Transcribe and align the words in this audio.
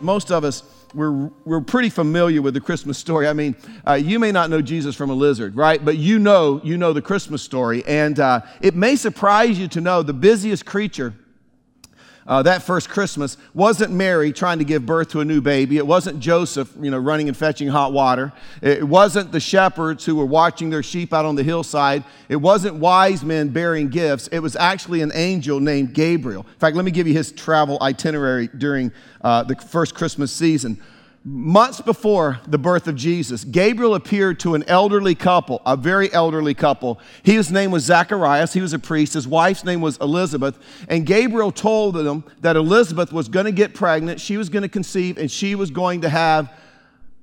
most 0.00 0.30
of 0.30 0.44
us, 0.44 0.62
we're, 0.94 1.30
we're 1.44 1.60
pretty 1.60 1.90
familiar 1.90 2.40
with 2.40 2.54
the 2.54 2.60
Christmas 2.60 2.98
story. 2.98 3.28
I 3.28 3.32
mean, 3.32 3.56
uh, 3.86 3.94
you 3.94 4.18
may 4.18 4.32
not 4.32 4.50
know 4.50 4.62
Jesus 4.62 4.94
from 4.96 5.10
a 5.10 5.14
lizard, 5.14 5.54
right? 5.54 5.84
But 5.84 5.98
you 5.98 6.18
know, 6.18 6.60
you 6.64 6.76
know 6.78 6.92
the 6.92 7.02
Christmas 7.02 7.42
story. 7.42 7.84
And 7.86 8.18
uh, 8.18 8.42
it 8.60 8.74
may 8.74 8.96
surprise 8.96 9.58
you 9.58 9.68
to 9.68 9.80
know 9.80 10.02
the 10.02 10.14
busiest 10.14 10.64
creature 10.64 11.14
uh, 12.28 12.42
that 12.42 12.62
first 12.62 12.90
Christmas 12.90 13.38
wasn't 13.54 13.90
Mary 13.90 14.34
trying 14.34 14.58
to 14.58 14.64
give 14.64 14.84
birth 14.84 15.08
to 15.08 15.20
a 15.20 15.24
new 15.24 15.40
baby. 15.40 15.78
It 15.78 15.86
wasn't 15.86 16.20
Joseph, 16.20 16.70
you 16.78 16.90
know, 16.90 16.98
running 16.98 17.26
and 17.26 17.36
fetching 17.36 17.68
hot 17.68 17.94
water. 17.94 18.34
It 18.60 18.86
wasn't 18.86 19.32
the 19.32 19.40
shepherds 19.40 20.04
who 20.04 20.14
were 20.14 20.26
watching 20.26 20.68
their 20.68 20.82
sheep 20.82 21.14
out 21.14 21.24
on 21.24 21.36
the 21.36 21.42
hillside. 21.42 22.04
It 22.28 22.36
wasn't 22.36 22.74
wise 22.74 23.24
men 23.24 23.48
bearing 23.48 23.88
gifts. 23.88 24.28
It 24.28 24.40
was 24.40 24.56
actually 24.56 25.00
an 25.00 25.10
angel 25.14 25.58
named 25.58 25.94
Gabriel. 25.94 26.42
In 26.42 26.58
fact, 26.58 26.76
let 26.76 26.84
me 26.84 26.90
give 26.90 27.08
you 27.08 27.14
his 27.14 27.32
travel 27.32 27.78
itinerary 27.80 28.48
during 28.48 28.92
uh, 29.22 29.44
the 29.44 29.56
first 29.56 29.94
Christmas 29.94 30.30
season. 30.30 30.78
Months 31.24 31.80
before 31.80 32.40
the 32.46 32.58
birth 32.58 32.86
of 32.86 32.94
Jesus, 32.94 33.44
Gabriel 33.44 33.94
appeared 33.94 34.38
to 34.40 34.54
an 34.54 34.62
elderly 34.64 35.14
couple, 35.14 35.60
a 35.66 35.76
very 35.76 36.12
elderly 36.12 36.54
couple. 36.54 37.00
His 37.22 37.50
name 37.50 37.70
was 37.70 37.84
Zacharias. 37.84 38.52
He 38.52 38.60
was 38.60 38.72
a 38.72 38.78
priest. 38.78 39.14
His 39.14 39.26
wife's 39.26 39.64
name 39.64 39.80
was 39.80 39.98
Elizabeth. 39.98 40.58
And 40.88 41.04
Gabriel 41.04 41.50
told 41.50 41.96
them 41.96 42.24
that 42.40 42.56
Elizabeth 42.56 43.12
was 43.12 43.28
going 43.28 43.46
to 43.46 43.52
get 43.52 43.74
pregnant, 43.74 44.20
she 44.20 44.36
was 44.36 44.48
going 44.48 44.62
to 44.62 44.68
conceive, 44.68 45.18
and 45.18 45.30
she 45.30 45.54
was 45.54 45.70
going 45.70 46.02
to 46.02 46.08
have 46.08 46.52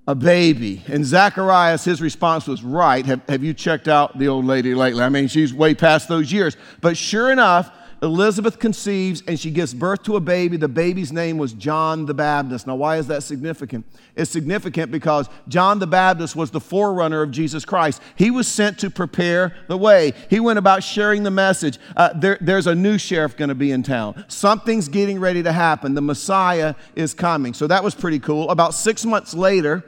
a 0.07 0.13
baby. 0.13 0.83
And 0.87 1.03
Zacharias, 1.03 1.85
his 1.85 2.01
response 2.01 2.47
was, 2.47 2.63
Right. 2.63 3.05
Have, 3.05 3.21
have 3.27 3.43
you 3.43 3.53
checked 3.53 3.87
out 3.87 4.19
the 4.19 4.27
old 4.27 4.45
lady 4.45 4.75
lately? 4.75 5.03
I 5.03 5.09
mean, 5.09 5.27
she's 5.27 5.53
way 5.53 5.73
past 5.73 6.09
those 6.09 6.31
years. 6.31 6.57
But 6.81 6.97
sure 6.97 7.31
enough, 7.31 7.71
Elizabeth 8.01 8.59
conceives 8.59 9.23
and 9.27 9.39
she 9.39 9.51
gives 9.51 9.73
birth 9.73 10.03
to 10.03 10.15
a 10.15 10.19
baby. 10.19 10.57
The 10.57 10.67
baby's 10.67 11.11
name 11.11 11.37
was 11.37 11.53
John 11.53 12.05
the 12.05 12.13
Baptist. 12.13 12.67
Now, 12.67 12.75
why 12.75 12.97
is 12.97 13.07
that 13.07 13.23
significant? 13.23 13.85
It's 14.15 14.29
significant 14.31 14.91
because 14.91 15.29
John 15.47 15.79
the 15.79 15.87
Baptist 15.87 16.35
was 16.35 16.51
the 16.51 16.59
forerunner 16.59 17.21
of 17.21 17.31
Jesus 17.31 17.65
Christ. 17.65 18.01
He 18.15 18.31
was 18.31 18.47
sent 18.47 18.79
to 18.79 18.89
prepare 18.89 19.55
the 19.67 19.77
way. 19.77 20.13
He 20.29 20.39
went 20.39 20.59
about 20.59 20.83
sharing 20.83 21.23
the 21.23 21.31
message. 21.31 21.79
Uh, 21.95 22.11
there, 22.13 22.37
there's 22.41 22.67
a 22.67 22.75
new 22.75 22.97
sheriff 22.97 23.37
going 23.37 23.49
to 23.49 23.55
be 23.55 23.71
in 23.71 23.83
town. 23.83 24.25
Something's 24.27 24.87
getting 24.87 25.19
ready 25.19 25.43
to 25.43 25.51
happen. 25.51 25.95
The 25.95 26.01
Messiah 26.01 26.75
is 26.95 27.13
coming. 27.13 27.53
So 27.53 27.67
that 27.67 27.83
was 27.83 27.95
pretty 27.95 28.19
cool. 28.19 28.49
About 28.49 28.73
six 28.73 29.05
months 29.05 29.33
later, 29.33 29.83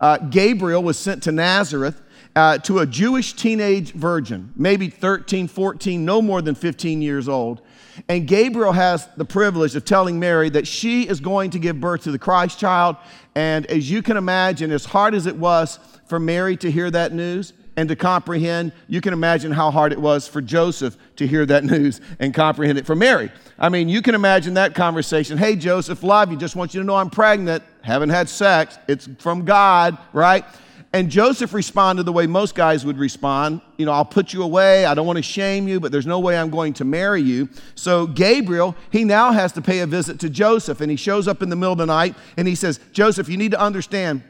uh, 0.00 0.18
Gabriel 0.18 0.82
was 0.82 0.98
sent 0.98 1.22
to 1.24 1.32
Nazareth 1.32 2.00
uh, 2.36 2.58
to 2.58 2.80
a 2.80 2.86
Jewish 2.86 3.32
teenage 3.32 3.92
virgin, 3.92 4.52
maybe 4.56 4.88
13, 4.88 5.48
14, 5.48 6.04
no 6.04 6.22
more 6.22 6.42
than 6.42 6.54
15 6.54 7.02
years 7.02 7.28
old. 7.28 7.62
And 8.08 8.26
Gabriel 8.28 8.72
has 8.72 9.08
the 9.16 9.24
privilege 9.24 9.74
of 9.74 9.84
telling 9.84 10.20
Mary 10.20 10.50
that 10.50 10.66
she 10.66 11.08
is 11.08 11.20
going 11.20 11.50
to 11.50 11.58
give 11.58 11.80
birth 11.80 12.02
to 12.04 12.12
the 12.12 12.18
Christ 12.18 12.58
child. 12.58 12.96
And 13.34 13.66
as 13.66 13.90
you 13.90 14.02
can 14.02 14.16
imagine, 14.16 14.70
as 14.70 14.84
hard 14.84 15.14
as 15.14 15.26
it 15.26 15.36
was 15.36 15.80
for 16.06 16.20
Mary 16.20 16.56
to 16.58 16.70
hear 16.70 16.90
that 16.90 17.12
news 17.12 17.52
and 17.76 17.88
to 17.88 17.96
comprehend, 17.96 18.72
you 18.88 19.00
can 19.00 19.12
imagine 19.12 19.52
how 19.52 19.70
hard 19.70 19.92
it 19.92 20.00
was 20.00 20.26
for 20.26 20.40
Joseph 20.40 20.96
to 21.16 21.26
hear 21.26 21.46
that 21.46 21.64
news 21.64 22.00
and 22.18 22.34
comprehend 22.34 22.78
it 22.78 22.86
for 22.86 22.94
Mary. 22.94 23.30
I 23.58 23.68
mean, 23.68 23.88
you 23.88 24.02
can 24.02 24.14
imagine 24.14 24.54
that 24.54 24.74
conversation. 24.74 25.38
Hey, 25.38 25.56
Joseph, 25.56 26.02
love 26.02 26.30
you. 26.30 26.36
Just 26.36 26.56
want 26.56 26.74
you 26.74 26.80
to 26.80 26.86
know 26.86 26.96
I'm 26.96 27.10
pregnant. 27.10 27.62
Haven't 27.82 28.10
had 28.10 28.28
sex. 28.28 28.78
It's 28.88 29.08
from 29.18 29.44
God, 29.44 29.98
right? 30.12 30.44
And 30.92 31.10
Joseph 31.10 31.52
responded 31.52 32.04
the 32.04 32.12
way 32.12 32.26
most 32.26 32.54
guys 32.54 32.86
would 32.86 32.96
respond. 32.96 33.60
You 33.76 33.84
know, 33.84 33.92
I'll 33.92 34.06
put 34.06 34.32
you 34.32 34.42
away. 34.42 34.86
I 34.86 34.94
don't 34.94 35.06
want 35.06 35.18
to 35.18 35.22
shame 35.22 35.68
you, 35.68 35.80
but 35.80 35.92
there's 35.92 36.06
no 36.06 36.18
way 36.18 36.38
I'm 36.38 36.48
going 36.48 36.72
to 36.74 36.84
marry 36.84 37.20
you. 37.20 37.50
So 37.74 38.06
Gabriel, 38.06 38.74
he 38.90 39.04
now 39.04 39.32
has 39.32 39.52
to 39.52 39.60
pay 39.60 39.80
a 39.80 39.86
visit 39.86 40.18
to 40.20 40.30
Joseph. 40.30 40.80
And 40.80 40.90
he 40.90 40.96
shows 40.96 41.28
up 41.28 41.42
in 41.42 41.50
the 41.50 41.56
middle 41.56 41.72
of 41.72 41.78
the 41.78 41.86
night 41.86 42.14
and 42.38 42.48
he 42.48 42.54
says, 42.54 42.80
Joseph, 42.92 43.28
you 43.28 43.36
need 43.36 43.50
to 43.50 43.60
understand 43.60 44.22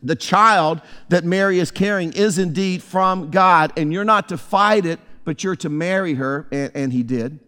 the 0.00 0.14
child 0.14 0.80
that 1.08 1.24
Mary 1.24 1.58
is 1.58 1.72
carrying 1.72 2.12
is 2.12 2.38
indeed 2.38 2.84
from 2.84 3.32
God. 3.32 3.72
And 3.76 3.92
you're 3.92 4.04
not 4.04 4.28
to 4.28 4.38
fight 4.38 4.86
it, 4.86 5.00
but 5.24 5.42
you're 5.42 5.56
to 5.56 5.68
marry 5.68 6.14
her. 6.14 6.46
And, 6.52 6.70
and 6.74 6.92
he 6.92 7.02
did. 7.02 7.40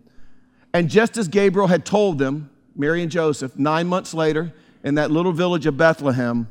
And 0.74 0.90
just 0.90 1.16
as 1.16 1.28
Gabriel 1.28 1.68
had 1.68 1.84
told 1.84 2.18
them, 2.18 2.50
Mary 2.74 3.02
and 3.02 3.10
Joseph, 3.10 3.56
nine 3.56 3.86
months 3.86 4.14
later, 4.14 4.52
in 4.82 4.96
that 4.96 5.10
little 5.10 5.32
village 5.32 5.66
of 5.66 5.76
Bethlehem, 5.76 6.48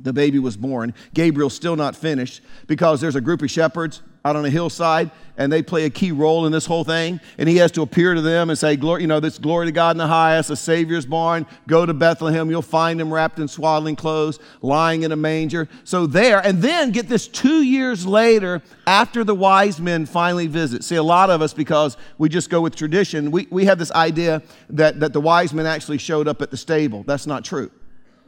the 0.00 0.12
baby 0.12 0.38
was 0.38 0.56
born. 0.56 0.94
Gabriel's 1.14 1.54
still 1.54 1.76
not 1.76 1.96
finished 1.96 2.42
because 2.66 3.00
there's 3.00 3.16
a 3.16 3.20
group 3.20 3.42
of 3.42 3.50
shepherds 3.50 4.02
out 4.26 4.34
on 4.34 4.44
a 4.44 4.50
hillside 4.50 5.08
and 5.36 5.52
they 5.52 5.62
play 5.62 5.84
a 5.84 5.90
key 5.90 6.10
role 6.10 6.46
in 6.46 6.52
this 6.52 6.66
whole 6.66 6.82
thing. 6.82 7.20
And 7.38 7.48
he 7.48 7.58
has 7.58 7.70
to 7.72 7.82
appear 7.82 8.14
to 8.14 8.20
them 8.20 8.50
and 8.50 8.58
say, 8.58 8.74
Glory, 8.74 9.02
you 9.02 9.06
know, 9.06 9.20
this 9.20 9.38
glory 9.38 9.66
to 9.66 9.72
God 9.72 9.92
in 9.92 9.98
the 9.98 10.06
highest, 10.06 10.50
a 10.50 10.56
Savior's 10.56 11.06
born. 11.06 11.46
Go 11.68 11.86
to 11.86 11.94
Bethlehem. 11.94 12.50
You'll 12.50 12.62
find 12.62 13.00
him 13.00 13.12
wrapped 13.12 13.38
in 13.38 13.46
swaddling 13.46 13.94
clothes, 13.94 14.40
lying 14.62 15.02
in 15.02 15.12
a 15.12 15.16
manger. 15.16 15.68
So 15.84 16.06
there, 16.06 16.44
and 16.44 16.60
then 16.60 16.90
get 16.90 17.08
this 17.08 17.28
two 17.28 17.62
years 17.62 18.04
later, 18.04 18.62
after 18.86 19.22
the 19.22 19.34
wise 19.34 19.80
men 19.80 20.06
finally 20.06 20.48
visit. 20.48 20.82
See, 20.82 20.96
a 20.96 21.02
lot 21.02 21.30
of 21.30 21.40
us, 21.40 21.54
because 21.54 21.96
we 22.18 22.28
just 22.28 22.50
go 22.50 22.60
with 22.60 22.74
tradition, 22.74 23.30
we, 23.30 23.46
we 23.50 23.66
have 23.66 23.78
this 23.78 23.92
idea 23.92 24.42
that, 24.70 24.98
that 25.00 25.12
the 25.12 25.20
wise 25.20 25.54
men 25.54 25.66
actually 25.66 25.98
showed 25.98 26.26
up 26.26 26.42
at 26.42 26.50
the 26.50 26.56
stable. 26.56 27.04
That's 27.04 27.26
not 27.26 27.44
true. 27.44 27.70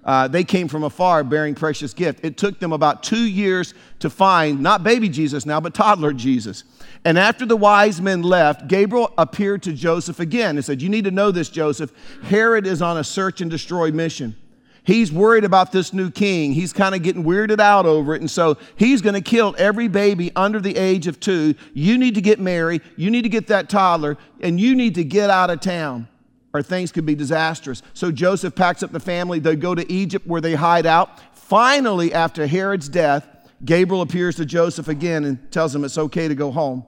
Uh, 0.04 0.28
they 0.28 0.44
came 0.44 0.68
from 0.68 0.84
afar 0.84 1.22
bearing 1.22 1.54
precious 1.54 1.92
gift. 1.92 2.24
It 2.24 2.36
took 2.36 2.58
them 2.60 2.72
about 2.72 3.02
two 3.02 3.24
years 3.24 3.74
to 3.98 4.08
find 4.08 4.60
not 4.60 4.82
baby 4.82 5.08
Jesus 5.08 5.44
now, 5.44 5.60
but 5.60 5.74
toddler 5.74 6.12
Jesus. 6.12 6.64
And 7.04 7.18
after 7.18 7.44
the 7.44 7.56
wise 7.56 8.00
men 8.00 8.22
left, 8.22 8.68
Gabriel 8.68 9.12
appeared 9.18 9.62
to 9.64 9.72
Joseph 9.72 10.20
again 10.20 10.56
and 10.56 10.64
said, 10.64 10.80
You 10.80 10.88
need 10.88 11.04
to 11.04 11.10
know 11.10 11.30
this, 11.30 11.48
Joseph. 11.48 11.92
Herod 12.24 12.66
is 12.66 12.80
on 12.80 12.96
a 12.96 13.04
search 13.04 13.40
and 13.40 13.50
destroy 13.50 13.90
mission. 13.90 14.34
He's 14.82 15.12
worried 15.12 15.44
about 15.44 15.70
this 15.70 15.92
new 15.92 16.10
king. 16.10 16.52
He's 16.52 16.72
kind 16.72 16.94
of 16.94 17.02
getting 17.02 17.22
weirded 17.22 17.60
out 17.60 17.84
over 17.84 18.14
it. 18.14 18.22
And 18.22 18.30
so 18.30 18.56
he's 18.76 19.02
going 19.02 19.14
to 19.14 19.20
kill 19.20 19.54
every 19.58 19.86
baby 19.86 20.32
under 20.34 20.60
the 20.60 20.74
age 20.76 21.06
of 21.06 21.20
two. 21.20 21.54
You 21.74 21.98
need 21.98 22.14
to 22.14 22.22
get 22.22 22.40
married. 22.40 22.80
You 22.96 23.10
need 23.10 23.22
to 23.22 23.28
get 23.28 23.48
that 23.48 23.68
toddler, 23.68 24.16
and 24.40 24.58
you 24.58 24.74
need 24.74 24.94
to 24.94 25.04
get 25.04 25.28
out 25.28 25.50
of 25.50 25.60
town 25.60 26.08
or 26.52 26.62
things 26.62 26.92
could 26.92 27.06
be 27.06 27.14
disastrous. 27.14 27.82
So 27.94 28.10
Joseph 28.10 28.54
packs 28.54 28.82
up 28.82 28.92
the 28.92 29.00
family. 29.00 29.38
They 29.38 29.56
go 29.56 29.74
to 29.74 29.90
Egypt 29.92 30.26
where 30.26 30.40
they 30.40 30.54
hide 30.54 30.86
out. 30.86 31.20
Finally, 31.36 32.12
after 32.12 32.46
Herod's 32.46 32.88
death, 32.88 33.26
Gabriel 33.64 34.02
appears 34.02 34.36
to 34.36 34.44
Joseph 34.44 34.88
again 34.88 35.24
and 35.24 35.50
tells 35.50 35.74
him 35.74 35.84
it's 35.84 35.98
okay 35.98 36.28
to 36.28 36.34
go 36.34 36.50
home. 36.50 36.84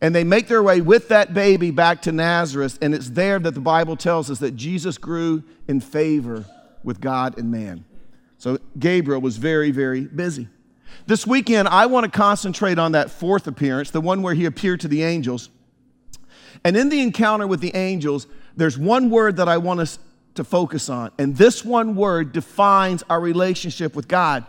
And 0.00 0.14
they 0.14 0.24
make 0.24 0.48
their 0.48 0.62
way 0.62 0.80
with 0.80 1.08
that 1.08 1.32
baby 1.32 1.70
back 1.70 2.02
to 2.02 2.12
Nazareth. 2.12 2.78
And 2.82 2.94
it's 2.94 3.10
there 3.10 3.38
that 3.38 3.54
the 3.54 3.60
Bible 3.60 3.96
tells 3.96 4.30
us 4.30 4.38
that 4.40 4.56
Jesus 4.56 4.98
grew 4.98 5.44
in 5.68 5.80
favor 5.80 6.44
with 6.82 7.00
God 7.00 7.38
and 7.38 7.50
man. 7.50 7.84
So 8.38 8.58
Gabriel 8.78 9.20
was 9.20 9.38
very, 9.38 9.70
very 9.70 10.02
busy. 10.02 10.48
This 11.06 11.26
weekend, 11.26 11.68
I 11.68 11.86
want 11.86 12.04
to 12.04 12.10
concentrate 12.10 12.78
on 12.78 12.92
that 12.92 13.10
fourth 13.10 13.46
appearance, 13.46 13.90
the 13.90 14.00
one 14.00 14.22
where 14.22 14.34
he 14.34 14.44
appeared 14.44 14.80
to 14.80 14.88
the 14.88 15.02
angels. 15.02 15.48
And 16.64 16.76
in 16.76 16.88
the 16.88 17.00
encounter 17.00 17.46
with 17.46 17.60
the 17.60 17.74
angels, 17.74 18.26
there's 18.56 18.78
one 18.78 19.10
word 19.10 19.36
that 19.36 19.48
I 19.48 19.58
want 19.58 19.80
us 19.80 19.98
to 20.34 20.44
focus 20.44 20.88
on, 20.88 21.10
and 21.18 21.36
this 21.36 21.64
one 21.64 21.94
word 21.94 22.32
defines 22.32 23.02
our 23.08 23.20
relationship 23.20 23.94
with 23.94 24.08
God. 24.08 24.44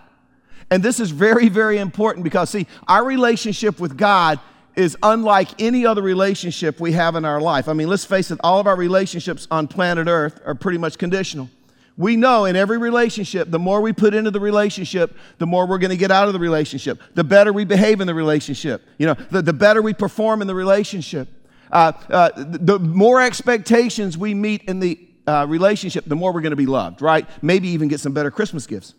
And 0.71 0.81
this 0.81 0.99
is 0.99 1.11
very, 1.11 1.47
very 1.47 1.77
important 1.77 2.23
because, 2.23 2.49
see, 2.49 2.65
our 2.87 3.03
relationship 3.03 3.79
with 3.79 3.97
God 3.97 4.39
is 4.75 4.97
unlike 5.03 5.61
any 5.61 5.85
other 5.85 6.01
relationship 6.01 6.79
we 6.79 6.91
have 6.93 7.15
in 7.15 7.23
our 7.23 7.39
life. 7.39 7.69
I 7.69 7.73
mean, 7.73 7.87
let's 7.87 8.03
face 8.03 8.31
it, 8.31 8.39
all 8.43 8.59
of 8.59 8.67
our 8.67 8.75
relationships 8.75 9.47
on 9.51 9.67
planet 9.67 10.07
Earth 10.07 10.41
are 10.45 10.55
pretty 10.55 10.77
much 10.77 10.97
conditional. 10.97 11.49
We 11.97 12.17
know 12.17 12.43
in 12.43 12.57
every 12.57 12.77
relationship, 12.77 13.49
the 13.49 13.59
more 13.59 13.79
we 13.79 13.93
put 13.93 14.13
into 14.13 14.31
the 14.31 14.39
relationship, 14.39 15.15
the 15.37 15.45
more 15.45 15.65
we're 15.65 15.77
going 15.77 15.91
to 15.91 15.97
get 15.97 16.11
out 16.11 16.27
of 16.27 16.33
the 16.33 16.39
relationship. 16.39 16.99
The 17.13 17.23
better 17.23 17.53
we 17.53 17.63
behave 17.63 18.01
in 18.01 18.07
the 18.07 18.13
relationship. 18.13 18.81
You 18.97 19.07
know, 19.07 19.13
the, 19.13 19.41
the 19.41 19.53
better 19.53 19.81
we 19.81 19.93
perform 19.93 20.41
in 20.41 20.47
the 20.47 20.55
relationship. 20.55 21.29
Uh, 21.75 21.91
uh, 22.09 22.29
the 22.37 22.79
more 22.79 23.21
expectations 23.21 24.17
we 24.17 24.33
meet 24.33 24.63
in 24.63 24.79
the 24.79 24.97
uh, 25.27 25.45
relationship, 25.45 26.05
the 26.07 26.15
more 26.15 26.31
we're 26.31 26.39
going 26.39 26.51
to 26.51 26.55
be 26.55 26.65
loved, 26.65 27.01
right? 27.01 27.27
Maybe 27.41 27.67
even 27.67 27.89
get 27.89 27.99
some 27.99 28.13
better 28.13 28.31
Christmas 28.31 28.65
gifts. 28.65 28.93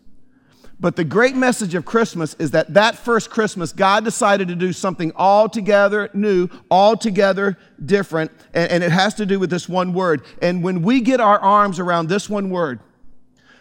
But 0.79 0.95
the 0.95 1.03
great 1.03 1.35
message 1.35 1.73
of 1.73 1.85
Christmas 1.85 2.35
is 2.35 2.51
that 2.51 2.75
that 2.75 2.95
first 2.95 3.31
Christmas, 3.31 3.71
God 3.71 4.03
decided 4.03 4.47
to 4.49 4.55
do 4.55 4.71
something 4.71 5.11
altogether 5.15 6.11
new, 6.13 6.49
altogether 6.69 7.57
different, 7.83 8.29
and, 8.53 8.69
and 8.71 8.83
it 8.83 8.91
has 8.91 9.15
to 9.15 9.25
do 9.25 9.39
with 9.39 9.49
this 9.49 9.67
one 9.67 9.91
word. 9.91 10.21
And 10.43 10.63
when 10.63 10.83
we 10.83 11.01
get 11.01 11.19
our 11.19 11.39
arms 11.39 11.79
around 11.79 12.09
this 12.09 12.29
one 12.29 12.51
word, 12.51 12.79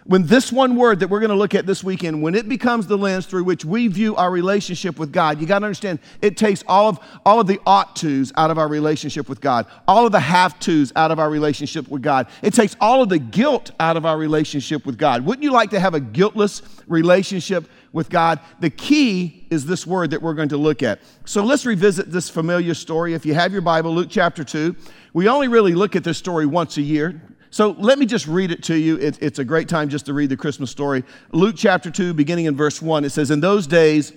when 0.07 0.27
this 0.27 0.53
one 0.53 0.77
word 0.77 1.01
that 1.01 1.09
we're 1.09 1.19
going 1.19 1.31
to 1.31 1.37
look 1.37 1.55
at 1.55 1.67
this 1.67 1.83
weekend, 1.83 2.23
when 2.23 2.35
it 2.35 2.49
becomes 2.49 2.87
the 2.87 2.97
lens 2.97 3.27
through 3.27 3.45
which 3.45 3.65
we 3.65 3.89
view 3.89 4.15
our 4.15 4.31
relationship 4.31 4.99
with 4.99 5.13
God, 5.13 5.41
you 5.41 5.47
got 5.47 5.61
to 5.61 5.67
understand 5.67 5.99
it 6.23 6.37
takes 6.37 6.63
all 6.69 6.89
of 6.89 7.01
all 7.25 7.41
of 7.41 7.47
the 7.47 7.61
ought 7.67 7.97
tos 7.97 8.33
out 8.37 8.51
of 8.51 8.59
our 8.59 8.69
relationship 8.69 9.29
with 9.29 9.41
God, 9.41 9.67
all 9.89 10.07
of 10.07 10.13
the 10.13 10.21
have 10.21 10.59
tos 10.61 10.93
out 10.95 11.11
of 11.11 11.19
our 11.19 11.29
relationship 11.29 11.89
with 11.89 12.03
God. 12.03 12.29
It 12.43 12.55
takes 12.55 12.77
all 12.81 13.03
of 13.03 13.09
the 13.09 13.19
guilt 13.19 13.73
out 13.81 13.97
of 13.97 14.07
our 14.07 14.17
relationship 14.17 14.87
with 14.87 14.97
God. 14.97 15.25
Wouldn't 15.25 15.43
you 15.43 15.51
like 15.51 15.71
to 15.71 15.81
have 15.81 15.95
a 15.95 16.01
guiltless 16.01 16.63
relationship 16.87 17.69
with 17.93 18.09
God? 18.09 18.39
The 18.61 18.71
key 18.71 19.47
is 19.51 19.67
this 19.67 19.87
word 19.87 20.11
that 20.11 20.23
we're 20.23 20.35
going 20.35 20.51
to 20.51 20.57
look 20.57 20.83
at. 20.83 21.01
So 21.25 21.45
let's 21.45 21.67
revisit 21.67 22.13
this 22.13 22.31
familiar 22.31 22.75
story. 22.75 23.15
If 23.15 23.27
you 23.27 23.35
have 23.35 23.53
your 23.53 23.63
Bible, 23.63 23.93
Luke 23.93 24.09
chapter 24.11 24.45
2. 24.45 24.77
We 25.15 25.29
only 25.29 25.49
really 25.49 25.75
look 25.75 25.97
at 25.97 26.05
this 26.05 26.19
story 26.19 26.45
once 26.45 26.77
a 26.77 26.83
year. 26.83 27.23
So 27.57 27.71
let 27.79 27.99
me 27.99 28.05
just 28.05 28.27
read 28.27 28.51
it 28.51 28.63
to 28.65 28.77
you. 28.77 28.99
It, 28.99 29.17
it's 29.23 29.39
a 29.39 29.45
great 29.45 29.67
time 29.67 29.89
just 29.89 30.05
to 30.05 30.13
read 30.13 30.29
the 30.29 30.37
Christmas 30.37 30.71
story. 30.71 31.05
Luke 31.33 31.55
chapter 31.57 31.91
2, 31.91 32.13
beginning 32.13 32.45
in 32.45 32.55
verse 32.55 32.83
1, 32.83 33.03
it 33.07 33.09
says, 33.09 33.31
In 33.31 33.41
those 33.41 33.67
days, 33.67 34.13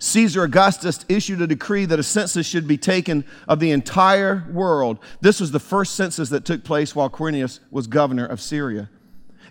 Caesar 0.00 0.42
Augustus 0.42 1.04
issued 1.08 1.40
a 1.42 1.46
decree 1.46 1.84
that 1.84 2.00
a 2.00 2.02
census 2.02 2.44
should 2.44 2.66
be 2.66 2.76
taken 2.76 3.24
of 3.46 3.60
the 3.60 3.70
entire 3.70 4.48
world. 4.50 4.98
This 5.20 5.38
was 5.38 5.52
the 5.52 5.60
first 5.60 5.94
census 5.94 6.28
that 6.30 6.44
took 6.44 6.64
place 6.64 6.92
while 6.92 7.08
Quirinius 7.08 7.60
was 7.70 7.86
governor 7.86 8.26
of 8.26 8.40
Syria. 8.40 8.90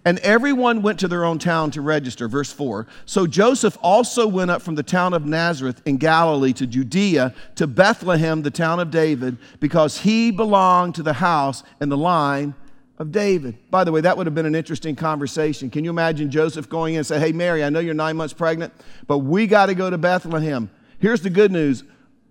And 0.04 0.20
everyone 0.20 0.82
went 0.82 1.00
to 1.00 1.08
their 1.08 1.24
own 1.24 1.40
town 1.40 1.72
to 1.72 1.82
register. 1.82 2.28
Verse 2.28 2.52
4. 2.52 2.86
So 3.06 3.28
Joseph 3.28 3.78
also 3.82 4.28
went 4.28 4.52
up 4.52 4.62
from 4.62 4.76
the 4.76 4.84
town 4.84 5.14
of 5.14 5.26
Nazareth 5.26 5.82
in 5.86 5.96
Galilee 5.96 6.52
to 6.52 6.68
Judea 6.68 7.34
to 7.56 7.66
Bethlehem, 7.66 8.42
the 8.42 8.52
town 8.52 8.82
of 8.82 8.92
David, 8.92 9.38
because 9.62 10.02
he 10.02 10.32
belonged 10.32 10.96
to 10.96 11.04
the 11.04 11.14
house 11.14 11.64
and 11.80 11.90
the 11.90 11.96
line 11.96 12.56
of 13.00 13.12
David. 13.12 13.58
By 13.72 13.84
the 13.84 13.92
way, 13.92 14.02
that 14.02 14.18
would 14.18 14.28
have 14.28 14.36
been 14.36 14.46
an 14.46 14.56
interesting 14.56 14.96
conversation. 14.96 15.70
Can 15.70 15.84
you 15.84 15.90
imagine 15.90 16.30
Joseph 16.30 16.70
going 16.70 16.94
in 16.94 17.00
and 17.00 17.08
say, 17.08 17.20
Hey, 17.20 17.32
Mary, 17.32 17.64
I 17.64 17.70
know 17.70 17.80
you're 17.80 17.94
nine 17.94 18.18
months 18.18 18.34
pregnant, 18.34 18.74
but 19.08 19.20
we 19.20 19.48
got 19.48 19.68
to 19.68 19.76
go 19.76 19.90
to 19.90 19.98
Bethlehem. 19.98 20.70
Here's 21.00 21.22
the 21.22 21.30
good 21.30 21.52
news. 21.52 21.84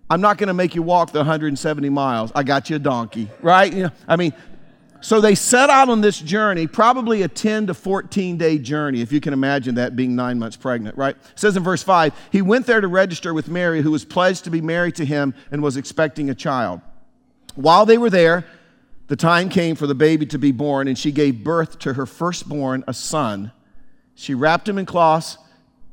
I'm 0.09 0.21
not 0.21 0.37
going 0.37 0.47
to 0.47 0.53
make 0.53 0.75
you 0.75 0.83
walk 0.83 1.11
the 1.11 1.19
170 1.19 1.89
miles. 1.89 2.31
I 2.35 2.43
got 2.43 2.69
you 2.69 2.75
a 2.75 2.79
donkey, 2.79 3.29
right? 3.41 3.71
You 3.73 3.83
know, 3.83 3.91
I 4.07 4.15
mean, 4.15 4.33
so 5.03 5.19
they 5.19 5.35
set 5.35 5.69
out 5.69 5.89
on 5.89 5.99
this 5.99 6.17
journey, 6.17 6.65
probably 6.65 7.23
a 7.23 7.27
10 7.27 7.67
to 7.67 7.73
14 7.73 8.37
day 8.37 8.57
journey, 8.57 9.01
if 9.01 9.11
you 9.11 9.19
can 9.19 9.33
imagine 9.33 9.75
that 9.75 9.97
being 9.97 10.15
nine 10.15 10.39
months 10.39 10.55
pregnant, 10.55 10.97
right? 10.97 11.15
It 11.15 11.39
says 11.39 11.57
in 11.57 11.63
verse 11.63 11.83
5 11.83 12.13
He 12.31 12.41
went 12.41 12.65
there 12.65 12.79
to 12.79 12.87
register 12.87 13.33
with 13.33 13.49
Mary, 13.49 13.81
who 13.81 13.91
was 13.91 14.05
pledged 14.05 14.45
to 14.45 14.49
be 14.49 14.61
married 14.61 14.95
to 14.95 15.05
him 15.05 15.33
and 15.51 15.61
was 15.61 15.75
expecting 15.75 16.29
a 16.29 16.35
child. 16.35 16.79
While 17.55 17.85
they 17.85 17.97
were 17.97 18.09
there, 18.09 18.45
the 19.13 19.17
time 19.17 19.47
came 19.47 19.75
for 19.75 19.85
the 19.85 19.93
baby 19.93 20.25
to 20.25 20.39
be 20.39 20.51
born, 20.51 20.87
and 20.87 20.97
she 20.97 21.11
gave 21.11 21.43
birth 21.43 21.77
to 21.77 21.93
her 21.93 22.07
firstborn, 22.07 22.83
a 22.87 22.93
son. 22.95 23.51
She 24.15 24.33
wrapped 24.33 24.67
him 24.67 24.79
in 24.79 24.87
cloths, 24.87 25.37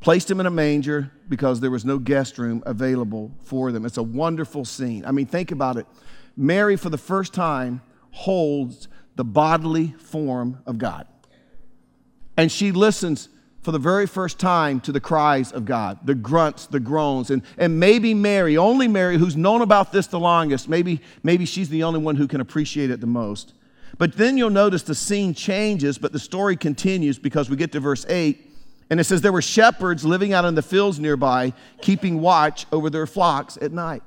placed 0.00 0.30
him 0.30 0.40
in 0.40 0.46
a 0.46 0.50
manger 0.50 1.12
because 1.28 1.60
there 1.60 1.70
was 1.70 1.84
no 1.84 1.98
guest 1.98 2.38
room 2.38 2.62
available 2.64 3.30
for 3.42 3.72
them. 3.72 3.84
It's 3.84 3.98
a 3.98 4.02
wonderful 4.02 4.64
scene. 4.64 5.04
I 5.04 5.10
mean, 5.10 5.26
think 5.26 5.50
about 5.50 5.76
it. 5.76 5.86
Mary, 6.34 6.76
for 6.76 6.88
the 6.88 6.96
first 6.96 7.34
time, 7.34 7.82
holds 8.10 8.88
the 9.16 9.24
bodily 9.24 9.88
form 9.98 10.62
of 10.64 10.78
God. 10.78 11.06
And 12.38 12.50
she 12.50 12.72
listens 12.72 13.28
for 13.62 13.72
the 13.72 13.78
very 13.78 14.06
first 14.06 14.38
time 14.38 14.80
to 14.80 14.92
the 14.92 15.00
cries 15.00 15.52
of 15.52 15.64
God, 15.64 15.98
the 16.04 16.14
grunts, 16.14 16.66
the 16.66 16.80
groans. 16.80 17.30
And, 17.30 17.42
and 17.58 17.78
maybe 17.78 18.14
Mary, 18.14 18.56
only 18.56 18.88
Mary, 18.88 19.18
who's 19.18 19.36
known 19.36 19.60
about 19.60 19.92
this 19.92 20.06
the 20.06 20.18
longest, 20.18 20.68
maybe, 20.68 21.00
maybe 21.22 21.44
she's 21.44 21.68
the 21.68 21.82
only 21.82 22.00
one 22.00 22.16
who 22.16 22.26
can 22.26 22.40
appreciate 22.40 22.90
it 22.90 23.00
the 23.00 23.06
most. 23.06 23.52
But 23.98 24.16
then 24.16 24.38
you'll 24.38 24.48
notice 24.48 24.82
the 24.82 24.94
scene 24.94 25.34
changes, 25.34 25.98
but 25.98 26.12
the 26.12 26.18
story 26.18 26.56
continues 26.56 27.18
because 27.18 27.50
we 27.50 27.56
get 27.56 27.72
to 27.72 27.80
verse 27.80 28.06
8. 28.08 28.46
And 28.88 28.98
it 28.98 29.04
says, 29.04 29.20
There 29.20 29.32
were 29.32 29.42
shepherds 29.42 30.04
living 30.04 30.32
out 30.32 30.46
in 30.46 30.54
the 30.54 30.62
fields 30.62 30.98
nearby, 30.98 31.52
keeping 31.82 32.20
watch 32.20 32.66
over 32.72 32.88
their 32.88 33.06
flocks 33.06 33.58
at 33.60 33.72
night. 33.72 34.02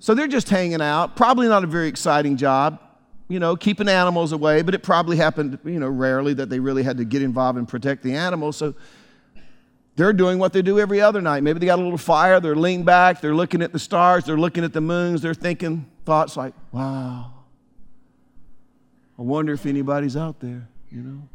So 0.00 0.14
they're 0.14 0.26
just 0.26 0.48
hanging 0.48 0.82
out. 0.82 1.14
Probably 1.14 1.46
not 1.46 1.62
a 1.62 1.68
very 1.68 1.86
exciting 1.86 2.36
job 2.36 2.80
you 3.28 3.38
know, 3.38 3.56
keeping 3.56 3.88
animals 3.88 4.32
away, 4.32 4.62
but 4.62 4.74
it 4.74 4.82
probably 4.82 5.16
happened, 5.16 5.58
you 5.64 5.80
know, 5.80 5.88
rarely 5.88 6.34
that 6.34 6.50
they 6.50 6.60
really 6.60 6.82
had 6.82 6.98
to 6.98 7.04
get 7.04 7.22
involved 7.22 7.58
and 7.58 7.66
protect 7.66 8.02
the 8.02 8.14
animals. 8.14 8.56
So 8.56 8.74
they're 9.96 10.12
doing 10.12 10.38
what 10.38 10.52
they 10.52 10.62
do 10.62 10.78
every 10.78 11.00
other 11.00 11.20
night. 11.20 11.42
Maybe 11.42 11.58
they 11.58 11.66
got 11.66 11.78
a 11.78 11.82
little 11.82 11.98
fire, 11.98 12.40
they're 12.40 12.56
leaning 12.56 12.84
back, 12.84 13.20
they're 13.20 13.34
looking 13.34 13.62
at 13.62 13.72
the 13.72 13.78
stars, 13.78 14.24
they're 14.24 14.36
looking 14.36 14.64
at 14.64 14.72
the 14.72 14.80
moons, 14.80 15.22
they're 15.22 15.34
thinking 15.34 15.86
thoughts 16.04 16.36
like, 16.36 16.52
wow, 16.72 17.32
I 19.18 19.22
wonder 19.22 19.52
if 19.52 19.64
anybody's 19.64 20.16
out 20.16 20.40
there, 20.40 20.68
you 20.90 21.00
know. 21.00 21.28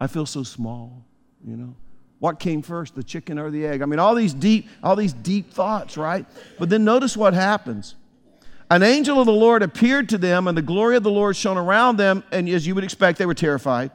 I 0.00 0.06
feel 0.06 0.26
so 0.26 0.42
small, 0.42 1.04
you 1.46 1.56
know. 1.56 1.74
What 2.18 2.38
came 2.38 2.62
first, 2.62 2.94
the 2.94 3.02
chicken 3.02 3.38
or 3.38 3.50
the 3.50 3.66
egg? 3.66 3.82
I 3.82 3.86
mean, 3.86 3.98
all 3.98 4.14
these 4.14 4.32
deep, 4.32 4.68
all 4.82 4.96
these 4.96 5.12
deep 5.12 5.52
thoughts, 5.52 5.96
right? 5.96 6.24
But 6.58 6.70
then 6.70 6.84
notice 6.84 7.16
what 7.16 7.34
happens. 7.34 7.96
An 8.70 8.82
angel 8.82 9.20
of 9.20 9.26
the 9.26 9.32
Lord 9.32 9.62
appeared 9.62 10.08
to 10.10 10.18
them, 10.18 10.48
and 10.48 10.56
the 10.56 10.62
glory 10.62 10.96
of 10.96 11.02
the 11.02 11.10
Lord 11.10 11.36
shone 11.36 11.58
around 11.58 11.96
them, 11.96 12.24
and 12.32 12.48
as 12.48 12.66
you 12.66 12.74
would 12.74 12.84
expect, 12.84 13.18
they 13.18 13.26
were 13.26 13.34
terrified. 13.34 13.90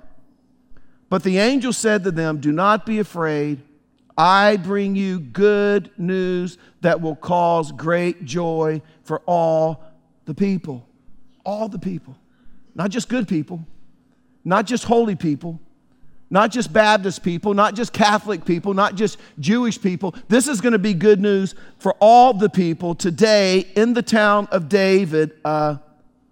But 1.09 1.23
the 1.23 1.39
angel 1.39 1.73
said 1.73 2.03
to 2.03 2.11
them, 2.11 2.39
Do 2.39 2.51
not 2.51 2.85
be 2.85 2.99
afraid. 2.99 3.61
I 4.17 4.57
bring 4.57 4.95
you 4.95 5.19
good 5.19 5.91
news 5.97 6.57
that 6.81 7.01
will 7.01 7.15
cause 7.15 7.71
great 7.71 8.25
joy 8.25 8.81
for 9.03 9.21
all 9.25 9.83
the 10.25 10.33
people. 10.33 10.87
All 11.45 11.67
the 11.67 11.79
people. 11.79 12.15
Not 12.75 12.91
just 12.91 13.09
good 13.09 13.27
people, 13.27 13.65
not 14.45 14.65
just 14.65 14.83
holy 14.83 15.15
people, 15.15 15.59
not 16.29 16.51
just 16.51 16.71
Baptist 16.71 17.23
people, 17.23 17.53
not 17.53 17.73
just 17.75 17.91
Catholic 17.91 18.45
people, 18.45 18.73
not 18.73 18.95
just 18.95 19.17
Jewish 19.39 19.81
people. 19.81 20.13
This 20.27 20.47
is 20.47 20.61
going 20.61 20.73
to 20.73 20.79
be 20.79 20.93
good 20.93 21.19
news 21.19 21.55
for 21.79 21.95
all 21.99 22.33
the 22.33 22.49
people 22.49 22.93
today 22.93 23.67
in 23.75 23.93
the 23.93 24.03
town 24.03 24.47
of 24.51 24.69
David. 24.69 25.31
A 25.43 25.79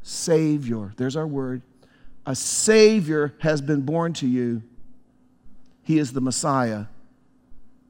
Savior, 0.04 0.94
there's 0.98 1.16
our 1.16 1.28
word. 1.28 1.64
A 2.26 2.36
Savior 2.36 3.34
has 3.40 3.62
been 3.62 3.82
born 3.82 4.14
to 4.14 4.28
you. 4.28 4.62
He 5.84 5.98
is 5.98 6.14
the 6.14 6.22
Messiah, 6.22 6.86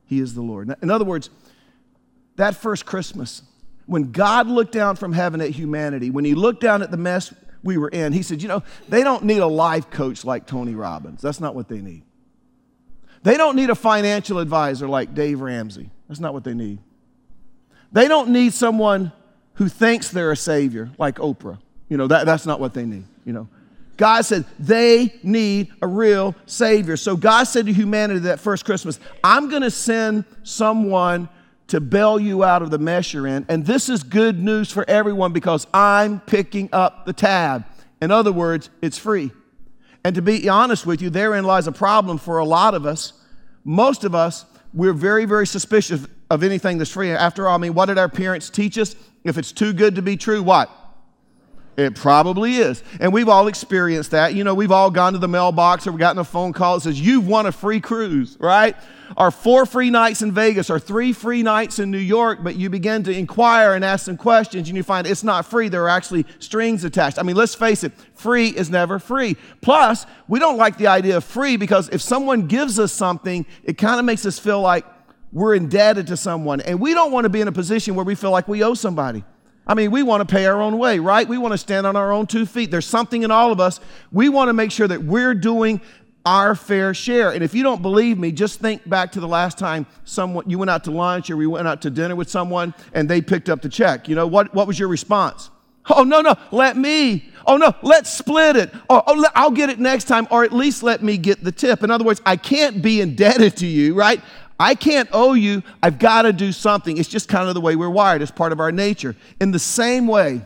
He 0.05 0.19
is 0.19 0.33
the 0.33 0.41
Lord. 0.41 0.73
In 0.81 0.89
other 0.89 1.05
words, 1.05 1.29
that 2.37 2.55
first 2.55 2.85
Christmas, 2.85 3.41
when 3.87 4.11
God 4.11 4.47
looked 4.47 4.71
down 4.71 4.95
from 4.95 5.11
heaven 5.11 5.41
at 5.41 5.49
humanity, 5.49 6.09
when 6.09 6.23
He 6.23 6.35
looked 6.35 6.61
down 6.61 6.81
at 6.81 6.91
the 6.91 6.97
mess 6.97 7.33
we 7.63 7.77
were 7.77 7.89
in, 7.89 8.13
he 8.13 8.21
said, 8.21 8.41
You 8.41 8.47
know, 8.47 8.63
they 8.89 9.03
don't 9.03 9.23
need 9.23 9.39
a 9.39 9.47
life 9.47 9.89
coach 9.89 10.25
like 10.25 10.45
Tony 10.45 10.75
Robbins. 10.75 11.21
That's 11.21 11.39
not 11.39 11.55
what 11.55 11.67
they 11.67 11.79
need. 11.79 12.03
They 13.23 13.37
don't 13.37 13.55
need 13.55 13.69
a 13.69 13.75
financial 13.75 14.39
advisor 14.39 14.87
like 14.87 15.13
Dave 15.13 15.41
Ramsey. 15.41 15.89
That's 16.07 16.19
not 16.19 16.33
what 16.33 16.43
they 16.43 16.53
need. 16.53 16.79
They 17.91 18.07
don't 18.07 18.29
need 18.29 18.53
someone 18.53 19.11
who 19.55 19.67
thinks 19.67 20.09
they're 20.09 20.31
a 20.31 20.37
savior 20.37 20.91
like 20.97 21.15
Oprah. 21.15 21.57
You 21.89 21.97
know, 21.97 22.07
that, 22.07 22.25
that's 22.25 22.45
not 22.45 22.59
what 22.59 22.73
they 22.73 22.85
need, 22.85 23.05
you 23.25 23.33
know. 23.33 23.47
God 23.97 24.21
said 24.21 24.45
they 24.59 25.15
need 25.23 25.73
a 25.81 25.87
real 25.87 26.35
Savior. 26.45 26.95
So 26.97 27.17
God 27.17 27.45
said 27.45 27.65
to 27.65 27.73
humanity 27.73 28.21
that 28.21 28.39
first 28.39 28.63
Christmas, 28.63 28.99
I'm 29.23 29.49
going 29.49 29.63
to 29.63 29.71
send 29.71 30.23
someone 30.43 31.27
to 31.67 31.81
bail 31.81 32.19
you 32.19 32.43
out 32.43 32.61
of 32.61 32.71
the 32.71 32.77
mess 32.77 33.13
you're 33.13 33.27
in. 33.27 33.45
And 33.49 33.65
this 33.65 33.89
is 33.89 34.03
good 34.03 34.41
news 34.41 34.71
for 34.71 34.89
everyone 34.89 35.33
because 35.33 35.67
I'm 35.73 36.19
picking 36.21 36.69
up 36.71 37.05
the 37.05 37.13
tab. 37.13 37.65
In 38.01 38.11
other 38.11 38.31
words, 38.31 38.69
it's 38.81 38.97
free. 38.97 39.31
And 40.03 40.15
to 40.15 40.21
be 40.21 40.47
honest 40.47 40.85
with 40.85 41.01
you, 41.01 41.09
therein 41.09 41.43
lies 41.43 41.67
a 41.67 41.71
problem 41.71 42.17
for 42.17 42.37
a 42.37 42.45
lot 42.45 42.73
of 42.73 42.85
us. 42.85 43.13
Most 43.65 44.03
of 44.05 44.15
us, 44.15 44.45
we're 44.73 44.93
very, 44.93 45.25
very 45.25 45.45
suspicious 45.45 46.05
of 46.29 46.43
anything 46.43 46.77
that's 46.77 46.91
free. 46.91 47.11
After 47.11 47.47
all, 47.47 47.55
I 47.55 47.57
mean, 47.57 47.73
what 47.73 47.87
did 47.87 47.97
our 47.97 48.09
parents 48.09 48.49
teach 48.49 48.77
us? 48.77 48.95
If 49.23 49.37
it's 49.37 49.51
too 49.51 49.73
good 49.73 49.95
to 49.95 50.01
be 50.01 50.15
true, 50.15 50.41
what? 50.41 50.69
It 51.75 51.95
probably 51.95 52.55
is. 52.55 52.83
And 52.99 53.13
we've 53.13 53.29
all 53.29 53.47
experienced 53.47 54.11
that. 54.11 54.33
You 54.33 54.43
know, 54.43 54.55
we've 54.55 54.71
all 54.71 54.89
gone 54.89 55.13
to 55.13 55.19
the 55.19 55.27
mailbox 55.27 55.85
or 55.85 55.91
we've 55.91 55.99
gotten 55.99 56.19
a 56.19 56.23
phone 56.23 56.53
call 56.53 56.75
that 56.75 56.81
says, 56.81 56.99
You've 56.99 57.27
won 57.27 57.45
a 57.45 57.51
free 57.51 57.79
cruise, 57.79 58.37
right? 58.39 58.75
Or 59.15 59.31
four 59.31 59.65
free 59.65 59.89
nights 59.89 60.21
in 60.21 60.31
Vegas 60.31 60.69
or 60.69 60.79
three 60.79 61.13
free 61.13 61.43
nights 61.43 61.79
in 61.79 61.91
New 61.91 61.97
York, 61.97 62.39
but 62.43 62.55
you 62.55 62.69
begin 62.69 63.03
to 63.03 63.11
inquire 63.11 63.73
and 63.73 63.85
ask 63.85 64.05
some 64.05 64.17
questions 64.17 64.67
and 64.67 64.75
you 64.75 64.83
find 64.83 65.07
it's 65.07 65.23
not 65.23 65.45
free. 65.45 65.69
There 65.69 65.83
are 65.83 65.89
actually 65.89 66.25
strings 66.39 66.83
attached. 66.83 67.19
I 67.19 67.23
mean, 67.23 67.35
let's 67.35 67.55
face 67.55 67.83
it, 67.83 67.93
free 68.13 68.49
is 68.49 68.69
never 68.69 68.99
free. 68.99 69.37
Plus, 69.61 70.05
we 70.27 70.39
don't 70.39 70.57
like 70.57 70.77
the 70.77 70.87
idea 70.87 71.17
of 71.17 71.23
free 71.23 71.57
because 71.57 71.89
if 71.89 72.01
someone 72.01 72.47
gives 72.47 72.79
us 72.79 72.91
something, 72.91 73.45
it 73.63 73.77
kind 73.77 73.99
of 73.99 74.05
makes 74.05 74.25
us 74.25 74.39
feel 74.39 74.61
like 74.61 74.85
we're 75.31 75.55
indebted 75.55 76.07
to 76.07 76.17
someone. 76.17 76.61
And 76.61 76.79
we 76.79 76.93
don't 76.93 77.11
want 77.11 77.25
to 77.25 77.29
be 77.29 77.41
in 77.41 77.47
a 77.47 77.51
position 77.51 77.95
where 77.95 78.05
we 78.05 78.15
feel 78.15 78.31
like 78.31 78.47
we 78.47 78.63
owe 78.63 78.73
somebody. 78.73 79.23
I 79.67 79.73
mean, 79.73 79.91
we 79.91 80.01
want 80.01 80.27
to 80.27 80.33
pay 80.33 80.45
our 80.45 80.61
own 80.61 80.77
way, 80.77 80.99
right? 80.99 81.27
We 81.27 81.37
want 81.37 81.51
to 81.51 81.57
stand 81.57 81.85
on 81.85 81.97
our 81.97 82.11
own 82.13 82.25
two 82.25 82.45
feet. 82.45 82.71
There's 82.71 82.85
something 82.85 83.23
in 83.23 83.31
all 83.31 83.51
of 83.51 83.59
us. 83.59 83.81
We 84.13 84.29
want 84.29 84.47
to 84.47 84.53
make 84.53 84.71
sure 84.71 84.87
that 84.87 85.03
we're 85.03 85.33
doing 85.33 85.81
our 86.27 86.55
fair 86.55 86.93
share. 86.93 87.31
And 87.31 87.41
if 87.41 87.53
you 87.53 87.63
don't 87.63 87.81
believe 87.81 88.17
me, 88.17 88.33
just 88.33 88.59
think 88.59 88.87
back 88.87 89.13
to 89.13 89.21
the 89.21 89.27
last 89.27 89.57
time 89.57 89.85
someone 90.03 90.49
you 90.49 90.59
went 90.59 90.69
out 90.69 90.83
to 90.83 90.91
lunch 90.91 91.29
or 91.29 91.37
we 91.37 91.47
went 91.47 91.69
out 91.69 91.81
to 91.83 91.89
dinner 91.89 92.17
with 92.17 92.29
someone 92.29 92.73
and 92.91 93.09
they 93.09 93.21
picked 93.21 93.47
up 93.47 93.61
the 93.61 93.69
check. 93.69 94.09
You 94.09 94.15
know, 94.15 94.27
what, 94.27 94.53
what 94.53 94.67
was 94.67 94.77
your 94.77 94.89
response? 94.89 95.49
Oh, 95.89 96.03
no, 96.03 96.19
no, 96.19 96.35
let 96.51 96.75
me. 96.75 97.29
Oh, 97.45 97.55
no, 97.55 97.73
let's 97.81 98.11
split 98.13 98.57
it. 98.57 98.73
Oh, 98.89 99.01
oh, 99.07 99.25
I'll 99.35 99.51
get 99.51 99.69
it 99.69 99.79
next 99.79 100.03
time, 100.03 100.27
or 100.29 100.43
at 100.43 100.51
least 100.51 100.83
let 100.83 101.01
me 101.01 101.17
get 101.17 101.45
the 101.45 101.51
tip. 101.53 101.81
In 101.81 101.89
other 101.89 102.03
words, 102.03 102.21
I 102.25 102.35
can't 102.35 102.81
be 102.81 102.99
indebted 102.99 103.55
to 103.57 103.65
you, 103.65 103.95
right? 103.95 104.21
I 104.59 104.75
can't 104.75 105.07
owe 105.13 105.31
you. 105.31 105.63
I've 105.81 105.97
got 105.97 106.23
to 106.23 106.33
do 106.33 106.51
something. 106.51 106.97
It's 106.97 107.07
just 107.07 107.29
kind 107.29 107.47
of 107.47 107.55
the 107.55 107.61
way 107.61 107.77
we're 107.77 107.89
wired, 107.89 108.21
it's 108.21 108.31
part 108.31 108.51
of 108.51 108.59
our 108.59 108.73
nature. 108.73 109.15
In 109.39 109.51
the 109.51 109.59
same 109.59 110.07
way, 110.07 110.41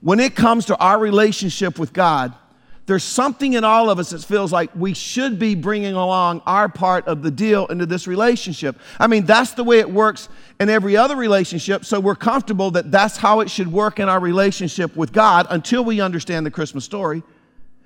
when 0.00 0.20
it 0.20 0.34
comes 0.34 0.64
to 0.66 0.76
our 0.78 0.98
relationship 0.98 1.78
with 1.78 1.92
God, 1.92 2.34
there's 2.86 3.04
something 3.04 3.54
in 3.54 3.64
all 3.64 3.88
of 3.88 3.98
us 3.98 4.10
that 4.10 4.22
feels 4.22 4.52
like 4.52 4.70
we 4.74 4.92
should 4.94 5.38
be 5.38 5.54
bringing 5.54 5.94
along 5.94 6.42
our 6.46 6.68
part 6.68 7.06
of 7.06 7.22
the 7.22 7.30
deal 7.30 7.66
into 7.66 7.86
this 7.86 8.06
relationship. 8.06 8.78
I 9.00 9.06
mean, 9.06 9.24
that's 9.24 9.52
the 9.52 9.64
way 9.64 9.78
it 9.78 9.90
works 9.90 10.28
in 10.60 10.68
every 10.68 10.96
other 10.96 11.16
relationship, 11.16 11.84
so 11.84 11.98
we're 11.98 12.14
comfortable 12.14 12.70
that 12.72 12.90
that's 12.90 13.16
how 13.16 13.40
it 13.40 13.50
should 13.50 13.72
work 13.72 13.98
in 13.98 14.08
our 14.08 14.20
relationship 14.20 14.94
with 14.96 15.12
God 15.12 15.46
until 15.50 15.84
we 15.84 16.00
understand 16.00 16.44
the 16.44 16.50
Christmas 16.50 16.84
story. 16.84 17.22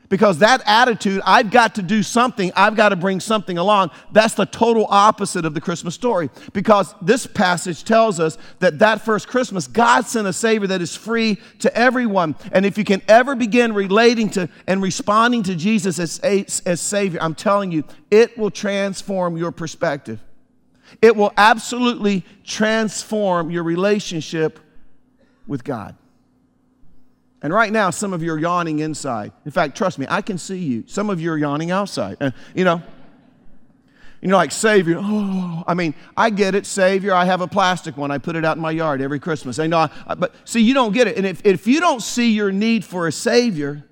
Because 0.09 0.39
that 0.39 0.63
attitude, 0.65 1.21
I've 1.25 1.51
got 1.51 1.75
to 1.75 1.83
do 1.83 2.03
something, 2.03 2.51
I've 2.57 2.77
got 2.77 2.91
to 2.91 2.97
bring 2.97 3.21
something 3.21 3.59
along, 3.59 3.91
that's 4.11 4.35
the 4.35 4.47
total 4.47 4.87
opposite 4.89 5.45
of 5.45 5.53
the 5.53 5.61
Christmas 5.61 5.95
story. 5.95 6.31
Because 6.55 6.95
this 7.03 7.27
passage 7.27 7.85
tells 7.85 8.19
us 8.19 8.39
that 8.61 8.79
that 8.79 9.03
first 9.03 9.29
Christmas, 9.29 9.67
God 9.67 10.07
sent 10.07 10.27
a 10.27 10.33
Savior 10.33 10.69
that 10.69 10.81
is 10.81 10.97
free 10.97 11.39
to 11.59 11.77
everyone. 11.77 12.37
And 12.53 12.65
if 12.65 12.79
you 12.79 12.85
can 12.85 13.03
ever 13.07 13.35
begin 13.35 13.75
relating 13.75 14.31
to 14.31 14.49
and 14.67 14.81
responding 14.81 15.43
to 15.43 15.55
Jesus 15.55 15.99
as, 15.99 16.19
as 16.21 16.81
Savior, 16.81 17.19
I'm 17.21 17.35
telling 17.35 17.71
you, 17.71 17.85
it 18.11 18.39
will 18.39 18.51
transform 18.51 19.37
your 19.37 19.53
perspective. 19.53 20.21
It 21.03 21.17
will 21.17 21.35
absolutely 21.37 22.25
transform 22.45 23.51
your 23.51 23.63
relationship 23.63 24.59
with 25.47 25.65
God. 25.65 25.97
And 27.41 27.53
right 27.53 27.73
now, 27.73 27.91
some 27.91 28.13
of 28.13 28.23
you 28.23 28.33
are 28.33 28.39
yawning 28.39 28.81
inside. 28.81 29.33
In 29.45 29.53
fact, 29.53 29.77
trust 29.77 29.99
me, 29.99 30.07
I 30.09 30.23
can 30.23 30.39
see 30.39 30.59
you. 30.59 30.85
Some 30.87 31.09
of 31.09 31.21
you 31.21 31.31
are 31.33 31.39
yawning 31.39 31.71
outside. 31.71 32.17
Uh, 32.21 32.33
you 32.55 32.65
know, 32.65 32.83
you 34.21 34.29
know, 34.29 34.37
like 34.37 34.51
Savior. 34.51 34.97
Oh, 34.99 35.63
I 35.67 35.75
mean, 35.75 35.95
I 36.17 36.31
get 36.31 36.57
it, 36.57 36.67
Savior. 36.67 37.15
I 37.15 37.25
have 37.25 37.41
a 37.41 37.47
plastic 37.47 37.97
one. 37.97 38.11
I 38.11 38.19
put 38.19 38.35
it 38.35 38.45
out 38.45 38.57
in 38.57 38.63
my 38.63 38.73
yard 38.73 39.01
every 39.01 39.21
Christmas. 39.21 39.61
I 39.61 39.69
know, 39.69 39.89
I, 40.07 40.15
but 40.17 40.35
see, 40.45 40.61
you 40.61 40.75
don't 40.75 40.93
get 40.93 41.07
it. 41.07 41.17
And 41.17 41.25
if, 41.25 41.45
if 41.47 41.69
you 41.69 41.79
don't 41.79 42.03
see 42.03 42.33
your 42.33 42.51
need 42.51 42.85
for 42.85 43.07
a 43.07 43.13
Savior, 43.13 43.85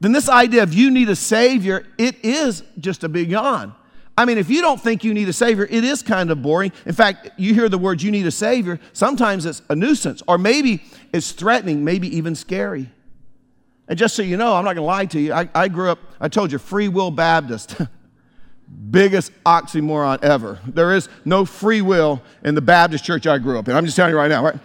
then 0.00 0.12
this 0.12 0.28
idea 0.28 0.62
of 0.62 0.72
you 0.72 0.90
need 0.90 1.10
a 1.10 1.16
Savior, 1.16 1.84
it 1.98 2.24
is 2.24 2.62
just 2.78 3.04
a 3.04 3.08
big 3.08 3.30
yawn. 3.30 3.74
I 4.18 4.24
mean, 4.24 4.38
if 4.38 4.48
you 4.48 4.62
don't 4.62 4.80
think 4.80 5.04
you 5.04 5.12
need 5.12 5.28
a 5.28 5.32
Savior, 5.32 5.66
it 5.68 5.84
is 5.84 6.02
kind 6.02 6.30
of 6.30 6.40
boring. 6.40 6.72
In 6.86 6.94
fact, 6.94 7.30
you 7.36 7.52
hear 7.52 7.68
the 7.68 7.76
words 7.76 8.02
you 8.02 8.10
need 8.10 8.26
a 8.26 8.30
Savior, 8.30 8.80
sometimes 8.94 9.44
it's 9.44 9.60
a 9.68 9.76
nuisance, 9.76 10.22
or 10.26 10.38
maybe 10.38 10.82
it's 11.12 11.32
threatening, 11.32 11.84
maybe 11.84 12.16
even 12.16 12.34
scary. 12.34 12.90
And 13.88 13.98
just 13.98 14.16
so 14.16 14.22
you 14.22 14.36
know, 14.36 14.54
I'm 14.54 14.64
not 14.64 14.74
going 14.74 14.76
to 14.78 14.82
lie 14.82 15.06
to 15.06 15.20
you, 15.20 15.32
I, 15.32 15.48
I 15.54 15.68
grew 15.68 15.90
up, 15.90 15.98
I 16.18 16.28
told 16.28 16.50
you, 16.50 16.58
Free 16.58 16.88
Will 16.88 17.10
Baptist. 17.10 17.76
Biggest 18.90 19.32
oxymoron 19.44 20.22
ever. 20.24 20.58
There 20.66 20.94
is 20.94 21.08
no 21.24 21.44
free 21.44 21.82
will 21.82 22.20
in 22.42 22.56
the 22.56 22.60
Baptist 22.60 23.04
church 23.04 23.26
I 23.26 23.38
grew 23.38 23.58
up 23.58 23.68
in. 23.68 23.76
I'm 23.76 23.84
just 23.84 23.96
telling 23.96 24.10
you 24.10 24.16
right 24.16 24.28
now, 24.28 24.44
right? 24.44 24.58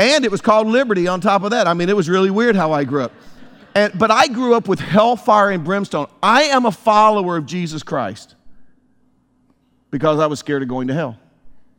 And 0.00 0.24
it 0.24 0.30
was 0.30 0.40
called 0.40 0.66
liberty 0.66 1.06
on 1.08 1.20
top 1.20 1.42
of 1.42 1.50
that. 1.50 1.66
I 1.66 1.74
mean, 1.74 1.90
it 1.90 1.96
was 1.96 2.08
really 2.08 2.30
weird 2.30 2.56
how 2.56 2.72
I 2.72 2.84
grew 2.84 3.02
up. 3.02 3.12
And, 3.74 3.96
but 3.98 4.10
I 4.10 4.28
grew 4.28 4.54
up 4.54 4.66
with 4.66 4.80
hellfire 4.80 5.50
and 5.50 5.62
brimstone. 5.62 6.06
I 6.22 6.44
am 6.44 6.64
a 6.64 6.72
follower 6.72 7.36
of 7.36 7.44
Jesus 7.44 7.82
Christ 7.82 8.34
because 9.94 10.18
I 10.18 10.26
was 10.26 10.40
scared 10.40 10.60
of 10.60 10.66
going 10.66 10.88
to 10.88 10.92
hell. 10.92 11.16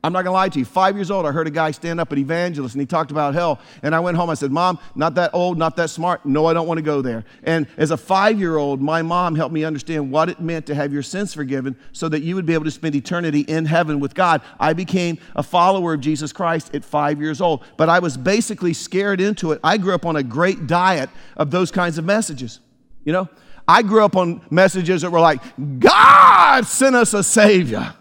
I'm 0.01 0.13
not 0.13 0.23
gonna 0.23 0.35
lie 0.35 0.47
to 0.47 0.59
you. 0.59 0.63
Five 0.63 0.95
years 0.95 1.11
old, 1.11 1.25
I 1.25 1.33
heard 1.33 1.47
a 1.47 1.51
guy 1.51 1.71
stand 1.71 1.99
up 1.99 2.13
at 2.13 2.17
Evangelist 2.17 2.73
and 2.73 2.81
he 2.81 2.85
talked 2.85 3.11
about 3.11 3.33
hell. 3.33 3.59
And 3.83 3.93
I 3.93 3.99
went 3.99 4.15
home. 4.15 4.29
I 4.29 4.35
said, 4.35 4.53
Mom, 4.53 4.79
not 4.95 5.15
that 5.15 5.31
old, 5.33 5.57
not 5.57 5.75
that 5.75 5.89
smart. 5.89 6.25
No, 6.25 6.45
I 6.45 6.53
don't 6.53 6.65
want 6.65 6.77
to 6.77 6.81
go 6.81 7.01
there. 7.01 7.25
And 7.43 7.67
as 7.75 7.91
a 7.91 7.97
five 7.97 8.39
year 8.39 8.55
old, 8.55 8.81
my 8.81 9.01
mom 9.01 9.35
helped 9.35 9.53
me 9.53 9.65
understand 9.65 10.11
what 10.11 10.29
it 10.29 10.39
meant 10.39 10.65
to 10.67 10.75
have 10.75 10.93
your 10.93 11.03
sins 11.03 11.33
forgiven 11.33 11.75
so 11.91 12.07
that 12.07 12.21
you 12.21 12.35
would 12.35 12.45
be 12.45 12.53
able 12.53 12.63
to 12.63 12.71
spend 12.71 12.95
eternity 12.95 13.41
in 13.41 13.65
heaven 13.65 13.99
with 13.99 14.15
God. 14.15 14.41
I 14.61 14.71
became 14.71 15.17
a 15.35 15.43
follower 15.43 15.93
of 15.93 15.99
Jesus 15.99 16.31
Christ 16.31 16.73
at 16.73 16.85
five 16.85 17.19
years 17.19 17.41
old. 17.41 17.65
But 17.75 17.89
I 17.89 17.99
was 17.99 18.15
basically 18.15 18.71
scared 18.71 19.19
into 19.19 19.51
it. 19.51 19.59
I 19.61 19.77
grew 19.77 19.93
up 19.93 20.05
on 20.05 20.15
a 20.15 20.23
great 20.23 20.67
diet 20.67 21.09
of 21.35 21.51
those 21.51 21.69
kinds 21.69 21.97
of 21.97 22.05
messages. 22.05 22.61
You 23.03 23.11
know, 23.11 23.29
I 23.67 23.81
grew 23.81 24.05
up 24.05 24.15
on 24.15 24.39
messages 24.49 25.01
that 25.01 25.09
were 25.09 25.19
like, 25.19 25.41
God 25.79 26.65
sent 26.65 26.95
us 26.95 27.13
a 27.13 27.21
Savior. 27.21 27.93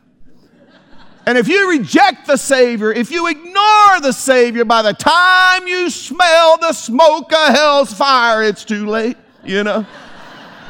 And 1.27 1.39
if 1.39 1.49
you 1.49 1.71
reject 1.71 2.27
the 2.27 2.37
Savior, 2.37 2.93
if 2.93 3.11
you 3.11 3.27
ignore 3.29 4.01
the 4.01 4.13
Savior, 4.13 4.65
by 4.65 4.83
the 4.83 4.93
time 4.93 5.67
you 5.67 5.89
smell 5.89 6.59
the 6.59 6.73
smoke 6.73 7.33
of 7.33 7.55
hell's 7.55 7.95
fire, 7.95 8.43
it's 8.43 8.65
too 8.65 8.87
late, 8.87 9.17
you 9.43 9.65
know. 9.65 9.87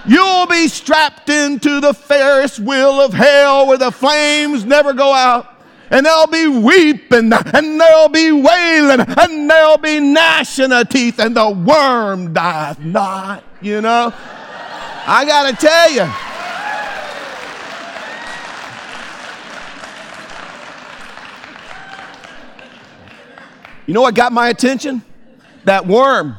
You'll 0.06 0.46
be 0.46 0.68
strapped 0.68 1.28
into 1.28 1.80
the 1.80 1.94
Ferris 1.94 2.60
wheel 2.60 3.00
of 3.00 3.12
hell 3.14 3.66
where 3.66 3.78
the 3.78 3.90
flames 3.90 4.64
never 4.64 4.92
go 4.92 5.12
out. 5.12 5.50
And 5.90 6.06
they'll 6.06 6.26
be 6.26 6.48
weeping, 6.48 7.30
and 7.32 7.80
they'll 7.80 8.08
be 8.08 8.32
wailing, 8.32 9.00
and 9.00 9.50
they'll 9.50 9.78
be 9.78 10.00
gnashing 10.00 10.72
of 10.72 10.88
teeth, 10.88 11.18
and 11.18 11.36
the 11.36 11.50
worm 11.50 12.32
dieth 12.32 12.80
not, 12.80 13.44
you 13.60 13.80
know. 13.80 14.12
I 15.06 15.24
gotta 15.26 15.54
tell 15.54 15.90
you. 15.90 16.33
You 23.86 23.94
know 23.94 24.00
what 24.00 24.14
got 24.14 24.32
my 24.32 24.48
attention? 24.48 25.02
That 25.64 25.86
worm 25.86 26.36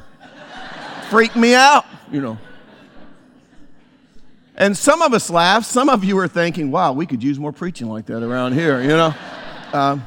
freaked 1.09 1.35
me 1.35 1.53
out, 1.53 1.85
you 2.11 2.21
know. 2.21 2.37
And 4.55 4.75
some 4.75 5.01
of 5.01 5.13
us 5.13 5.29
laugh. 5.29 5.65
Some 5.65 5.89
of 5.89 6.03
you 6.03 6.17
are 6.19 6.27
thinking, 6.27 6.71
wow, 6.71 6.93
we 6.93 7.05
could 7.05 7.21
use 7.21 7.37
more 7.37 7.51
preaching 7.51 7.87
like 7.87 8.05
that 8.07 8.23
around 8.23 8.53
here, 8.53 8.81
you 8.81 8.87
know. 8.87 9.13
Um, 9.73 10.05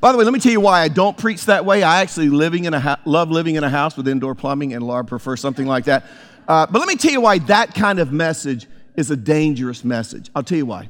by 0.00 0.12
the 0.12 0.18
way, 0.18 0.24
let 0.24 0.32
me 0.32 0.40
tell 0.40 0.52
you 0.52 0.60
why 0.60 0.80
I 0.80 0.88
don't 0.88 1.16
preach 1.16 1.46
that 1.46 1.64
way. 1.64 1.82
I 1.82 2.00
actually 2.00 2.28
living 2.28 2.64
in 2.64 2.74
a 2.74 2.80
ha- 2.80 3.00
love 3.04 3.30
living 3.30 3.56
in 3.56 3.64
a 3.64 3.70
house 3.70 3.96
with 3.96 4.08
indoor 4.08 4.34
plumbing, 4.34 4.72
and 4.72 4.84
Laura 4.84 5.04
prefers 5.04 5.40
something 5.40 5.66
like 5.66 5.84
that. 5.84 6.04
Uh, 6.48 6.66
but 6.66 6.78
let 6.78 6.88
me 6.88 6.96
tell 6.96 7.12
you 7.12 7.20
why 7.20 7.38
that 7.38 7.74
kind 7.74 7.98
of 7.98 8.12
message 8.12 8.66
is 8.96 9.10
a 9.10 9.16
dangerous 9.16 9.84
message. 9.84 10.30
I'll 10.34 10.42
tell 10.42 10.58
you 10.58 10.66
why. 10.66 10.88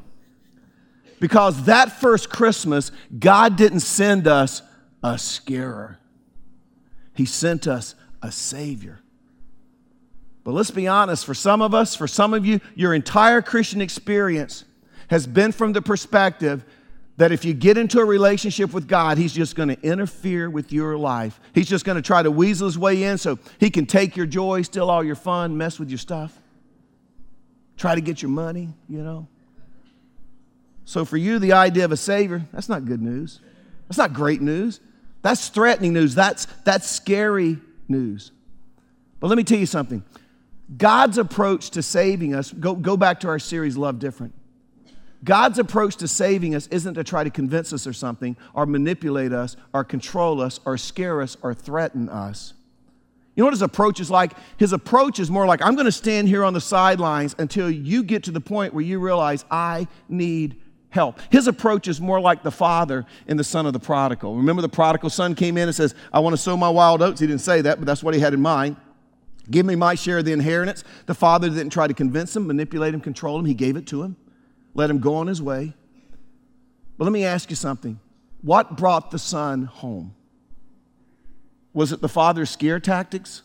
Because 1.21 1.65
that 1.65 2.01
first 2.01 2.31
Christmas, 2.31 2.91
God 3.19 3.57
didn't 3.57 3.81
send 3.81 4.27
us 4.27 4.63
a 5.03 5.19
scarer. 5.19 5.99
He 7.15 7.25
sent 7.25 7.67
us 7.67 7.95
a 8.23 8.33
Savior. 8.33 9.01
But 10.45 10.53
let's 10.53 10.71
be 10.71 10.89
honest, 10.89 11.25
for 11.25 11.35
some 11.35 11.63
of 11.63 11.75
us, 11.75 11.95
for 11.95 12.09
some 12.09 12.35
of 12.35 12.45
you, 12.45 12.61
your 12.75 12.95
entire 12.95 13.43
Christian 13.43 13.81
experience 13.81 14.65
has 15.09 15.27
been 15.27 15.53
from 15.53 15.73
the 15.73 15.83
perspective 15.83 16.65
that 17.19 17.31
if 17.31 17.45
you 17.45 17.53
get 17.53 17.77
into 17.77 18.01
a 18.01 18.05
relationship 18.05 18.73
with 18.73 18.89
God, 18.89 19.19
He's 19.19 19.33
just 19.33 19.55
going 19.55 19.69
to 19.69 19.81
interfere 19.83 20.49
with 20.49 20.73
your 20.73 20.97
life. 20.97 21.39
He's 21.55 21.69
just 21.69 21.85
going 21.85 21.97
to 21.97 22.03
try 22.03 22.23
to 22.23 22.31
weasel 22.31 22.67
His 22.67 22.79
way 22.79 23.05
in 23.05 23.19
so 23.19 23.39
He 23.61 23.71
can 23.71 23.87
take 23.87 24.17
your 24.17 24.27
joy, 24.27 24.63
steal 24.63 24.91
all 24.91 25.05
your 25.05 25.15
fun, 25.15 25.57
mess 25.57 25.79
with 25.79 25.91
your 25.91 25.99
stuff, 25.99 26.37
try 27.77 27.95
to 27.95 28.01
get 28.01 28.23
your 28.23 28.31
money, 28.31 28.71
you 28.89 29.03
know. 29.03 29.29
So 30.85 31.05
for 31.05 31.17
you, 31.17 31.39
the 31.39 31.53
idea 31.53 31.85
of 31.85 31.93
a 31.93 31.97
Savior, 31.97 32.43
that's 32.53 32.69
not 32.69 32.85
good 32.85 33.03
news. 33.03 33.41
That's 33.89 33.99
not 33.99 34.15
great 34.15 34.41
news. 34.41 34.81
That's 35.23 35.49
threatening 35.49 35.93
news. 35.93 36.15
That's, 36.15 36.47
that's 36.65 36.89
scary 36.89 37.59
news. 37.89 38.33
But 39.21 39.29
let 39.29 39.37
me 39.37 39.45
tell 39.45 39.59
you 39.59 39.67
something 39.67 40.03
God's 40.77 41.19
approach 41.19 41.71
to 41.71 41.83
saving 41.83 42.35
us, 42.35 42.53
go, 42.53 42.75
go 42.75 42.97
back 42.97 43.21
to 43.21 43.29
our 43.29 43.39
series, 43.39 43.77
Love 43.77 43.99
Different. 43.99 44.35
God's 45.25 45.61
approach 45.61 45.97
to 45.97 46.09
saving 46.09 46.55
us 46.55 46.67
isn't 46.69 46.95
to 46.95 47.05
try 47.05 47.23
to 47.23 47.31
convince 47.31 47.73
us 47.73 47.87
or 47.87 47.93
something, 47.93 48.37
or 48.55 48.67
manipulate 48.67 49.33
us, 49.33 49.57
or 49.73 49.85
control 49.85 50.41
us, 50.41 50.59
or 50.65 50.77
scare 50.77 51.23
us, 51.23 51.37
or 51.43 51.55
threaten 51.55 52.09
us. 52.09 52.55
You 53.35 53.43
know 53.43 53.47
what 53.47 53.55
his 53.55 53.63
approach 53.63 54.01
is 54.01 54.11
like? 54.11 54.33
His 54.59 54.73
approach 54.73 55.21
is 55.21 55.31
more 55.31 55.47
like, 55.47 55.63
I'm 55.63 55.75
going 55.75 55.87
to 55.87 55.93
stand 55.93 56.29
here 56.29 56.45
on 56.45 56.53
the 56.53 56.61
sidelines 56.61 57.37
until 57.39 57.71
you 57.71 58.03
get 58.03 58.25
to 58.25 58.31
the 58.31 58.41
point 58.41 58.75
where 58.75 58.85
you 58.85 58.99
realize 58.99 59.45
I 59.51 59.87
need 60.09 60.61
help. 60.93 61.19
His 61.31 61.49
approach 61.49 61.89
is 61.89 62.01
more 62.01 62.21
like 62.21 62.43
the 62.43 62.51
father 62.51 63.05
in 63.27 63.39
the 63.39 63.45
son 63.45 63.67
of 63.67 63.73
the 63.73 63.81
prodigal. 63.81 64.37
Remember, 64.37 64.63
the 64.63 64.69
prodigal 64.69 65.11
son 65.11 65.35
came 65.35 65.57
in 65.57 65.67
and 65.69 65.75
says, 65.75 65.95
I 66.13 66.21
want 66.21 66.35
to 66.35 66.37
sow 66.41 66.57
my 66.57 66.69
wild 66.69 67.03
oats. 67.03 67.19
He 67.19 67.27
didn't 67.27 67.41
say 67.41 67.63
that, 67.63 67.79
but 67.79 67.87
that's 67.87 68.03
what 68.03 68.15
he 68.15 68.21
had 68.21 68.35
in 68.35 68.41
mind. 68.41 68.77
Give 69.51 69.67
me 69.67 69.75
my 69.75 69.95
share 69.95 70.19
of 70.19 70.27
the 70.27 70.33
inheritance. 70.33 70.85
The 71.07 71.15
father 71.15 71.49
didn't 71.49 71.71
try 71.71 71.87
to 71.87 71.95
convince 71.95 72.37
him, 72.37 72.47
manipulate 72.47 72.95
him, 72.95 73.01
control 73.01 73.39
him. 73.39 73.47
He 73.47 73.55
gave 73.55 73.77
it 73.77 73.87
to 73.89 74.03
him, 74.03 74.17
let 74.75 74.91
him 74.91 75.01
go 75.01 75.15
on 75.15 75.27
his 75.27 75.43
way. 75.43 75.75
But 76.99 77.05
let 77.05 77.13
me 77.13 77.25
ask 77.25 77.49
you 77.49 77.57
something. 77.57 77.99
What 78.43 78.77
brought 78.77 79.11
the 79.11 79.19
son 79.19 79.65
home? 79.65 80.15
Was 81.73 81.91
it 81.91 82.03
the 82.03 82.09
father's 82.09 82.51
scare 82.51 82.79
tactics? 82.79 83.43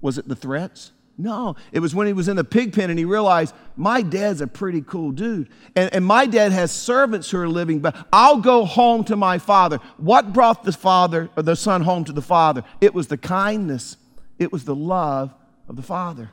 Was 0.00 0.16
it 0.16 0.26
the 0.26 0.34
threats? 0.34 0.91
No, 1.18 1.56
it 1.72 1.80
was 1.80 1.94
when 1.94 2.06
he 2.06 2.12
was 2.12 2.28
in 2.28 2.36
the 2.36 2.44
pig 2.44 2.72
pen 2.72 2.90
and 2.90 2.98
he 2.98 3.04
realized 3.04 3.54
my 3.76 4.02
dad's 4.02 4.40
a 4.40 4.46
pretty 4.46 4.82
cool 4.82 5.12
dude. 5.12 5.48
And, 5.76 5.92
and 5.94 6.04
my 6.04 6.26
dad 6.26 6.52
has 6.52 6.72
servants 6.72 7.30
who 7.30 7.38
are 7.38 7.48
living, 7.48 7.80
but 7.80 8.06
I'll 8.12 8.40
go 8.40 8.64
home 8.64 9.04
to 9.04 9.16
my 9.16 9.38
father. 9.38 9.78
What 9.98 10.32
brought 10.32 10.64
the 10.64 10.72
father 10.72 11.28
or 11.36 11.42
the 11.42 11.54
son 11.54 11.82
home 11.82 12.04
to 12.04 12.12
the 12.12 12.22
father? 12.22 12.64
It 12.80 12.94
was 12.94 13.08
the 13.08 13.18
kindness, 13.18 13.96
it 14.38 14.52
was 14.52 14.64
the 14.64 14.74
love 14.74 15.34
of 15.68 15.76
the 15.76 15.82
father. 15.82 16.30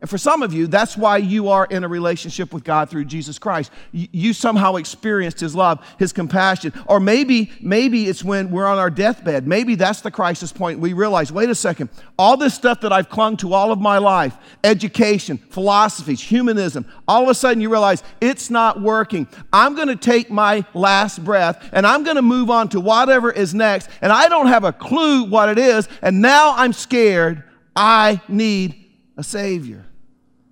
And 0.00 0.10
for 0.10 0.18
some 0.18 0.42
of 0.42 0.52
you, 0.52 0.66
that's 0.66 0.98
why 0.98 1.16
you 1.16 1.48
are 1.48 1.64
in 1.64 1.82
a 1.82 1.88
relationship 1.88 2.52
with 2.52 2.62
God 2.62 2.90
through 2.90 3.06
Jesus 3.06 3.38
Christ. 3.38 3.72
You, 3.92 4.34
somehow 4.34 4.76
experienced 4.76 5.40
His 5.40 5.54
love, 5.54 5.82
His 5.98 6.12
compassion. 6.12 6.74
Or 6.86 7.00
maybe, 7.00 7.50
maybe 7.62 8.06
it's 8.06 8.22
when 8.22 8.50
we're 8.50 8.66
on 8.66 8.76
our 8.76 8.90
deathbed. 8.90 9.46
Maybe 9.46 9.76
that's 9.76 10.02
the 10.02 10.10
crisis 10.10 10.52
point. 10.52 10.78
We 10.78 10.92
realize, 10.92 11.32
wait 11.32 11.48
a 11.48 11.54
second, 11.54 11.88
all 12.18 12.36
this 12.36 12.52
stuff 12.52 12.82
that 12.82 12.92
I've 12.92 13.08
clung 13.08 13.38
to 13.38 13.54
all 13.54 13.72
of 13.72 13.80
my 13.80 13.96
life, 13.96 14.36
education, 14.62 15.38
philosophies, 15.38 16.20
humanism, 16.20 16.84
all 17.08 17.22
of 17.22 17.30
a 17.30 17.34
sudden 17.34 17.62
you 17.62 17.70
realize 17.70 18.02
it's 18.20 18.50
not 18.50 18.82
working. 18.82 19.26
I'm 19.54 19.74
going 19.74 19.88
to 19.88 19.96
take 19.96 20.30
my 20.30 20.66
last 20.74 21.24
breath 21.24 21.70
and 21.72 21.86
I'm 21.86 22.04
going 22.04 22.16
to 22.16 22.22
move 22.22 22.50
on 22.50 22.68
to 22.70 22.80
whatever 22.80 23.32
is 23.32 23.54
next. 23.54 23.88
And 24.02 24.12
I 24.12 24.28
don't 24.28 24.48
have 24.48 24.64
a 24.64 24.72
clue 24.72 25.24
what 25.24 25.48
it 25.48 25.58
is. 25.58 25.88
And 26.02 26.20
now 26.20 26.54
I'm 26.56 26.74
scared. 26.74 27.42
I 27.74 28.20
need 28.28 28.83
a 29.16 29.22
Savior. 29.22 29.86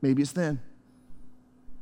Maybe 0.01 0.23
it's 0.23 0.33
then. 0.33 0.61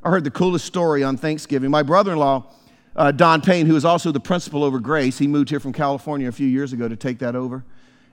I 0.02 0.10
heard 0.10 0.24
the 0.24 0.30
coolest 0.30 0.64
story 0.64 1.02
on 1.02 1.16
Thanksgiving. 1.16 1.70
My 1.70 1.82
brother 1.82 2.12
in 2.12 2.18
law, 2.18 2.52
uh, 2.96 3.12
Don 3.12 3.40
Payne, 3.40 3.66
who 3.66 3.76
is 3.76 3.84
also 3.84 4.12
the 4.12 4.20
principal 4.20 4.64
over 4.64 4.78
Grace, 4.80 5.18
he 5.18 5.26
moved 5.26 5.50
here 5.50 5.60
from 5.60 5.72
California 5.72 6.28
a 6.28 6.32
few 6.32 6.46
years 6.46 6.72
ago 6.72 6.88
to 6.88 6.96
take 6.96 7.18
that 7.18 7.36
over. 7.36 7.64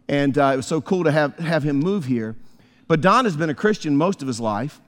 And 0.09 0.38
uh, 0.38 0.51
it 0.53 0.57
was 0.57 0.67
so 0.67 0.81
cool 0.81 1.03
to 1.03 1.12
have, 1.12 1.38
have 1.39 1.63
him 1.63 1.77
move 1.79 2.05
here. 2.05 2.36
But 2.88 3.01
Don 3.01 3.25
has 3.25 3.36
been 3.36 3.50
a 3.50 3.55
Christian 3.55 3.97
most 3.97 4.21
of 4.21 4.27
his 4.27 4.39
life, 4.39 4.79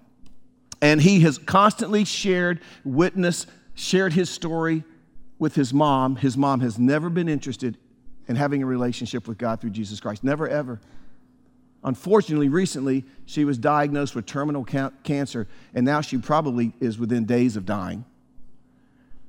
and 0.82 1.02
he 1.02 1.22
has 1.22 1.38
constantly 1.38 2.06
shared, 2.06 2.62
witnessed, 2.86 3.48
shared 3.76 4.14
his 4.14 4.30
story 4.30 4.84
with 5.38 5.56
his 5.56 5.74
mom. 5.74 6.16
His 6.18 6.38
mom 6.38 6.62
has 6.62 6.80
never 6.80 7.10
been 7.10 7.28
interested 7.28 7.78
in 8.28 8.36
having 8.36 8.62
a 8.62 8.66
relationship 8.66 9.28
with 9.28 9.38
God 9.38 9.60
through 9.60 9.72
Jesus 9.72 10.00
Christ. 10.00 10.24
Never, 10.24 10.48
ever. 10.48 10.80
Unfortunately, 11.84 12.50
recently, 12.50 13.06
she 13.26 13.46
was 13.46 13.58
diagnosed 13.58 14.16
with 14.16 14.26
terminal 14.26 14.66
ca- 14.66 14.92
cancer, 15.04 15.48
and 15.74 15.86
now 15.86 16.02
she 16.02 16.18
probably 16.18 16.74
is 16.80 17.00
within 17.00 17.26
days 17.26 17.56
of 17.56 17.66
dying. 17.66 18.04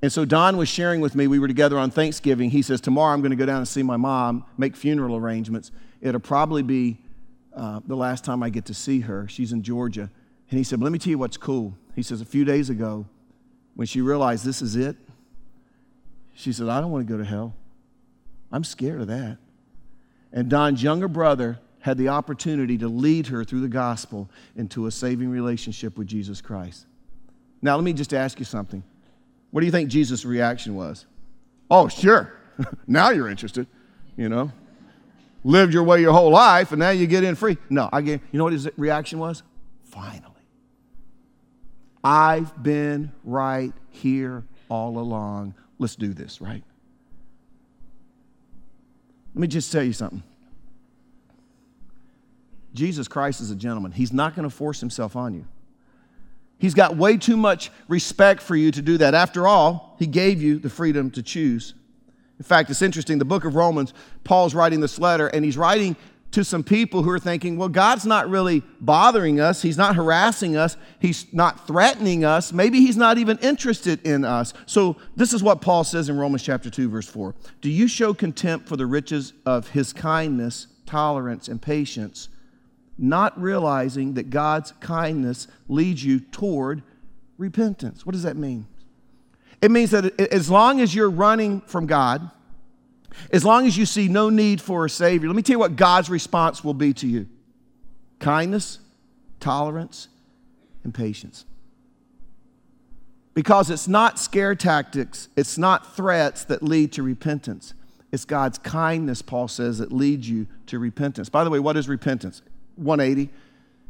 And 0.03 0.11
so 0.13 0.25
Don 0.25 0.57
was 0.57 0.69
sharing 0.69 1.01
with 1.01 1.15
me, 1.15 1.27
we 1.27 1.39
were 1.39 1.47
together 1.47 1.79
on 1.79 1.91
Thanksgiving. 1.91 2.51
He 2.51 2.63
says, 2.63 2.81
Tomorrow 2.81 3.13
I'm 3.13 3.21
going 3.21 3.31
to 3.31 3.37
go 3.37 3.47
down 3.47 3.59
and 3.59 3.69
see 3.69 3.83
my 3.83 3.97
mom, 3.97 4.45
make 4.57 4.75
funeral 4.75 5.17
arrangements. 5.17 5.71
It'll 6.01 6.21
probably 6.21 6.63
be 6.63 6.99
uh, 7.55 7.81
the 7.87 7.97
last 7.97 8.25
time 8.25 8.43
I 8.43 8.49
get 8.49 8.65
to 8.67 8.75
see 8.75 9.01
her. 9.01 9.29
She's 9.29 9.53
in 9.53 9.63
Georgia. 9.63 10.11
And 10.51 10.59
he 10.59 10.65
said, 10.65 10.81
Let 10.81 10.91
me 10.91 10.99
tell 10.99 11.11
you 11.11 11.19
what's 11.19 11.37
cool. 11.37 11.77
He 11.95 12.03
says, 12.03 12.21
A 12.21 12.25
few 12.25 12.45
days 12.45 12.71
ago, 12.71 13.07
when 13.75 13.87
she 13.87 14.01
realized 14.01 14.45
this 14.45 14.63
is 14.63 14.75
it, 14.75 14.97
she 16.35 16.53
said, 16.53 16.69
I 16.69 16.81
don't 16.81 16.91
want 16.91 17.07
to 17.07 17.13
go 17.13 17.19
to 17.19 17.25
hell. 17.25 17.55
I'm 18.51 18.65
scared 18.65 19.03
of 19.03 19.07
that. 19.09 19.37
And 20.33 20.49
Don's 20.49 20.83
younger 20.83 21.09
brother 21.09 21.59
had 21.81 21.97
the 21.99 22.09
opportunity 22.09 22.77
to 22.79 22.89
lead 22.89 23.27
her 23.29 23.45
through 23.45 23.61
the 23.61 23.69
gospel 23.69 24.29
into 24.57 24.87
a 24.87 24.91
saving 24.91 25.31
relationship 25.31 25.97
with 25.97 26.07
Jesus 26.07 26.41
Christ. 26.41 26.87
Now, 27.63 27.77
let 27.77 27.85
me 27.85 27.93
just 27.93 28.15
ask 28.15 28.39
you 28.39 28.45
something. 28.45 28.83
What 29.51 29.61
do 29.61 29.67
you 29.67 29.73
think 29.73 29.91
Jesus' 29.91 30.25
reaction 30.25 30.75
was? 30.75 31.07
Oh, 31.71 31.89
sure. 31.89 32.33
now 32.87 33.11
you're 33.11 33.29
interested, 33.29 33.67
you 34.17 34.29
know. 34.29 34.53
Lived 35.43 35.73
your 35.73 35.85
way 35.85 36.01
your 36.01 36.13
whole 36.13 36.31
life, 36.31 36.73
and 36.73 36.79
now 36.79 36.91
you 36.91 37.07
get 37.07 37.25
in 37.25 37.35
free. 37.35 37.57
No, 37.71 37.89
I 37.93 38.03
get, 38.03 38.21
you 38.31 38.39
know 38.39 38.45
what 38.45 38.53
his 38.53 38.69
reaction 38.77 39.19
was? 39.19 39.43
Finally. 39.85 40.27
I've 42.05 42.63
been 42.63 43.13
right 43.25 43.73
here 43.91 44.45
all 44.69 44.99
along. 44.99 45.55
Let's 45.79 45.97
do 45.97 46.13
this, 46.13 46.41
right? 46.41 46.63
Let 49.35 49.41
me 49.41 49.47
just 49.47 49.73
tell 49.73 49.83
you 49.83 49.93
something. 49.93 50.23
Jesus 52.75 53.09
Christ 53.09 53.41
is 53.41 53.51
a 53.51 53.57
gentleman. 53.57 53.93
He's 53.93 54.13
not 54.13 54.35
going 54.35 54.49
to 54.49 54.55
force 54.55 54.81
himself 54.81 55.17
on 55.17 55.35
you. 55.35 55.47
He's 56.59 56.75
got 56.75 56.97
way 56.97 57.17
too 57.17 57.37
much 57.37 57.71
respect 57.89 58.43
for 58.43 58.55
you 58.55 58.71
to 58.71 58.83
do 58.83 58.99
that. 58.99 59.15
After 59.15 59.49
all, 59.49 59.97
he 59.99 60.07
gave 60.07 60.43
you 60.43 60.59
the 60.59 60.69
freedom 60.69 61.11
to 61.13 61.23
choose. 61.23 61.75
In 62.39 62.45
fact, 62.45 62.71
it's 62.71 62.83
interesting. 62.83 63.19
The 63.19 63.25
book 63.25 63.45
of 63.45 63.55
Romans, 63.55 63.95
Paul's 64.25 64.55
writing 64.55 64.81
this 64.81 64.99
letter, 64.99 65.29
and 65.29 65.45
he's 65.45 65.57
writing 65.57 65.97
to 66.33 66.45
some 66.45 66.63
people 66.63 67.03
who 67.03 67.11
are 67.11 67.19
thinking, 67.19 67.57
well, 67.57 67.69
God's 67.69 68.07
not 68.07 68.29
really 68.29 68.63
bothering 68.81 69.41
us. 69.41 69.63
He's 69.63 69.77
not 69.77 69.97
harassing 69.97 70.57
us. 70.57 70.77
He's 71.01 71.33
not 71.33 71.67
threatening 71.67 72.25
us. 72.25 72.53
Maybe 72.53 72.81
He's 72.81 72.97
not 72.97 73.19
even 73.19 73.39
interested 73.39 74.07
in 74.07 74.25
us. 74.25 74.55
So, 74.67 74.97
this 75.17 75.33
is 75.33 75.43
what 75.43 75.61
Paul 75.61 75.85
says 75.85 76.09
in 76.09 76.17
Romans 76.17 76.43
chapter 76.43 76.71
2, 76.71 76.89
verse 76.89 77.09
4. 77.09 77.35
Do 77.61 77.71
you 77.71 77.89
show 77.89 78.15
contempt 78.15 78.69
for 78.69 78.77
the 78.77 78.87
riches 78.87 79.33
of 79.45 79.69
His 79.71 79.93
kindness, 79.93 80.69
tolerance, 80.87 81.49
and 81.49 81.61
patience? 81.61 82.29
Not 83.01 83.41
realizing 83.41 84.15
that 84.15 84.31
God's 84.31 84.73
kindness 84.81 85.49
leads 85.69 86.05
you 86.05 86.21
toward 86.21 86.83
repentance. 87.39 88.05
What 88.05 88.13
does 88.13 88.25
that 88.25 88.37
mean? 88.37 88.67
It 89.63 89.71
means 89.71 89.91
that 89.91 90.19
as 90.21 90.51
long 90.51 90.81
as 90.81 90.95
you're 90.95 91.11
running 91.11 91.63
from 91.63 91.87
God, 91.87 92.31
as 93.33 93.45
long 93.45 93.67
as 93.67 93.77
you 93.77 93.87
see 93.87 94.09
no 94.09 94.31
need 94.31 94.61
for 94.61 94.85
a 94.85 94.91
Savior, 94.91 95.29
let 95.29 95.37
me 95.37 95.43
tell 95.43 95.55
you 95.55 95.59
what 95.59 95.77
God's 95.77 96.09
response 96.09 96.63
will 96.63 96.75
be 96.75 96.93
to 96.95 97.07
you 97.07 97.27
kindness, 98.19 98.79
tolerance, 99.41 100.09
and 100.85 100.95
patience. 100.95 101.47
Because 103.33 103.71
it's 103.71 103.89
not 103.89 104.19
scare 104.19 104.55
tactics, 104.55 105.29
it's 105.37 105.57
not 105.57 105.97
threats 105.97 106.45
that 106.45 106.63
lead 106.63 106.93
to 106.93 107.03
repentance. 107.03 107.75
It's 108.13 108.25
God's 108.25 108.59
kindness, 108.59 109.23
Paul 109.23 109.49
says, 109.49 109.79
that 109.79 109.93
leads 109.93 110.29
you 110.29 110.49
to 110.67 110.79
repentance. 110.79 111.29
By 111.29 111.45
the 111.45 111.51
way, 111.51 111.61
what 111.61 111.77
is 111.77 111.89
repentance? 111.89 112.43
180. 112.81 113.31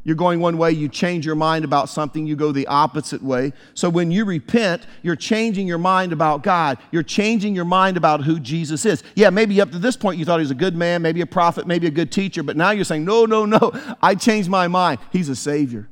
You're 0.03 0.15
going 0.15 0.39
one 0.39 0.57
way, 0.57 0.71
you 0.71 0.89
change 0.89 1.27
your 1.27 1.35
mind 1.35 1.63
about 1.63 1.87
something, 1.87 2.25
you 2.25 2.35
go 2.35 2.51
the 2.51 2.65
opposite 2.65 3.21
way. 3.21 3.53
So 3.75 3.87
when 3.87 4.09
you 4.09 4.25
repent, 4.25 4.87
you're 5.03 5.15
changing 5.15 5.67
your 5.67 5.77
mind 5.77 6.11
about 6.11 6.41
God. 6.41 6.79
You're 6.91 7.03
changing 7.03 7.53
your 7.53 7.65
mind 7.65 7.97
about 7.97 8.23
who 8.23 8.39
Jesus 8.39 8.83
is. 8.83 9.03
Yeah, 9.15 9.29
maybe 9.29 9.61
up 9.61 9.69
to 9.71 9.79
this 9.79 9.95
point 9.95 10.17
you 10.17 10.25
thought 10.25 10.39
he 10.39 10.43
was 10.43 10.51
a 10.51 10.55
good 10.55 10.75
man, 10.75 11.03
maybe 11.03 11.21
a 11.21 11.27
prophet, 11.27 11.67
maybe 11.67 11.85
a 11.85 11.91
good 11.91 12.11
teacher, 12.11 12.41
but 12.41 12.57
now 12.57 12.71
you're 12.71 12.83
saying, 12.83 13.05
no, 13.05 13.25
no, 13.25 13.45
no, 13.45 13.71
I 14.01 14.15
changed 14.15 14.49
my 14.49 14.67
mind. 14.67 14.99
He's 15.11 15.29
a 15.29 15.35
Savior. 15.35 15.87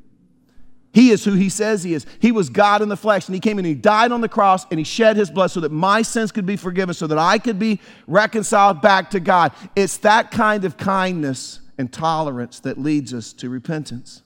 He 0.91 1.11
is 1.11 1.23
who 1.23 1.33
he 1.33 1.49
says 1.49 1.83
he 1.83 1.93
is. 1.93 2.07
He 2.19 2.31
was 2.31 2.49
God 2.49 2.81
in 2.81 2.89
the 2.89 2.97
flesh, 2.97 3.27
and 3.27 3.35
he 3.35 3.39
came 3.39 3.59
and 3.59 3.67
he 3.67 3.75
died 3.75 4.11
on 4.11 4.21
the 4.21 4.29
cross 4.29 4.65
and 4.71 4.79
he 4.79 4.83
shed 4.83 5.17
his 5.17 5.29
blood 5.29 5.51
so 5.51 5.59
that 5.59 5.71
my 5.71 6.01
sins 6.01 6.31
could 6.31 6.47
be 6.47 6.55
forgiven, 6.55 6.95
so 6.95 7.05
that 7.05 7.19
I 7.19 7.37
could 7.37 7.59
be 7.59 7.79
reconciled 8.07 8.81
back 8.81 9.11
to 9.11 9.19
God. 9.19 9.51
It's 9.75 9.97
that 9.97 10.31
kind 10.31 10.65
of 10.65 10.77
kindness 10.77 11.59
and 11.79 11.91
tolerance 11.93 12.59
that 12.59 12.77
leads 12.77 13.13
us 13.13 13.31
to 13.31 13.49
repentance. 13.49 14.21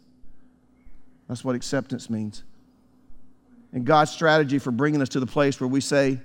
That's 1.30 1.46
what 1.46 1.56
acceptance 1.56 2.10
means. 2.10 2.44
And 3.72 3.86
God's 3.86 4.10
strategy 4.10 4.58
for 4.58 4.72
bringing 4.72 5.04
us 5.04 5.10
to 5.10 5.20
the 5.20 5.28
place 5.28 5.62
where 5.62 5.68
we 5.68 5.80
say, 5.80 6.20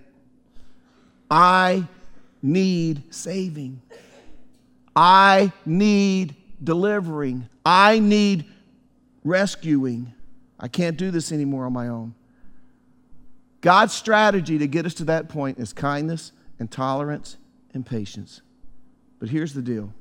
I 1.31 1.87
need 2.43 3.15
saving. 3.15 3.83
I 4.97 5.53
need 5.67 6.35
delivering. 6.65 7.47
I 7.65 7.99
need 7.99 8.47
rescuing. 9.23 10.15
I 10.59 10.69
can't 10.69 10.97
do 10.97 11.11
this 11.11 11.31
anymore 11.31 11.67
on 11.67 11.75
my 11.75 11.89
own. 11.89 12.15
God's 13.61 13.93
strategy 13.93 14.57
to 14.57 14.67
get 14.67 14.87
us 14.87 14.95
to 14.95 15.05
that 15.05 15.29
point 15.29 15.59
is 15.59 15.75
kindness 15.75 16.33
and 16.59 16.71
tolerance 16.71 17.37
and 17.75 17.85
patience. 17.85 18.41
But 19.21 19.29
here's 19.29 19.53
the 19.53 19.63
deal 19.63 19.93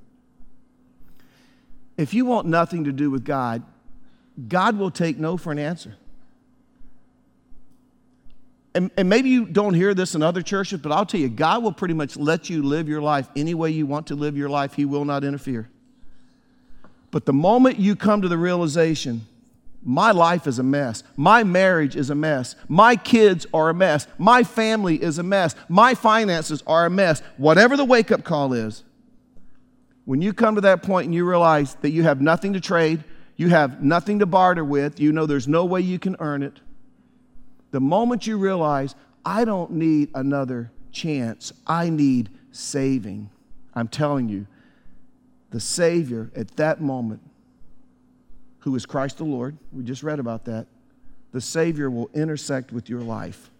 if 1.97 2.13
you 2.13 2.25
want 2.25 2.47
nothing 2.47 2.83
to 2.85 2.91
do 2.91 3.09
with 3.09 3.25
God, 3.25 3.63
God 4.47 4.77
will 4.77 4.91
take 4.91 5.17
no 5.17 5.35
for 5.35 5.51
an 5.51 5.59
answer. 5.59 5.95
And, 8.75 8.91
and, 8.95 9.09
maybe 9.09 9.29
you 9.29 9.45
don't 9.45 9.73
hear 9.73 9.95
this 9.95 10.13
in 10.13 10.21
other 10.21 10.43
churches, 10.43 10.79
but 10.79 10.91
I'll 10.91 11.05
tell 11.05 11.19
you, 11.19 11.29
God 11.29 11.63
will 11.63 11.71
pretty 11.71 11.95
much 11.95 12.15
let 12.15 12.47
you 12.47 12.61
live 12.61 12.87
your 12.87 13.01
life 13.01 13.27
any 13.35 13.55
way 13.55 13.71
you 13.71 13.87
want 13.87 14.05
to 14.07 14.15
live 14.15 14.37
your 14.37 14.49
life. 14.49 14.75
He 14.75 14.85
will 14.85 15.03
not 15.03 15.23
interfere. 15.23 15.67
But 17.09 17.25
the 17.25 17.33
moment 17.33 17.79
you 17.79 17.95
come 17.95 18.21
to 18.21 18.27
the 18.27 18.37
realization, 18.37 19.25
my 19.83 20.11
life 20.11 20.45
is 20.45 20.59
a 20.59 20.63
mess, 20.63 21.01
my 21.15 21.43
marriage 21.43 21.95
is 21.95 22.11
a 22.11 22.15
mess, 22.15 22.55
my 22.67 22.95
kids 22.95 23.47
are 23.51 23.69
a 23.69 23.73
mess, 23.73 24.05
my 24.19 24.43
family 24.43 25.01
is 25.01 25.17
a 25.17 25.23
mess, 25.23 25.55
my 25.69 25.95
finances 25.95 26.61
are 26.67 26.85
a 26.85 26.89
mess, 26.89 27.21
whatever 27.37 27.77
the 27.77 27.85
wake 27.85 28.11
up 28.11 28.23
call 28.23 28.53
is, 28.53 28.83
when 30.07 30.21
you 30.21 30.31
come 30.31 30.55
to 30.55 30.61
that 30.61 30.83
point 30.83 31.03
and 31.03 31.13
you 31.13 31.27
realize 31.27 31.75
that 31.81 31.89
you 31.89 32.03
have 32.03 32.21
nothing 32.21 32.53
to 32.53 32.61
trade, 32.61 33.03
you 33.35 33.49
have 33.49 33.83
nothing 33.83 34.19
to 34.19 34.25
barter 34.25 34.63
with, 34.63 35.01
you 35.01 35.11
know 35.11 35.25
there's 35.25 35.49
no 35.49 35.65
way 35.65 35.81
you 35.81 35.99
can 35.99 36.15
earn 36.21 36.43
it, 36.43 36.61
the 37.71 37.81
moment 37.81 38.25
you 38.25 38.37
realize, 38.37 38.95
I 39.25 39.43
don't 39.43 39.71
need 39.71 40.11
another 40.15 40.71
chance, 40.93 41.51
I 41.67 41.89
need 41.89 42.29
saving, 42.53 43.29
I'm 43.75 43.89
telling 43.89 44.29
you, 44.29 44.47
the 45.49 45.59
Savior 45.59 46.31
at 46.37 46.55
that 46.55 46.79
moment, 46.79 47.19
who 48.59 48.73
is 48.77 48.85
Christ 48.85 49.17
the 49.17 49.25
Lord, 49.25 49.57
we 49.73 49.83
just 49.83 50.03
read 50.03 50.19
about 50.19 50.45
that, 50.45 50.67
the 51.33 51.41
Savior 51.41 51.89
will 51.89 52.09
intersect 52.13 52.71
with 52.71 52.87
your 52.87 53.01
life. 53.01 53.51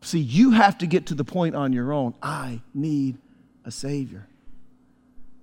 See, 0.00 0.18
you 0.18 0.50
have 0.50 0.76
to 0.78 0.88
get 0.88 1.06
to 1.06 1.14
the 1.14 1.24
point 1.24 1.54
on 1.54 1.72
your 1.72 1.92
own. 1.92 2.14
I 2.20 2.62
need 2.74 3.18
a 3.64 3.70
Savior. 3.70 4.26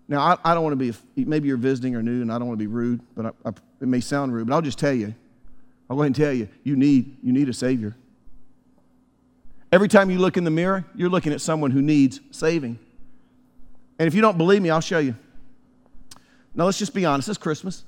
Now, 0.07 0.21
I, 0.21 0.51
I 0.51 0.53
don't 0.53 0.63
want 0.63 0.79
to 0.79 0.93
be, 1.15 1.25
maybe 1.25 1.47
you're 1.47 1.57
visiting 1.57 1.95
or 1.95 2.01
new, 2.01 2.21
and 2.21 2.31
I 2.31 2.37
don't 2.37 2.47
want 2.47 2.57
to 2.59 2.63
be 2.63 2.67
rude, 2.67 3.01
but 3.15 3.25
I, 3.25 3.49
I 3.49 3.51
It 3.81 3.87
may 3.87 3.99
sound 3.99 4.33
rude, 4.33 4.47
but 4.47 4.53
I'll 4.53 4.61
just 4.61 4.79
tell 4.79 4.93
you. 4.93 5.13
I'll 5.89 5.95
go 5.95 6.01
ahead 6.01 6.07
and 6.07 6.15
tell 6.15 6.33
you, 6.33 6.47
you 6.63 6.75
need, 6.75 7.17
you 7.21 7.33
need 7.33 7.49
a 7.49 7.53
Savior. 7.53 7.95
Every 9.71 9.87
time 9.87 10.09
you 10.09 10.17
look 10.17 10.37
in 10.37 10.43
the 10.43 10.51
mirror, 10.51 10.85
you're 10.95 11.09
looking 11.09 11.33
at 11.33 11.41
someone 11.41 11.71
who 11.71 11.81
needs 11.81 12.21
saving. 12.31 12.79
And 13.99 14.07
if 14.07 14.15
you 14.15 14.21
don't 14.21 14.37
believe 14.37 14.61
me, 14.61 14.69
I'll 14.69 14.79
show 14.79 14.99
you. 14.99 15.15
Now, 16.55 16.65
let's 16.65 16.79
just 16.79 16.93
be 16.93 17.05
honest. 17.05 17.29
It's 17.29 17.37
Christmas, 17.37 17.83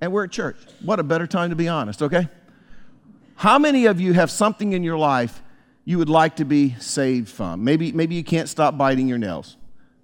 and 0.00 0.12
we're 0.12 0.24
at 0.24 0.30
church. 0.30 0.56
What 0.82 1.00
a 1.00 1.02
better 1.02 1.26
time 1.26 1.50
to 1.50 1.56
be 1.56 1.68
honest, 1.68 2.02
okay? 2.02 2.28
How 3.36 3.58
many 3.58 3.86
of 3.86 4.00
you 4.00 4.12
have 4.12 4.30
something 4.30 4.72
in 4.72 4.82
your 4.82 4.98
life 4.98 5.42
you 5.84 5.98
would 5.98 6.08
like 6.08 6.36
to 6.36 6.44
be 6.44 6.74
saved 6.80 7.28
from? 7.28 7.64
Maybe, 7.64 7.92
maybe 7.92 8.14
you 8.14 8.24
can't 8.24 8.48
stop 8.48 8.76
biting 8.76 9.08
your 9.08 9.18
nails. 9.18 9.56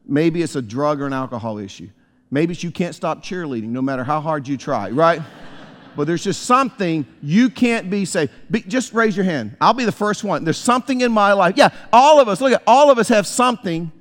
Maybe 0.06 0.42
it's 0.42 0.56
a 0.56 0.62
drug 0.62 1.00
or 1.00 1.06
an 1.06 1.12
alcohol 1.12 1.58
issue. 1.58 1.90
Maybe 2.30 2.52
it's 2.52 2.62
you 2.62 2.70
can't 2.70 2.94
stop 2.94 3.22
cheerleading 3.22 3.68
no 3.68 3.82
matter 3.82 4.04
how 4.04 4.20
hard 4.20 4.48
you 4.48 4.56
try, 4.56 4.90
right? 4.90 5.20
but 5.96 6.06
there's 6.06 6.24
just 6.24 6.44
something 6.44 7.06
you 7.22 7.50
can't 7.50 7.90
be 7.90 8.04
safe. 8.04 8.30
Be, 8.50 8.62
just 8.62 8.92
raise 8.92 9.16
your 9.16 9.24
hand. 9.24 9.56
I'll 9.60 9.74
be 9.74 9.84
the 9.84 9.92
first 9.92 10.24
one. 10.24 10.44
There's 10.44 10.58
something 10.58 11.00
in 11.02 11.12
my 11.12 11.32
life. 11.32 11.54
Yeah, 11.56 11.70
all 11.92 12.20
of 12.20 12.28
us, 12.28 12.40
look 12.40 12.52
at 12.52 12.62
all 12.66 12.90
of 12.90 12.98
us 12.98 13.08
have 13.08 13.26
something 13.26 13.92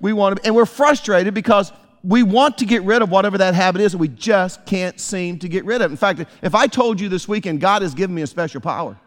we 0.00 0.12
want 0.12 0.36
to, 0.36 0.46
and 0.46 0.54
we're 0.54 0.66
frustrated 0.66 1.32
because 1.34 1.72
we 2.04 2.22
want 2.22 2.58
to 2.58 2.66
get 2.66 2.82
rid 2.82 3.00
of 3.00 3.10
whatever 3.10 3.38
that 3.38 3.54
habit 3.54 3.80
is, 3.80 3.94
and 3.94 4.00
we 4.00 4.08
just 4.08 4.66
can't 4.66 4.98
seem 4.98 5.38
to 5.38 5.48
get 5.48 5.64
rid 5.64 5.80
of 5.80 5.90
it. 5.90 5.94
In 5.94 5.96
fact, 5.96 6.24
if 6.42 6.54
I 6.54 6.66
told 6.66 7.00
you 7.00 7.08
this 7.08 7.28
weekend, 7.28 7.60
God 7.60 7.82
has 7.82 7.94
given 7.94 8.14
me 8.14 8.22
a 8.22 8.26
special 8.26 8.60
power, 8.60 8.98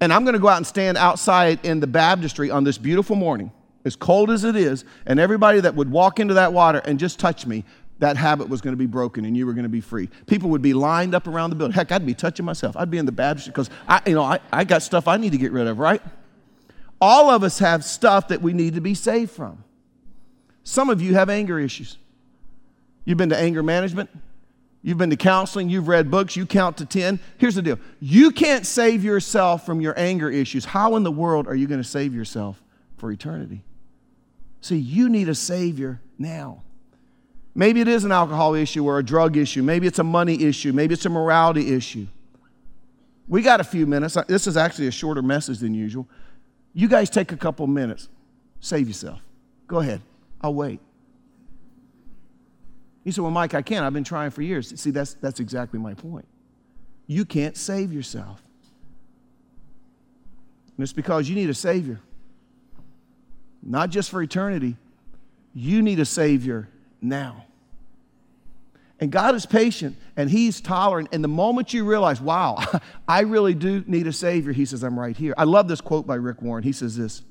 and 0.00 0.12
I'm 0.12 0.24
going 0.24 0.34
to 0.34 0.40
go 0.40 0.48
out 0.48 0.56
and 0.56 0.66
stand 0.66 0.98
outside 0.98 1.64
in 1.64 1.80
the 1.80 1.86
baptistry 1.86 2.50
on 2.50 2.64
this 2.64 2.76
beautiful 2.76 3.16
morning, 3.16 3.52
as 3.84 3.96
cold 3.96 4.30
as 4.30 4.44
it 4.44 4.56
is, 4.56 4.84
and 5.06 5.18
everybody 5.18 5.60
that 5.60 5.74
would 5.74 5.90
walk 5.90 6.20
into 6.20 6.34
that 6.34 6.52
water 6.52 6.82
and 6.84 6.98
just 6.98 7.18
touch 7.18 7.46
me, 7.46 7.64
that 8.00 8.16
habit 8.16 8.48
was 8.48 8.60
going 8.60 8.72
to 8.72 8.78
be 8.78 8.86
broken 8.86 9.24
and 9.24 9.36
you 9.36 9.46
were 9.46 9.52
going 9.52 9.64
to 9.64 9.68
be 9.68 9.80
free. 9.80 10.08
People 10.26 10.50
would 10.50 10.62
be 10.62 10.72
lined 10.72 11.14
up 11.14 11.26
around 11.26 11.50
the 11.50 11.56
building. 11.56 11.74
Heck, 11.74 11.92
I'd 11.92 12.04
be 12.04 12.14
touching 12.14 12.46
myself. 12.46 12.76
I'd 12.76 12.90
be 12.90 12.98
in 12.98 13.06
the 13.06 13.12
baptistry 13.12 13.52
because 13.52 13.70
I, 13.86 14.00
you 14.06 14.14
know, 14.14 14.22
I, 14.22 14.40
I 14.52 14.64
got 14.64 14.82
stuff 14.82 15.06
I 15.06 15.18
need 15.18 15.32
to 15.32 15.38
get 15.38 15.52
rid 15.52 15.66
of, 15.66 15.78
right? 15.78 16.02
All 17.00 17.30
of 17.30 17.42
us 17.42 17.58
have 17.58 17.84
stuff 17.84 18.28
that 18.28 18.42
we 18.42 18.52
need 18.52 18.74
to 18.74 18.80
be 18.80 18.94
saved 18.94 19.30
from. 19.30 19.64
Some 20.64 20.90
of 20.90 21.00
you 21.00 21.14
have 21.14 21.30
anger 21.30 21.58
issues. 21.58 21.98
You've 23.04 23.18
been 23.18 23.30
to 23.30 23.38
anger 23.38 23.62
management, 23.62 24.10
you've 24.82 24.98
been 24.98 25.10
to 25.10 25.16
counseling, 25.16 25.68
you've 25.68 25.88
read 25.88 26.10
books, 26.10 26.36
you 26.36 26.46
count 26.46 26.76
to 26.78 26.86
10. 26.86 27.18
Here's 27.38 27.54
the 27.54 27.62
deal 27.62 27.78
you 28.00 28.30
can't 28.30 28.66
save 28.66 29.04
yourself 29.04 29.66
from 29.66 29.80
your 29.80 29.98
anger 29.98 30.30
issues. 30.30 30.64
How 30.64 30.96
in 30.96 31.02
the 31.02 31.10
world 31.10 31.46
are 31.48 31.54
you 31.54 31.66
going 31.66 31.82
to 31.82 31.88
save 31.88 32.14
yourself 32.14 32.62
for 32.96 33.10
eternity? 33.10 33.62
See, 34.60 34.76
you 34.76 35.08
need 35.08 35.28
a 35.28 35.34
Savior 35.34 36.00
now. 36.18 36.62
Maybe 37.54 37.80
it 37.80 37.88
is 37.88 38.04
an 38.04 38.12
alcohol 38.12 38.54
issue 38.54 38.84
or 38.84 38.98
a 38.98 39.02
drug 39.02 39.36
issue. 39.36 39.62
Maybe 39.62 39.86
it's 39.86 39.98
a 39.98 40.04
money 40.04 40.44
issue. 40.44 40.72
Maybe 40.72 40.94
it's 40.94 41.06
a 41.06 41.10
morality 41.10 41.74
issue. 41.74 42.06
We 43.26 43.42
got 43.42 43.60
a 43.60 43.64
few 43.64 43.86
minutes. 43.86 44.16
This 44.28 44.46
is 44.46 44.56
actually 44.56 44.86
a 44.88 44.92
shorter 44.92 45.22
message 45.22 45.58
than 45.58 45.74
usual. 45.74 46.08
You 46.74 46.88
guys 46.88 47.10
take 47.10 47.32
a 47.32 47.36
couple 47.36 47.66
minutes. 47.66 48.08
Save 48.60 48.86
yourself. 48.88 49.20
Go 49.66 49.78
ahead. 49.78 50.00
I'll 50.40 50.54
wait. 50.54 50.80
You 53.04 53.12
said, 53.12 53.22
Well, 53.22 53.30
Mike, 53.30 53.54
I 53.54 53.62
can't. 53.62 53.84
I've 53.84 53.92
been 53.92 54.04
trying 54.04 54.30
for 54.30 54.42
years. 54.42 54.78
See, 54.80 54.90
that's, 54.90 55.14
that's 55.14 55.40
exactly 55.40 55.78
my 55.78 55.94
point. 55.94 56.26
You 57.06 57.24
can't 57.24 57.56
save 57.56 57.92
yourself. 57.92 58.42
And 60.76 60.82
it's 60.82 60.92
because 60.92 61.28
you 61.28 61.34
need 61.34 61.50
a 61.50 61.54
Savior. 61.54 62.00
Not 63.62 63.90
just 63.90 64.10
for 64.10 64.22
eternity, 64.22 64.76
you 65.54 65.82
need 65.82 66.00
a 66.00 66.04
Savior 66.04 66.68
now. 67.00 67.44
And 69.00 69.10
God 69.10 69.34
is 69.34 69.46
patient 69.46 69.96
and 70.16 70.30
He's 70.30 70.60
tolerant. 70.60 71.08
And 71.12 71.24
the 71.24 71.28
moment 71.28 71.72
you 71.72 71.84
realize, 71.84 72.20
wow, 72.20 72.62
I 73.08 73.20
really 73.20 73.54
do 73.54 73.82
need 73.86 74.06
a 74.06 74.12
Savior, 74.12 74.52
He 74.52 74.64
says, 74.64 74.82
I'm 74.82 74.98
right 74.98 75.16
here. 75.16 75.34
I 75.38 75.44
love 75.44 75.68
this 75.68 75.80
quote 75.80 76.06
by 76.06 76.16
Rick 76.16 76.42
Warren. 76.42 76.62
He 76.62 76.72
says 76.72 76.96
this 76.96 77.22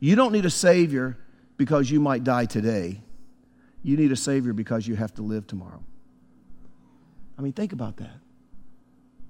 You 0.00 0.16
don't 0.16 0.32
need 0.32 0.44
a 0.44 0.50
Savior 0.50 1.16
because 1.56 1.90
you 1.90 2.00
might 2.00 2.24
die 2.24 2.46
today, 2.46 3.00
you 3.82 3.96
need 3.96 4.12
a 4.12 4.16
Savior 4.16 4.52
because 4.52 4.86
you 4.86 4.96
have 4.96 5.14
to 5.14 5.22
live 5.22 5.46
tomorrow. 5.46 5.82
I 7.38 7.42
mean, 7.42 7.52
think 7.52 7.72
about 7.72 7.96
that. 7.96 8.20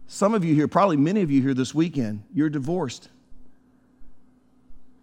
Some 0.07 0.35
of 0.35 0.45
you 0.45 0.55
here, 0.55 0.69
probably 0.69 0.97
many 0.97 1.23
of 1.23 1.31
you 1.31 1.41
here 1.41 1.55
this 1.55 1.75
weekend, 1.75 2.25
you're 2.33 2.51
divorced. 2.51 3.09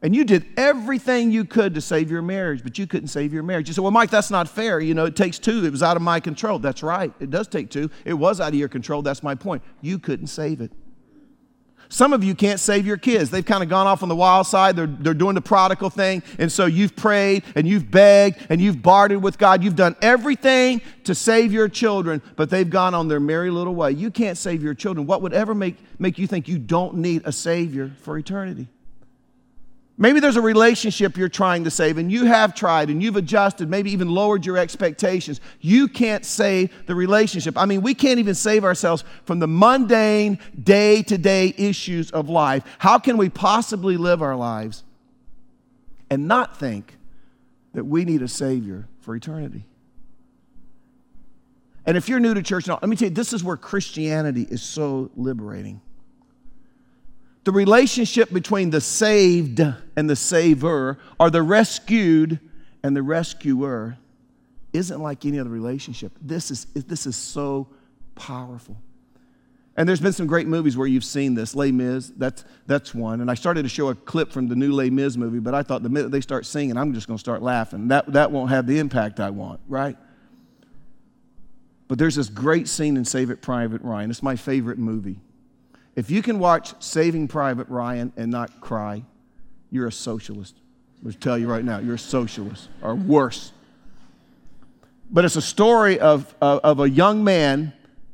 And 0.04 0.16
you 0.16 0.24
did 0.24 0.46
everything 0.58 1.32
you 1.32 1.46
could 1.46 1.76
to 1.76 1.82
save 1.82 2.10
your 2.10 2.24
marriage, 2.24 2.64
but 2.64 2.80
you 2.80 2.88
couldn't 2.88 3.10
save 3.10 3.32
your 3.32 3.44
marriage. 3.44 3.68
You 3.68 3.76
said, 3.76 3.82
Well, 3.84 3.92
Mike, 3.92 4.10
that's 4.10 4.32
not 4.32 4.48
fair. 4.48 4.80
You 4.80 4.96
know, 4.96 5.06
it 5.06 5.16
takes 5.16 5.38
two. 5.38 5.64
It 5.64 5.72
was 5.72 5.84
out 5.84 5.96
of 5.96 6.02
my 6.02 6.20
control. 6.20 6.58
That's 6.58 6.82
right. 6.82 7.14
It 7.20 7.30
does 7.30 7.48
take 7.48 7.70
two. 7.70 7.92
It 8.04 8.14
was 8.14 8.42
out 8.42 8.50
of 8.50 8.56
your 8.56 8.70
control. 8.70 9.04
That's 9.04 9.22
my 9.22 9.36
point. 9.36 9.62
You 9.82 10.00
couldn't 10.00 10.28
save 10.28 10.60
it. 10.60 10.72
Some 11.92 12.14
of 12.14 12.24
you 12.24 12.34
can't 12.34 12.60
save 12.60 12.88
your 12.88 12.96
kids. 12.96 13.30
They've 13.30 13.46
kind 13.46 13.62
of 13.62 13.68
gone 13.68 13.86
off 13.86 14.02
on 14.02 14.08
the 14.08 14.16
wild 14.16 14.48
side. 14.48 14.78
They're, 14.78 14.88
they're 14.88 15.14
doing 15.14 15.36
the 15.36 15.42
prodigal 15.42 15.90
thing. 15.90 16.24
And 16.40 16.50
so 16.50 16.66
you've 16.66 16.96
prayed 16.96 17.44
and 17.54 17.68
you've 17.68 17.92
begged 17.92 18.48
and 18.50 18.62
you've 18.62 18.82
bartered 18.82 19.22
with 19.22 19.38
God. 19.38 19.62
You've 19.62 19.76
done 19.76 19.98
everything 20.02 20.82
to 21.04 21.14
save 21.14 21.52
your 21.52 21.68
children, 21.68 22.22
but 22.38 22.50
they've 22.50 22.70
gone 22.70 22.94
on 22.94 23.10
their 23.10 23.20
merry 23.20 23.52
little 23.52 23.76
way. 23.76 23.92
You 23.92 24.10
can't 24.10 24.38
save 24.38 24.64
your 24.64 24.74
children. 24.74 25.06
What 25.06 25.22
would 25.22 25.34
ever 25.34 25.54
make, 25.54 25.76
make 26.00 26.18
you 26.18 26.28
think 26.28 26.48
you 26.48 26.60
don't 26.60 26.96
need 26.96 27.24
a 27.26 27.32
Savior 27.34 27.92
for 28.04 28.18
eternity? 28.18 28.70
Maybe 30.02 30.20
there's 30.20 30.36
a 30.36 30.42
relationship 30.42 31.16
you're 31.16 31.30
trying 31.30 31.64
to 31.66 31.70
save 31.70 32.00
and 32.00 32.12
you 32.12 32.26
have 32.26 32.56
tried 32.56 32.90
and 32.90 33.04
you've 33.04 33.18
adjusted, 33.18 33.70
maybe 33.70 33.92
even 33.92 34.10
lowered 34.10 34.48
your 34.48 34.58
expectations. 34.58 35.40
You 35.60 35.88
can't 35.88 36.26
save 36.26 36.88
the 36.88 36.96
relationship. 36.96 37.56
I 37.56 37.66
mean, 37.66 37.84
we 37.84 37.94
can't 37.94 38.18
even 38.18 38.34
save 38.34 38.64
ourselves 38.64 39.04
from 39.26 39.38
the 39.38 39.46
mundane, 39.46 40.40
day 40.64 41.04
to 41.04 41.20
day 41.20 41.54
issues 41.56 42.10
of 42.10 42.30
life. 42.30 42.64
How 42.80 42.98
can 42.98 43.16
we 43.16 43.30
possibly 43.30 43.96
live 43.96 44.24
our 44.24 44.36
lives 44.36 44.84
and 46.10 46.28
not 46.28 46.58
think 46.58 46.98
that 47.76 47.84
we 47.84 48.04
need 48.04 48.24
a 48.24 48.28
Savior 48.28 48.88
for 49.02 49.16
eternity? 49.16 49.66
And 51.86 51.96
if 51.96 52.10
you're 52.10 52.20
new 52.20 52.34
to 52.34 52.42
church, 52.42 52.66
now, 52.66 52.80
let 52.82 52.90
me 52.90 52.96
tell 52.96 53.10
you, 53.10 53.14
this 53.14 53.34
is 53.34 53.44
where 53.44 53.56
Christianity 53.56 54.48
is 54.50 54.64
so 54.64 55.12
liberating. 55.16 55.80
The 57.43 57.51
relationship 57.51 58.32
between 58.32 58.69
the 58.69 58.82
saved 58.82 59.60
and 59.60 60.10
the 60.10 60.15
saver, 60.15 60.99
or 61.19 61.30
the 61.30 61.41
rescued 61.41 62.39
and 62.84 62.95
the 62.95 63.01
rescuer, 63.01 63.97
isn't 64.73 65.01
like 65.01 65.25
any 65.25 65.39
other 65.39 65.49
relationship. 65.49 66.12
This 66.21 66.51
is, 66.51 66.65
this 66.73 67.06
is 67.06 67.15
so 67.15 67.67
powerful. 68.15 68.77
And 69.77 69.88
there's 69.88 70.01
been 70.01 70.13
some 70.13 70.27
great 70.27 70.47
movies 70.47 70.77
where 70.77 70.88
you've 70.88 71.06
seen 71.06 71.34
this. 71.34 71.56
Les 71.56 71.71
Mis, 71.71 72.12
that's, 72.17 72.43
that's 72.67 72.93
one. 72.93 73.21
And 73.21 73.32
I 73.32 73.34
started 73.34 73.63
to 73.63 73.69
show 73.69 73.89
a 73.89 73.95
clip 73.95 74.32
from 74.32 74.47
the 74.47 74.56
new 74.56 74.71
Les 74.71 74.89
Mis 74.89 75.17
movie, 75.17 75.39
but 75.39 75.56
I 75.56 75.63
thought 75.63 75.82
the 75.82 75.89
minute 75.89 76.12
they 76.12 76.21
start 76.21 76.45
singing, 76.45 76.77
I'm 76.77 76.93
just 76.93 77.08
going 77.08 77.17
to 77.17 77.21
start 77.21 77.41
laughing. 77.41 77.88
That, 77.88 78.12
that 78.13 78.32
won't 78.32 78.49
have 78.49 78.67
the 78.67 78.80
impact 78.80 79.19
I 79.19 79.30
want, 79.30 79.62
right? 79.67 79.97
But 81.88 81.97
there's 81.97 82.15
this 82.15 82.30
great 82.30 82.67
scene 82.67 82.97
in 82.97 83.06
Saving 83.06 83.38
Private 83.38 83.82
Ryan. 83.82 84.12
It's 84.12 84.21
my 84.21 84.36
favorite 84.36 84.77
movie. 84.77 85.19
If 85.95 86.10
you 86.10 86.21
can 86.21 86.39
watch 86.39 86.73
Saving 86.82 87.27
Private 87.27 87.67
Ryan 87.67 88.13
and 88.15 88.32
not 88.32 88.62
cry, 88.62 89.04
you're 89.69 89.88
a 89.88 89.91
socialist. 89.91 90.56
I'm 90.97 91.04
going 91.04 91.13
to 91.13 91.19
tell 91.19 91.38
you 91.38 91.49
right 91.49 91.65
now, 91.65 91.80
you're 91.80 91.95
a 91.95 91.99
socialist, 91.99 92.69
or 92.82 92.95
worse. 92.95 93.51
But 95.10 95.25
it's 95.25 95.36
a 95.36 95.41
story 95.41 95.99
of, 95.99 96.34
of, 96.41 96.60
of 96.60 96.80
a 96.80 96.89
young 96.89 97.23
man 97.23 97.73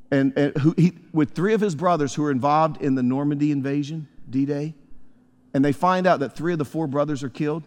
and, 0.09 0.33
and 0.37 0.57
who, 0.57 0.73
he, 0.77 0.93
with 1.11 1.31
three 1.31 1.53
of 1.53 1.61
his 1.61 1.75
brothers 1.75 2.15
who 2.15 2.23
were 2.23 2.31
involved 2.31 2.81
in 2.81 2.95
the 2.95 3.03
Normandy 3.03 3.51
invasion, 3.51 4.07
D 4.29 4.45
Day. 4.45 4.73
And 5.53 5.63
they 5.63 5.73
find 5.73 6.07
out 6.07 6.19
that 6.21 6.35
three 6.35 6.53
of 6.53 6.59
the 6.59 6.65
four 6.65 6.87
brothers 6.87 7.23
are 7.23 7.29
killed. 7.29 7.63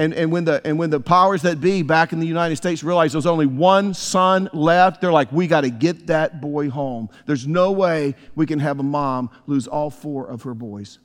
And, 0.00 0.14
and, 0.14 0.30
when 0.30 0.44
the, 0.44 0.64
and 0.64 0.78
when 0.78 0.90
the 0.90 1.00
powers 1.00 1.42
that 1.42 1.60
be 1.60 1.82
back 1.82 2.12
in 2.12 2.20
the 2.20 2.26
United 2.26 2.54
States 2.54 2.84
realized 2.84 3.14
there's 3.14 3.26
only 3.26 3.46
one 3.46 3.94
son 3.94 4.48
left, 4.52 5.00
they're 5.00 5.12
like, 5.12 5.32
we 5.32 5.48
got 5.48 5.62
to 5.62 5.70
get 5.70 6.06
that 6.06 6.40
boy 6.40 6.70
home. 6.70 7.08
There's 7.26 7.48
no 7.48 7.72
way 7.72 8.14
we 8.36 8.46
can 8.46 8.60
have 8.60 8.78
a 8.78 8.84
mom 8.84 9.30
lose 9.46 9.66
all 9.66 9.90
four 9.90 10.28
of 10.28 10.42
her 10.42 10.54
boys. 10.54 11.00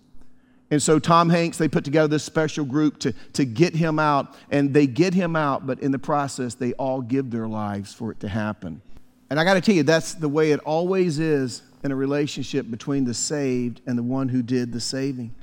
And 0.69 0.82
so 0.82 0.99
Tom 0.99 1.29
Hanks, 1.29 1.58
they 1.58 1.67
put 1.67 1.84
together 1.84 2.08
this 2.08 2.23
special 2.23 2.65
group 2.65 2.99
to, 2.99 3.13
to 3.34 3.45
get 3.45 3.75
him 3.75 3.97
out, 3.97 4.36
and 4.51 4.73
they 4.73 4.88
get 4.88 5.13
him 5.13 5.36
out, 5.36 5.65
but 5.65 5.79
in 5.79 5.91
the 5.91 5.99
process, 5.99 6.53
they 6.53 6.73
all 6.73 7.01
give 7.01 7.32
their 7.32 7.47
lives 7.47 7.93
for 7.93 8.12
it 8.12 8.19
to 8.21 8.27
happen. 8.27 8.82
And 9.29 9.39
I 9.39 9.43
got 9.43 9.56
to 9.56 9.62
tell 9.62 9.75
you, 9.75 9.84
that's 9.84 10.13
the 10.13 10.29
way 10.29 10.51
it 10.51 10.60
always 10.60 11.17
is 11.17 11.63
in 11.84 11.91
a 11.91 11.95
relationship 11.95 12.69
between 12.69 13.06
the 13.06 13.13
saved 13.13 13.82
and 13.88 13.97
the 13.97 14.03
one 14.03 14.29
who 14.29 14.41
did 14.41 14.71
the 14.71 14.79
saving. 14.79 15.34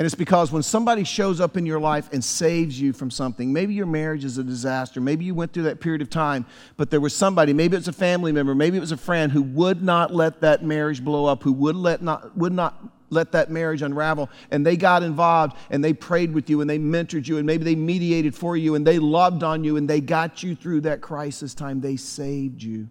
And 0.00 0.06
it's 0.06 0.14
because 0.14 0.50
when 0.50 0.62
somebody 0.62 1.04
shows 1.04 1.42
up 1.42 1.58
in 1.58 1.66
your 1.66 1.78
life 1.78 2.08
and 2.10 2.24
saves 2.24 2.80
you 2.80 2.94
from 2.94 3.10
something, 3.10 3.52
maybe 3.52 3.74
your 3.74 3.84
marriage 3.84 4.24
is 4.24 4.38
a 4.38 4.42
disaster, 4.42 4.98
maybe 4.98 5.26
you 5.26 5.34
went 5.34 5.52
through 5.52 5.64
that 5.64 5.78
period 5.78 6.00
of 6.00 6.08
time, 6.08 6.46
but 6.78 6.90
there 6.90 7.02
was 7.02 7.14
somebody, 7.14 7.52
maybe 7.52 7.76
it 7.76 7.80
was 7.80 7.88
a 7.88 7.92
family 7.92 8.32
member, 8.32 8.54
maybe 8.54 8.78
it 8.78 8.80
was 8.80 8.92
a 8.92 8.96
friend 8.96 9.30
who 9.30 9.42
would 9.42 9.82
not 9.82 10.14
let 10.14 10.40
that 10.40 10.64
marriage 10.64 11.04
blow 11.04 11.26
up, 11.26 11.42
who 11.42 11.52
would, 11.52 11.76
let 11.76 12.00
not, 12.00 12.34
would 12.34 12.54
not 12.54 12.82
let 13.10 13.30
that 13.32 13.50
marriage 13.50 13.82
unravel, 13.82 14.30
and 14.50 14.64
they 14.64 14.74
got 14.74 15.02
involved 15.02 15.54
and 15.68 15.84
they 15.84 15.92
prayed 15.92 16.32
with 16.32 16.48
you 16.48 16.62
and 16.62 16.70
they 16.70 16.78
mentored 16.78 17.28
you 17.28 17.36
and 17.36 17.46
maybe 17.46 17.64
they 17.64 17.74
mediated 17.74 18.34
for 18.34 18.56
you 18.56 18.76
and 18.76 18.86
they 18.86 18.98
loved 18.98 19.42
on 19.42 19.64
you 19.64 19.76
and 19.76 19.86
they 19.86 20.00
got 20.00 20.42
you 20.42 20.56
through 20.56 20.80
that 20.80 21.02
crisis 21.02 21.52
time. 21.52 21.78
They 21.82 21.96
saved 21.96 22.62
you. 22.62 22.88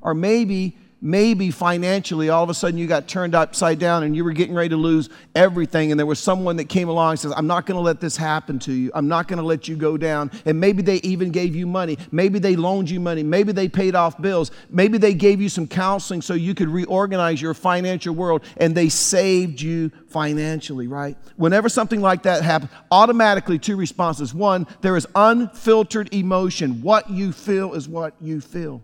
or 0.00 0.14
maybe 0.14 0.78
maybe 1.04 1.50
financially 1.50 2.30
all 2.30 2.42
of 2.42 2.50
a 2.50 2.54
sudden 2.54 2.78
you 2.78 2.86
got 2.86 3.06
turned 3.06 3.34
upside 3.34 3.78
down 3.78 4.02
and 4.02 4.16
you 4.16 4.24
were 4.24 4.32
getting 4.32 4.54
ready 4.54 4.70
to 4.70 4.76
lose 4.76 5.08
everything 5.34 5.92
and 5.92 6.00
there 6.00 6.06
was 6.06 6.18
someone 6.18 6.56
that 6.56 6.68
came 6.68 6.88
along 6.88 7.10
and 7.10 7.20
says 7.20 7.32
i'm 7.36 7.46
not 7.46 7.66
going 7.66 7.76
to 7.76 7.82
let 7.82 8.00
this 8.00 8.16
happen 8.16 8.58
to 8.60 8.72
you. 8.72 8.90
I'm 8.94 9.08
not 9.08 9.28
going 9.28 9.38
to 9.38 9.44
let 9.44 9.68
you 9.68 9.76
go 9.76 9.96
down. 9.96 10.30
And 10.44 10.58
maybe 10.58 10.82
they 10.82 10.96
even 10.96 11.30
gave 11.30 11.54
you 11.54 11.66
money. 11.66 11.98
Maybe 12.10 12.38
they 12.38 12.56
loaned 12.56 12.90
you 12.90 13.00
money. 13.00 13.22
Maybe 13.22 13.52
they 13.52 13.68
paid 13.68 13.94
off 13.94 14.20
bills. 14.20 14.50
Maybe 14.70 14.98
they 14.98 15.14
gave 15.14 15.40
you 15.40 15.48
some 15.48 15.66
counseling 15.66 16.22
so 16.22 16.34
you 16.34 16.54
could 16.54 16.68
reorganize 16.68 17.40
your 17.40 17.54
financial 17.54 18.14
world 18.14 18.44
and 18.56 18.74
they 18.74 18.88
saved 18.88 19.60
you 19.60 19.90
financially 20.08 20.86
right? 20.86 21.16
Whenever 21.36 21.68
something 21.68 22.00
like 22.00 22.22
that 22.24 22.42
happens 22.42 22.70
automatically 22.90 23.58
two 23.58 23.76
responses. 23.76 24.34
One 24.34 24.66
there 24.80 24.96
is 24.96 25.06
unfiltered 25.14 26.12
emotion. 26.14 26.82
What 26.82 27.10
you 27.10 27.32
feel 27.32 27.74
is 27.74 27.88
what 27.88 28.14
you 28.20 28.40
feel. 28.40 28.82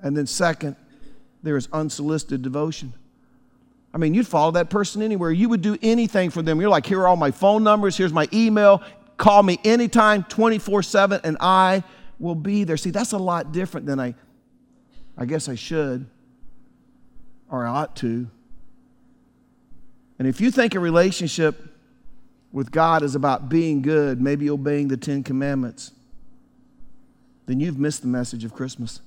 And 0.00 0.16
then 0.16 0.26
second 0.26 0.76
there 1.44 1.56
is 1.56 1.68
unsolicited 1.72 2.42
devotion. 2.42 2.92
I 3.92 3.98
mean, 3.98 4.14
you'd 4.14 4.26
follow 4.26 4.50
that 4.52 4.70
person 4.70 5.02
anywhere. 5.02 5.30
You 5.30 5.48
would 5.50 5.62
do 5.62 5.78
anything 5.80 6.30
for 6.30 6.42
them. 6.42 6.60
You're 6.60 6.70
like, 6.70 6.86
here 6.86 7.00
are 7.02 7.06
all 7.06 7.16
my 7.16 7.30
phone 7.30 7.62
numbers, 7.62 7.96
here's 7.96 8.12
my 8.12 8.28
email. 8.32 8.82
Call 9.16 9.44
me 9.44 9.60
anytime, 9.64 10.24
24 10.24 10.82
7, 10.82 11.20
and 11.22 11.36
I 11.38 11.84
will 12.18 12.34
be 12.34 12.64
there. 12.64 12.76
See, 12.76 12.90
that's 12.90 13.12
a 13.12 13.18
lot 13.18 13.52
different 13.52 13.86
than 13.86 14.00
I, 14.00 14.14
I 15.16 15.26
guess 15.26 15.48
I 15.48 15.54
should 15.54 16.06
or 17.48 17.64
I 17.64 17.70
ought 17.70 17.94
to. 17.96 18.28
And 20.18 20.26
if 20.26 20.40
you 20.40 20.50
think 20.50 20.74
a 20.74 20.80
relationship 20.80 21.62
with 22.50 22.72
God 22.72 23.02
is 23.02 23.14
about 23.14 23.48
being 23.48 23.82
good, 23.82 24.20
maybe 24.20 24.50
obeying 24.50 24.88
the 24.88 24.96
Ten 24.96 25.22
Commandments, 25.22 25.92
then 27.46 27.60
you've 27.60 27.78
missed 27.78 28.00
the 28.02 28.08
message 28.08 28.44
of 28.44 28.54
Christmas. 28.54 29.00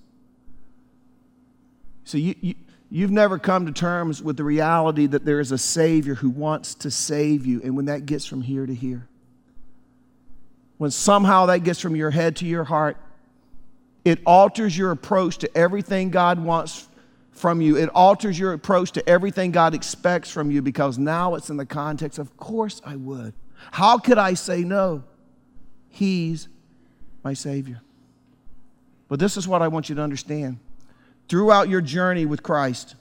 So 2.07 2.17
you, 2.17 2.35
you, 2.39 2.55
you've 2.89 3.11
never 3.11 3.37
come 3.37 3.65
to 3.65 3.73
terms 3.73 4.23
with 4.23 4.37
the 4.37 4.43
reality 4.45 5.07
that 5.07 5.25
there 5.25 5.41
is 5.41 5.51
a 5.51 5.57
Savior 5.57 6.15
who 6.15 6.29
wants 6.29 6.73
to 6.75 6.89
save 6.89 7.45
you. 7.45 7.61
And 7.61 7.75
when 7.75 7.85
that 7.85 8.05
gets 8.05 8.25
from 8.25 8.41
here 8.41 8.65
to 8.65 8.73
here, 8.73 9.09
when 10.77 10.89
somehow 10.89 11.47
that 11.47 11.65
gets 11.65 11.81
from 11.81 11.97
your 11.97 12.09
head 12.09 12.37
to 12.37 12.45
your 12.45 12.63
heart, 12.63 12.95
it 14.05 14.19
alters 14.25 14.77
your 14.77 14.91
approach 14.91 15.39
to 15.39 15.57
everything 15.57 16.09
God 16.09 16.41
wants 16.41 16.87
from 17.31 17.59
you. 17.59 17.75
It 17.75 17.89
alters 17.89 18.39
your 18.39 18.53
approach 18.53 18.93
to 18.93 19.09
everything 19.09 19.51
God 19.51 19.73
expects 19.73 20.31
from 20.31 20.49
you 20.49 20.61
because 20.61 20.97
now 20.97 21.35
it's 21.35 21.49
in 21.49 21.57
the 21.57 21.65
context 21.65 22.19
of 22.19 22.37
course 22.37 22.81
I 22.85 22.95
would. 22.95 23.33
How 23.71 23.97
could 23.97 24.17
I 24.17 24.33
say 24.35 24.61
no? 24.61 25.03
He's 25.89 26.47
my 27.21 27.33
Savior. 27.33 27.81
But 29.09 29.19
this 29.19 29.35
is 29.35 29.45
what 29.45 29.61
I 29.61 29.67
want 29.67 29.89
you 29.89 29.95
to 29.95 30.01
understand 30.01 30.59
throughout 31.27 31.69
your 31.69 31.81
journey 31.81 32.25
with 32.25 32.43
Christ, 32.43 32.95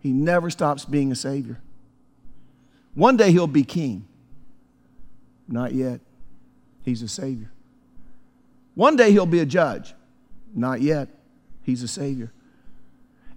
He 0.00 0.12
never 0.12 0.50
stops 0.50 0.84
being 0.84 1.12
a 1.12 1.16
Savior. 1.16 1.60
One 2.94 3.16
day 3.16 3.32
He'll 3.32 3.46
be 3.46 3.64
King. 3.64 4.06
Not 5.46 5.72
yet. 5.72 6.00
He's 6.84 7.02
a 7.02 7.08
Savior. 7.08 7.50
One 8.74 8.96
day 8.96 9.12
He'll 9.12 9.26
be 9.26 9.40
a 9.40 9.46
judge. 9.46 9.94
Not 10.54 10.80
yet. 10.80 11.08
He's 11.62 11.82
a 11.82 11.88
Savior. 11.88 12.32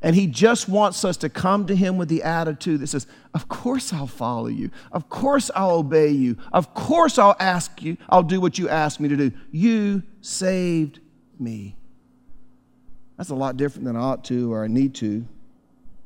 And 0.04 0.16
he 0.16 0.26
just 0.26 0.68
wants 0.68 1.06
us 1.06 1.18
to 1.18 1.30
come 1.30 1.68
to 1.68 1.76
him 1.76 1.98
with 1.98 2.10
the 2.10 2.24
attitude 2.24 2.80
that 2.80 2.88
says, 2.88 3.06
Of 3.36 3.48
course 3.48 3.94
I'll 3.94 4.08
follow 4.08 4.48
you. 4.48 4.72
Of 4.92 5.10
course 5.10 5.52
I'll 5.56 5.76
obey 5.76 6.10
you. 6.10 6.38
Of 6.52 6.74
course 6.74 7.20
I'll 7.20 7.36
ask 7.40 7.84
you. 7.84 7.98
I'll 8.10 8.24
do 8.24 8.42
what 8.42 8.58
you 8.58 8.68
ask 8.68 9.00
me 9.00 9.10
to 9.10 9.16
do. 9.16 9.32
You 9.52 10.02
saved 10.22 11.00
me. 11.38 11.76
That's 13.22 13.30
a 13.30 13.36
lot 13.36 13.56
different 13.56 13.86
than 13.86 13.96
I 13.96 14.00
ought 14.00 14.24
to 14.26 14.52
or 14.52 14.64
I 14.64 14.68
need 14.68 14.96
to. 14.96 15.24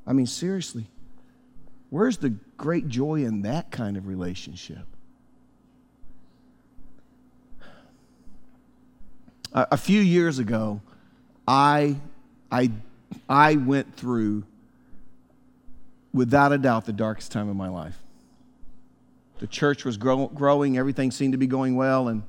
I 0.06 0.12
mean, 0.12 0.25
seriously, 0.25 0.88
where's 1.89 2.17
the 2.17 2.32
great 2.58 2.89
joy 2.89 3.23
in 3.23 3.43
that 3.43 3.71
kind 3.71 3.95
of 3.95 4.06
relationship? 4.06 4.86
A, 9.54 9.67
a 9.71 9.78
few 9.78 10.01
years 10.01 10.39
ago, 10.39 10.82
I, 11.47 11.95
I, 12.51 12.69
I 13.30 13.56
went 13.56 13.95
through, 13.95 14.43
without 16.13 16.51
a 16.51 16.58
doubt, 16.58 16.86
the 16.86 16.91
darkest 16.91 17.32
time 17.32 17.47
of 17.47 17.56
my 17.56 17.69
life. 17.69 17.97
The 19.39 19.47
church 19.47 19.86
was 19.86 19.95
grow, 19.95 20.28
growing, 20.28 20.78
everything 20.78 21.12
seemed 21.12 21.32
to 21.32 21.38
be 21.38 21.47
going 21.47 21.78
well, 21.78 22.10
and 22.10 22.23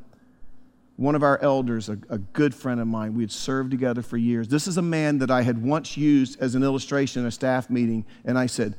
one 0.96 1.14
of 1.14 1.22
our 1.22 1.38
elders, 1.42 1.88
a, 1.88 1.98
a, 2.08 2.18
good 2.18 2.54
friend 2.54 2.80
of 2.80 2.86
mine, 2.86 3.14
we 3.14 3.22
had 3.22 3.30
served 3.30 3.70
together 3.70 4.00
for 4.00 4.16
years. 4.16 4.48
This 4.48 4.66
is 4.66 4.78
a 4.78 4.82
man 4.82 5.18
that 5.18 5.30
I 5.30 5.42
had 5.42 5.62
once 5.62 5.96
used 5.96 6.40
as 6.40 6.54
an 6.54 6.62
illustration 6.62 7.22
in 7.22 7.28
a 7.28 7.30
staff 7.30 7.68
meeting, 7.68 8.04
and 8.24 8.38
I 8.38 8.46
said, 8.46 8.74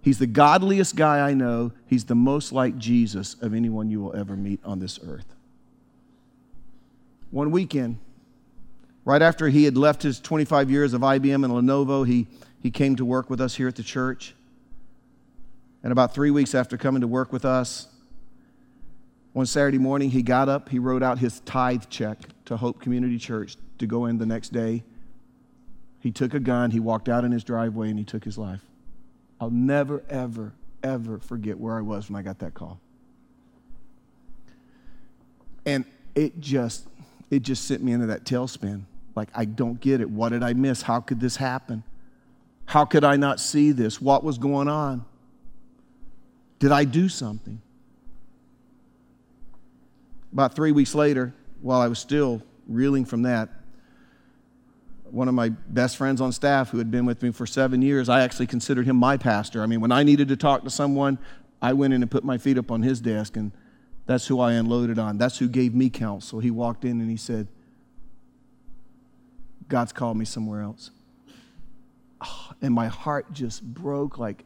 He's 0.00 0.18
the 0.18 0.26
godliest 0.26 0.96
guy 0.96 1.20
I 1.20 1.32
know. 1.32 1.70
He's 1.86 2.04
the 2.04 2.16
most 2.16 2.50
like 2.50 2.76
Jesus 2.76 3.36
of 3.40 3.54
anyone 3.54 3.88
you 3.88 4.00
will 4.00 4.16
ever 4.16 4.36
meet 4.36 4.58
on 4.64 4.80
this 4.80 4.98
earth. 5.06 5.32
One 7.30 7.52
weekend, 7.52 7.98
right 9.04 9.22
after 9.22 9.48
he 9.48 9.62
had 9.62 9.76
left 9.76 10.02
his 10.02 10.18
25 10.18 10.72
years 10.72 10.92
of 10.92 11.02
IBM 11.02 11.44
and 11.44 11.54
Lenovo, 11.54 12.04
he, 12.04 12.26
he 12.60 12.68
came 12.72 12.96
to 12.96 13.04
work 13.04 13.30
with 13.30 13.40
us 13.40 13.54
here 13.54 13.68
at 13.68 13.76
the 13.76 13.84
church. 13.84 14.34
And 15.84 15.92
about 15.92 16.14
three 16.14 16.32
weeks 16.32 16.52
after 16.52 16.76
coming 16.76 17.00
to 17.00 17.08
work 17.08 17.32
with 17.32 17.44
us, 17.44 17.86
one 19.32 19.46
Saturday 19.46 19.78
morning, 19.78 20.10
he 20.10 20.22
got 20.22 20.48
up, 20.48 20.68
he 20.68 20.78
wrote 20.78 21.02
out 21.02 21.18
his 21.18 21.40
tithe 21.40 21.84
check 21.88 22.18
to 22.44 22.56
Hope 22.56 22.80
Community 22.80 23.18
Church 23.18 23.56
to 23.78 23.86
go 23.86 24.06
in 24.06 24.18
the 24.18 24.26
next 24.26 24.50
day. 24.52 24.84
He 26.00 26.10
took 26.10 26.34
a 26.34 26.40
gun, 26.40 26.70
he 26.70 26.80
walked 26.80 27.08
out 27.08 27.24
in 27.24 27.32
his 27.32 27.44
driveway, 27.44 27.88
and 27.88 27.98
he 27.98 28.04
took 28.04 28.24
his 28.24 28.36
life. 28.36 28.60
I'll 29.40 29.50
never, 29.50 30.02
ever, 30.10 30.52
ever 30.82 31.18
forget 31.18 31.58
where 31.58 31.76
I 31.76 31.80
was 31.80 32.10
when 32.10 32.18
I 32.18 32.22
got 32.22 32.40
that 32.40 32.54
call. 32.54 32.80
And 35.64 35.84
it 36.14 36.40
just, 36.40 36.86
it 37.30 37.42
just 37.42 37.64
sent 37.64 37.82
me 37.82 37.92
into 37.92 38.06
that 38.06 38.24
tailspin. 38.24 38.82
Like, 39.14 39.28
I 39.34 39.44
don't 39.44 39.80
get 39.80 40.00
it. 40.00 40.10
What 40.10 40.30
did 40.30 40.42
I 40.42 40.52
miss? 40.52 40.82
How 40.82 41.00
could 41.00 41.20
this 41.20 41.36
happen? 41.36 41.84
How 42.66 42.84
could 42.84 43.04
I 43.04 43.16
not 43.16 43.40
see 43.40 43.72
this? 43.72 44.00
What 44.00 44.24
was 44.24 44.38
going 44.38 44.68
on? 44.68 45.04
Did 46.58 46.72
I 46.72 46.84
do 46.84 47.08
something? 47.08 47.60
About 50.32 50.54
three 50.54 50.72
weeks 50.72 50.94
later, 50.94 51.34
while 51.60 51.80
I 51.80 51.88
was 51.88 51.98
still 51.98 52.42
reeling 52.66 53.04
from 53.04 53.22
that, 53.22 53.48
one 55.04 55.28
of 55.28 55.34
my 55.34 55.50
best 55.50 55.98
friends 55.98 56.22
on 56.22 56.32
staff 56.32 56.70
who 56.70 56.78
had 56.78 56.90
been 56.90 57.04
with 57.04 57.22
me 57.22 57.30
for 57.32 57.46
seven 57.46 57.82
years, 57.82 58.08
I 58.08 58.22
actually 58.22 58.46
considered 58.46 58.86
him 58.86 58.96
my 58.96 59.18
pastor. 59.18 59.62
I 59.62 59.66
mean, 59.66 59.82
when 59.82 59.92
I 59.92 60.02
needed 60.04 60.28
to 60.28 60.36
talk 60.36 60.64
to 60.64 60.70
someone, 60.70 61.18
I 61.60 61.74
went 61.74 61.92
in 61.92 62.00
and 62.00 62.10
put 62.10 62.24
my 62.24 62.38
feet 62.38 62.56
up 62.56 62.70
on 62.70 62.82
his 62.82 63.00
desk, 63.00 63.36
and 63.36 63.52
that's 64.06 64.26
who 64.26 64.40
I 64.40 64.54
unloaded 64.54 64.98
on. 64.98 65.18
That's 65.18 65.38
who 65.38 65.48
gave 65.48 65.74
me 65.74 65.90
counsel. 65.90 66.40
He 66.40 66.50
walked 66.50 66.84
in 66.84 67.00
and 67.00 67.10
he 67.10 67.18
said, 67.18 67.46
God's 69.68 69.92
called 69.92 70.16
me 70.16 70.24
somewhere 70.24 70.62
else. 70.62 70.90
Oh, 72.24 72.52
and 72.62 72.72
my 72.72 72.88
heart 72.88 73.32
just 73.32 73.62
broke 73.62 74.18
like 74.18 74.44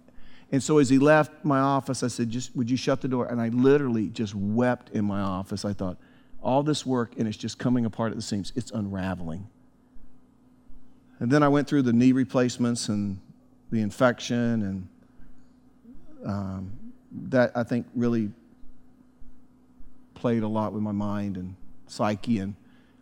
and 0.52 0.62
so 0.62 0.78
as 0.78 0.88
he 0.88 0.98
left 0.98 1.44
my 1.44 1.58
office, 1.58 2.02
I 2.02 2.08
said, 2.08 2.30
just 2.30 2.54
would 2.54 2.70
you 2.70 2.76
shut 2.76 3.00
the 3.00 3.08
door? 3.08 3.26
And 3.26 3.40
I 3.40 3.48
literally 3.48 4.08
just 4.08 4.34
wept 4.34 4.90
in 4.90 5.04
my 5.04 5.20
office. 5.20 5.64
I 5.64 5.72
thought, 5.72 5.96
all 6.40 6.62
this 6.62 6.86
work 6.86 7.14
and 7.18 7.26
it's 7.26 7.36
just 7.36 7.58
coming 7.58 7.84
apart 7.84 8.12
at 8.12 8.16
the 8.16 8.22
seams. 8.22 8.52
It's 8.54 8.70
unraveling. 8.70 9.48
And 11.18 11.30
then 11.30 11.42
I 11.42 11.48
went 11.48 11.66
through 11.66 11.82
the 11.82 11.92
knee 11.92 12.12
replacements 12.12 12.88
and 12.88 13.18
the 13.70 13.80
infection, 13.80 14.62
and 14.62 14.88
um, 16.24 16.72
that 17.28 17.52
I 17.54 17.62
think 17.62 17.86
really 17.94 18.30
played 20.14 20.42
a 20.42 20.48
lot 20.48 20.72
with 20.72 20.82
my 20.82 20.92
mind 20.92 21.36
and 21.36 21.56
psyche. 21.86 22.38
And 22.38 22.54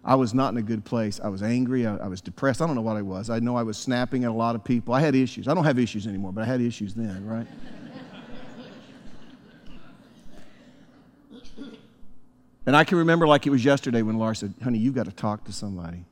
I 0.05 0.17
was 0.17 0.35
not 0.35 0.53
in 0.53 0.59
a 0.59 0.63
good 0.63 0.85
place. 0.85 1.19
I 1.19 1.29
was 1.29 1.43
angry. 1.43 1.87
I, 1.87 1.97
I, 1.97 2.09
was 2.09 2.21
depressed. 2.21 2.61
I 2.61 2.67
don't 2.67 2.77
know 2.77 2.83
what 2.83 2.97
I 2.97 3.03
was. 3.03 3.31
I 3.31 3.39
know 3.39 3.57
I 3.57 3.63
was 3.63 3.79
snapping 3.79 4.25
at 4.25 4.31
a 4.31 4.35
lot 4.35 4.55
of 4.55 4.63
people. 4.63 4.93
I 4.93 5.01
had 5.01 5.15
issues. 5.15 5.49
I 5.49 5.55
don't 5.55 5.65
have 5.65 5.79
issues 5.79 6.07
anymore, 6.07 6.31
but 6.31 6.43
I 6.43 6.45
had 6.45 6.61
issues 6.61 6.93
then, 6.93 7.25
right? 7.27 7.47
and 12.67 12.77
I 12.77 12.85
can 12.85 12.99
remember 12.99 13.27
like 13.27 13.47
it 13.47 13.51
was 13.51 13.65
yesterday 13.65 14.03
when 14.03 14.19
Laura 14.19 14.37
said, 14.37 14.53
honey, 14.63 14.77
you've 14.79 14.95
got 14.95 15.07
to 15.07 15.13
talk 15.13 15.45
to 15.45 15.53
somebody. 15.53 16.05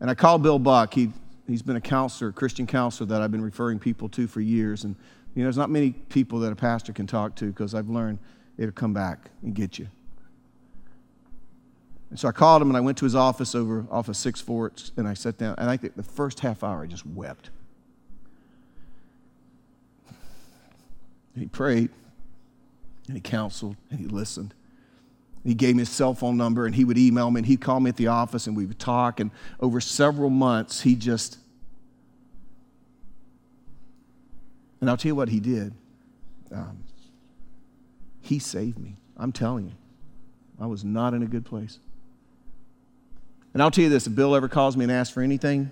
And 0.00 0.08
I 0.08 0.14
called 0.14 0.44
Bill 0.44 0.60
Buck. 0.60 0.94
He, 0.94 1.10
he's 1.48 1.62
been 1.62 1.74
a 1.74 1.80
counselor, 1.80 2.30
a 2.30 2.32
Christian 2.32 2.68
counselor 2.68 3.08
that 3.08 3.20
I've 3.20 3.32
been 3.32 3.42
referring 3.42 3.80
people 3.80 4.08
to 4.10 4.28
for 4.28 4.40
years. 4.40 4.84
And, 4.84 4.94
you 5.34 5.42
know, 5.42 5.46
there's 5.46 5.56
not 5.56 5.70
many 5.70 5.90
people 5.90 6.38
that 6.38 6.52
a 6.52 6.56
pastor 6.56 6.92
can 6.92 7.08
talk 7.08 7.34
to 7.36 7.46
because 7.46 7.74
I've 7.74 7.88
learned 7.88 8.20
it'll 8.56 8.70
come 8.70 8.94
back 8.94 9.32
and 9.42 9.54
get 9.54 9.76
you. 9.76 9.88
And 12.10 12.18
so 12.18 12.28
I 12.28 12.32
called 12.32 12.62
him 12.62 12.68
and 12.68 12.76
I 12.76 12.80
went 12.80 12.98
to 12.98 13.04
his 13.04 13.14
office 13.14 13.54
over 13.54 13.86
off 13.90 14.08
of 14.08 14.16
Six 14.16 14.40
Forks 14.40 14.92
and 14.96 15.06
I 15.06 15.14
sat 15.14 15.36
down. 15.36 15.54
And 15.58 15.68
I 15.68 15.76
think 15.76 15.94
the 15.94 16.02
first 16.02 16.40
half 16.40 16.64
hour 16.64 16.82
I 16.82 16.86
just 16.86 17.06
wept. 17.06 17.50
And 21.34 21.42
he 21.42 21.46
prayed 21.46 21.90
and 23.06 23.16
he 23.16 23.20
counseled 23.20 23.76
and 23.90 24.00
he 24.00 24.06
listened. 24.06 24.54
He 25.44 25.54
gave 25.54 25.76
me 25.76 25.82
his 25.82 25.88
cell 25.88 26.14
phone 26.14 26.36
number 26.36 26.66
and 26.66 26.74
he 26.74 26.84
would 26.84 26.98
email 26.98 27.30
me 27.30 27.40
and 27.40 27.46
he'd 27.46 27.60
call 27.60 27.80
me 27.80 27.88
at 27.88 27.96
the 27.96 28.08
office 28.08 28.46
and 28.46 28.56
we 28.56 28.66
would 28.66 28.78
talk. 28.78 29.20
And 29.20 29.30
over 29.60 29.80
several 29.80 30.30
months, 30.30 30.80
he 30.80 30.94
just. 30.94 31.38
And 34.80 34.88
I'll 34.88 34.96
tell 34.96 35.10
you 35.10 35.14
what 35.14 35.28
he 35.28 35.40
did. 35.40 35.74
Um, 36.52 36.84
he 38.20 38.38
saved 38.38 38.78
me. 38.78 38.96
I'm 39.16 39.32
telling 39.32 39.66
you. 39.66 39.74
I 40.60 40.66
was 40.66 40.84
not 40.84 41.14
in 41.14 41.22
a 41.22 41.26
good 41.26 41.44
place. 41.44 41.78
And 43.54 43.62
I'll 43.62 43.70
tell 43.70 43.84
you 43.84 43.90
this 43.90 44.06
if 44.06 44.14
Bill 44.14 44.34
ever 44.34 44.48
calls 44.48 44.76
me 44.76 44.84
and 44.84 44.92
asks 44.92 45.12
for 45.12 45.22
anything, 45.22 45.70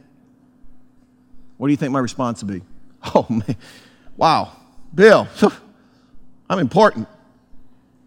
what 1.57 1.69
do 1.69 1.71
you 1.73 1.77
think 1.77 1.93
my 1.93 1.99
response 1.99 2.43
would 2.43 2.53
be? 2.53 2.63
Oh, 3.15 3.25
man. 3.29 3.57
Wow. 4.17 4.51
Bill, 4.93 5.29
I'm 6.51 6.59
important. 6.59 7.07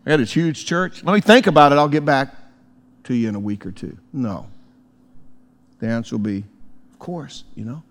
I 0.06 0.12
had 0.12 0.20
a 0.20 0.26
huge 0.26 0.66
church. 0.66 1.04
Let 1.04 1.14
me 1.14 1.22
think 1.22 1.48
about 1.48 1.72
it. 1.72 1.76
I'll 1.76 1.88
get 1.88 2.04
back 2.04 2.36
to 3.06 3.14
you 3.14 3.30
in 3.30 3.36
a 3.36 3.40
week 3.40 3.66
or 3.66 3.72
two. 3.72 3.98
No. 4.12 4.48
The 5.80 5.88
answer 5.88 6.16
will 6.16 6.24
be, 6.24 6.44
of 6.92 7.00
course, 7.00 7.46
you 7.56 7.64
know. 7.64 7.84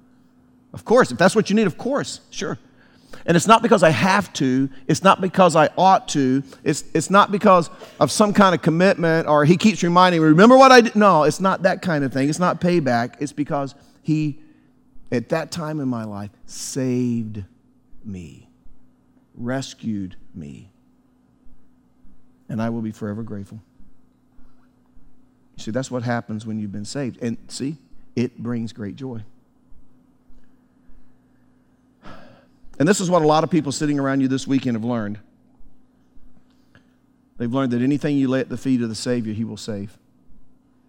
Of 0.75 0.85
course. 0.85 1.11
If 1.11 1.17
that's 1.17 1.35
what 1.35 1.49
you 1.49 1.57
need, 1.57 1.67
of 1.67 1.79
course. 1.79 2.21
Sure. 2.31 2.59
And 3.27 3.37
it's 3.37 3.47
not 3.47 3.63
because 3.63 3.83
I 3.83 3.91
have 3.91 4.33
to, 4.35 4.71
it's 4.87 5.03
not 5.03 5.21
because 5.21 5.55
I 5.55 5.69
ought 5.77 6.09
to, 6.09 6.43
it's, 6.65 6.85
it's 6.95 7.11
not 7.11 7.31
because 7.31 7.69
of 8.01 8.11
some 8.11 8.33
kind 8.33 8.55
of 8.55 8.63
commitment 8.63 9.29
or 9.29 9.45
he 9.45 9.57
keeps 9.57 9.83
reminding 9.83 10.23
me, 10.23 10.29
remember 10.29 10.57
what 10.57 10.73
I 10.73 10.81
did? 10.81 10.97
No, 10.97 11.25
it's 11.25 11.41
not 11.41 11.63
that 11.63 11.83
kind 11.83 12.05
of 12.05 12.13
thing. 12.13 12.29
It's 12.29 12.39
not 12.39 12.61
payback. 12.61 13.17
It's 13.21 13.33
because 13.33 13.75
he, 14.03 14.39
at 15.13 15.29
that 15.31 15.51
time 15.51 15.81
in 15.81 15.89
my 15.89 16.05
life, 16.05 16.31
saved 16.47 17.45
me, 18.05 18.49
rescued 19.35 20.17
me. 20.35 20.71
And 22.49 22.63
I 22.63 22.71
will 22.71 22.83
be 22.83 22.93
forever 22.93 23.23
grateful. 23.23 23.61
You 25.57 25.65
see, 25.65 25.71
that's 25.71 25.91
what 25.91 26.03
happens 26.03 26.47
when 26.47 26.59
you've 26.59 26.73
been 26.73 26.85
saved. 26.85 27.23
And 27.23 27.37
see, 27.49 27.77
it 28.17 28.39
brings 28.39 28.73
great 28.73 28.97
joy. 28.97 29.23
And 32.79 32.89
this 32.89 33.01
is 33.01 33.11
what 33.11 33.23
a 33.23 33.27
lot 33.27 33.45
of 33.45 33.51
people 33.51 33.73
sitting 33.73 33.99
around 33.99 34.21
you 34.21 34.29
this 34.29 34.47
weekend 34.47 34.77
have 34.77 34.85
learned. 34.85 35.19
They've 37.37 37.53
learned 37.53 37.73
that 37.73 37.83
anything 37.83 38.17
you 38.17 38.29
lay 38.29 38.41
at 38.41 38.49
the 38.49 38.57
feet 38.57 38.83
of 38.83 38.89
the 38.89 38.95
Savior, 38.95 39.33
He 39.33 39.45
will 39.45 39.57
save. 39.57 39.99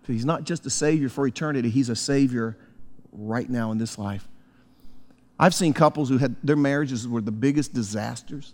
He's 0.05 0.25
not 0.25 0.43
just 0.43 0.65
a 0.65 0.71
Savior 0.71 1.07
for 1.07 1.27
eternity, 1.27 1.69
He's 1.69 1.89
a 1.89 1.95
Savior 1.95 2.57
right 3.11 3.47
now 3.47 3.71
in 3.71 3.77
this 3.77 3.97
life. 3.97 4.27
I've 5.39 5.53
seen 5.53 5.73
couples 5.73 6.09
who 6.09 6.17
had 6.17 6.35
their 6.43 6.55
marriages 6.55 7.07
were 7.07 7.21
the 7.21 7.31
biggest 7.31 7.73
disasters 7.73 8.53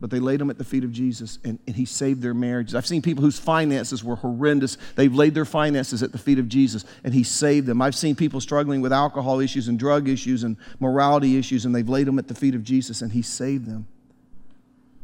but 0.00 0.10
they 0.10 0.20
laid 0.20 0.40
them 0.40 0.50
at 0.50 0.58
the 0.58 0.64
feet 0.64 0.84
of 0.84 0.92
Jesus 0.92 1.38
and, 1.44 1.58
and 1.66 1.74
he 1.74 1.84
saved 1.84 2.22
their 2.22 2.34
marriages. 2.34 2.74
I've 2.74 2.86
seen 2.86 3.02
people 3.02 3.24
whose 3.24 3.38
finances 3.38 4.04
were 4.04 4.16
horrendous. 4.16 4.78
They've 4.94 5.12
laid 5.12 5.34
their 5.34 5.44
finances 5.44 6.02
at 6.02 6.12
the 6.12 6.18
feet 6.18 6.38
of 6.38 6.48
Jesus 6.48 6.84
and 7.02 7.12
he 7.12 7.24
saved 7.24 7.66
them. 7.66 7.82
I've 7.82 7.96
seen 7.96 8.14
people 8.14 8.40
struggling 8.40 8.80
with 8.80 8.92
alcohol 8.92 9.40
issues 9.40 9.66
and 9.66 9.78
drug 9.78 10.08
issues 10.08 10.44
and 10.44 10.56
morality 10.78 11.36
issues 11.36 11.64
and 11.64 11.74
they've 11.74 11.88
laid 11.88 12.06
them 12.06 12.18
at 12.18 12.28
the 12.28 12.34
feet 12.34 12.54
of 12.54 12.62
Jesus 12.62 13.02
and 13.02 13.12
he 13.12 13.22
saved 13.22 13.66
them. 13.66 13.88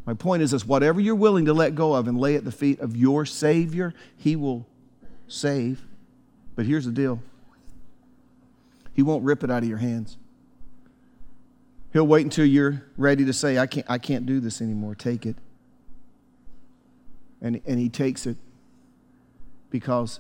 My 0.07 0.14
point 0.14 0.42
is 0.42 0.52
this 0.52 0.66
whatever 0.66 1.00
you're 1.00 1.14
willing 1.14 1.46
to 1.46 1.54
let 1.54 1.74
go 1.74 1.94
of 1.94 2.07
and 2.07 2.18
lay 2.18 2.37
at 2.37 2.44
the 2.44 2.52
feet 2.52 2.78
of 2.80 2.96
your 2.96 3.24
Savior, 3.24 3.94
he 4.16 4.37
will 4.37 4.66
save. 5.26 5.83
But 6.54 6.66
here's 6.66 6.85
the 6.85 6.92
deal 6.92 7.20
he 8.94 9.02
won't 9.02 9.24
rip 9.24 9.42
it 9.42 9.50
out 9.50 9.62
of 9.62 9.68
your 9.68 9.78
hands. 9.78 10.18
He'll 11.94 12.07
wait 12.09 12.24
until 12.24 12.44
you're 12.44 12.83
ready 12.96 13.24
to 13.24 13.33
say, 13.33 13.57
I 13.57 13.68
can't, 13.68 13.87
I 13.88 13.98
can't 13.98 14.26
do 14.26 14.40
this 14.40 14.61
anymore. 14.61 14.96
Take 14.96 15.24
it. 15.24 15.37
And, 17.40 17.61
and 17.66 17.78
he 17.78 17.88
takes 17.88 18.26
it 18.26 18.37
because 19.70 20.18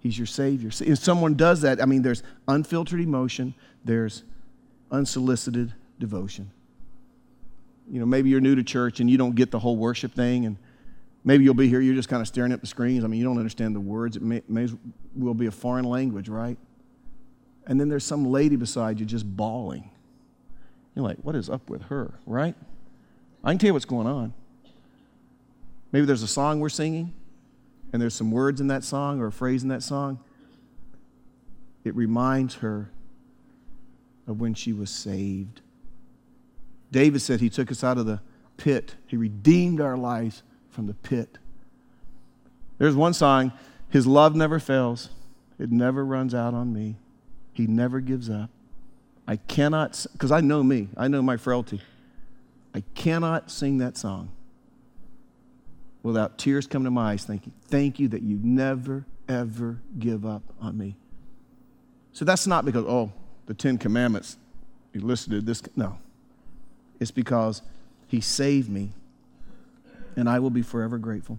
he's 0.00 0.16
your 0.16 0.26
Savior. 0.26 0.70
If 0.80 0.98
someone 0.98 1.34
does 1.34 1.60
that, 1.60 1.82
I 1.82 1.84
mean, 1.84 2.00
there's 2.00 2.22
unfiltered 2.48 3.00
emotion, 3.00 3.52
there's 3.84 4.24
unsolicited 4.90 5.74
devotion. 5.98 6.50
You 7.90 8.00
know, 8.00 8.06
maybe 8.06 8.30
you're 8.30 8.40
new 8.40 8.54
to 8.54 8.62
church 8.62 9.00
and 9.00 9.10
you 9.10 9.18
don't 9.18 9.34
get 9.34 9.50
the 9.50 9.58
whole 9.58 9.76
worship 9.76 10.14
thing, 10.14 10.46
and 10.46 10.56
maybe 11.22 11.44
you'll 11.44 11.52
be 11.52 11.68
here, 11.68 11.82
you're 11.82 11.96
just 11.96 12.08
kind 12.08 12.22
of 12.22 12.28
staring 12.28 12.50
at 12.50 12.62
the 12.62 12.66
screens. 12.66 13.04
I 13.04 13.08
mean, 13.08 13.20
you 13.20 13.26
don't 13.26 13.36
understand 13.36 13.76
the 13.76 13.80
words. 13.80 14.16
It 14.16 14.22
may, 14.22 14.40
may 14.48 14.68
well 15.14 15.34
be 15.34 15.46
a 15.46 15.50
foreign 15.50 15.84
language, 15.84 16.30
right? 16.30 16.56
And 17.66 17.78
then 17.78 17.90
there's 17.90 18.04
some 18.04 18.24
lady 18.24 18.56
beside 18.56 18.98
you 18.98 19.04
just 19.04 19.26
bawling 19.36 19.90
you're 20.98 21.06
like, 21.06 21.18
what 21.18 21.36
is 21.36 21.48
up 21.48 21.70
with 21.70 21.82
her, 21.82 22.12
right? 22.26 22.56
I 23.44 23.52
can 23.52 23.58
tell 23.58 23.68
you 23.68 23.72
what's 23.72 23.84
going 23.84 24.08
on. 24.08 24.34
Maybe 25.92 26.04
there's 26.04 26.24
a 26.24 26.28
song 26.28 26.58
we're 26.58 26.68
singing, 26.68 27.14
and 27.92 28.02
there's 28.02 28.14
some 28.14 28.32
words 28.32 28.60
in 28.60 28.66
that 28.66 28.82
song 28.82 29.20
or 29.20 29.28
a 29.28 29.32
phrase 29.32 29.62
in 29.62 29.68
that 29.68 29.84
song. 29.84 30.18
It 31.84 31.94
reminds 31.94 32.56
her 32.56 32.90
of 34.26 34.40
when 34.40 34.54
she 34.54 34.72
was 34.72 34.90
saved. 34.90 35.60
David 36.90 37.22
said 37.22 37.40
he 37.40 37.48
took 37.48 37.70
us 37.70 37.84
out 37.84 37.96
of 37.96 38.06
the 38.06 38.20
pit, 38.56 38.96
he 39.06 39.16
redeemed 39.16 39.80
our 39.80 39.96
lives 39.96 40.42
from 40.68 40.88
the 40.88 40.94
pit. 40.94 41.38
There's 42.78 42.96
one 42.96 43.14
song, 43.14 43.52
His 43.88 44.04
love 44.04 44.34
never 44.34 44.58
fails, 44.58 45.10
it 45.60 45.70
never 45.70 46.04
runs 46.04 46.34
out 46.34 46.54
on 46.54 46.72
me, 46.72 46.96
He 47.52 47.68
never 47.68 48.00
gives 48.00 48.28
up. 48.28 48.50
I 49.28 49.36
cannot, 49.36 50.06
because 50.12 50.32
I 50.32 50.40
know 50.40 50.62
me, 50.62 50.88
I 50.96 51.06
know 51.06 51.20
my 51.20 51.36
frailty. 51.36 51.82
I 52.74 52.82
cannot 52.94 53.50
sing 53.50 53.76
that 53.78 53.98
song 53.98 54.30
without 56.02 56.38
tears 56.38 56.66
coming 56.66 56.84
to 56.84 56.90
my 56.90 57.12
eyes, 57.12 57.24
thinking, 57.24 57.52
Thank 57.66 58.00
you 58.00 58.08
that 58.08 58.22
you 58.22 58.40
never, 58.42 59.04
ever 59.28 59.80
give 59.98 60.24
up 60.24 60.42
on 60.62 60.78
me. 60.78 60.96
So 62.14 62.24
that's 62.24 62.46
not 62.46 62.64
because, 62.64 62.86
oh, 62.86 63.12
the 63.44 63.52
Ten 63.52 63.76
Commandments 63.76 64.38
elicited 64.94 65.44
this. 65.44 65.62
No. 65.76 65.98
It's 66.98 67.10
because 67.10 67.60
He 68.06 68.22
saved 68.22 68.70
me, 68.70 68.92
and 70.16 70.26
I 70.26 70.38
will 70.38 70.48
be 70.48 70.62
forever 70.62 70.96
grateful. 70.96 71.38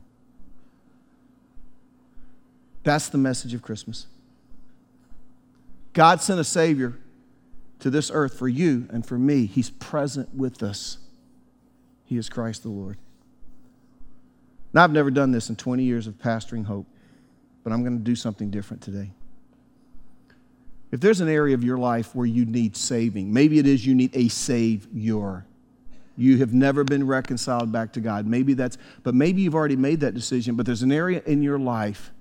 That's 2.84 3.10
the 3.10 3.18
message 3.18 3.56
of 3.56 3.64
Christmas. 3.64 4.06
God 5.94 6.22
sent 6.22 6.40
a 6.40 6.44
Savior 6.44 6.96
to 7.80 7.90
this 7.90 8.12
earth 8.14 8.38
for 8.38 8.48
you 8.48 8.88
and 8.92 9.06
for 9.06 9.18
me. 9.18 9.46
He's 9.46 9.70
present 9.70 10.34
with 10.36 10.62
us. 10.62 10.98
He 12.06 12.18
is 12.18 12.30
Christ 12.30 12.64
the 12.64 12.70
Lord. 12.70 12.98
Now, 14.74 14.84
I've 14.84 14.92
never 14.92 15.12
done 15.12 15.32
this 15.32 15.50
in 15.50 15.56
20 15.56 15.84
years 15.84 16.06
of 16.08 16.16
pastoring 16.16 16.66
hope, 16.66 16.86
but 17.64 17.74
I'm 17.74 17.84
going 17.84 17.98
to 17.98 18.04
do 18.04 18.16
something 18.16 18.52
different 18.52 18.84
today. 18.84 19.12
If 20.92 21.00
there's 21.00 21.22
an 21.22 21.30
area 21.30 21.54
of 21.54 21.64
your 21.64 21.78
life 21.78 22.16
where 22.16 22.26
you 22.26 22.46
need 22.46 22.76
saving, 22.76 23.32
maybe 23.32 23.60
it 23.60 23.68
is 23.68 23.86
you 23.86 23.96
need 23.96 24.16
a 24.16 24.28
savior. 24.28 25.46
You 26.18 26.38
have 26.40 26.54
never 26.54 26.84
been 26.84 27.06
reconciled 27.08 27.72
back 27.72 27.94
to 27.94 28.02
God. 28.02 28.26
Maybe 28.26 28.54
that's, 28.54 28.78
but 29.04 29.16
maybe 29.16 29.42
you've 29.42 29.56
already 29.56 29.76
made 29.76 30.02
that 30.02 30.14
decision, 30.14 30.56
but 30.56 30.66
there's 30.66 30.82
an 30.82 30.92
area 30.92 31.22
in 31.26 31.42
your 31.42 31.60
life 31.60 32.12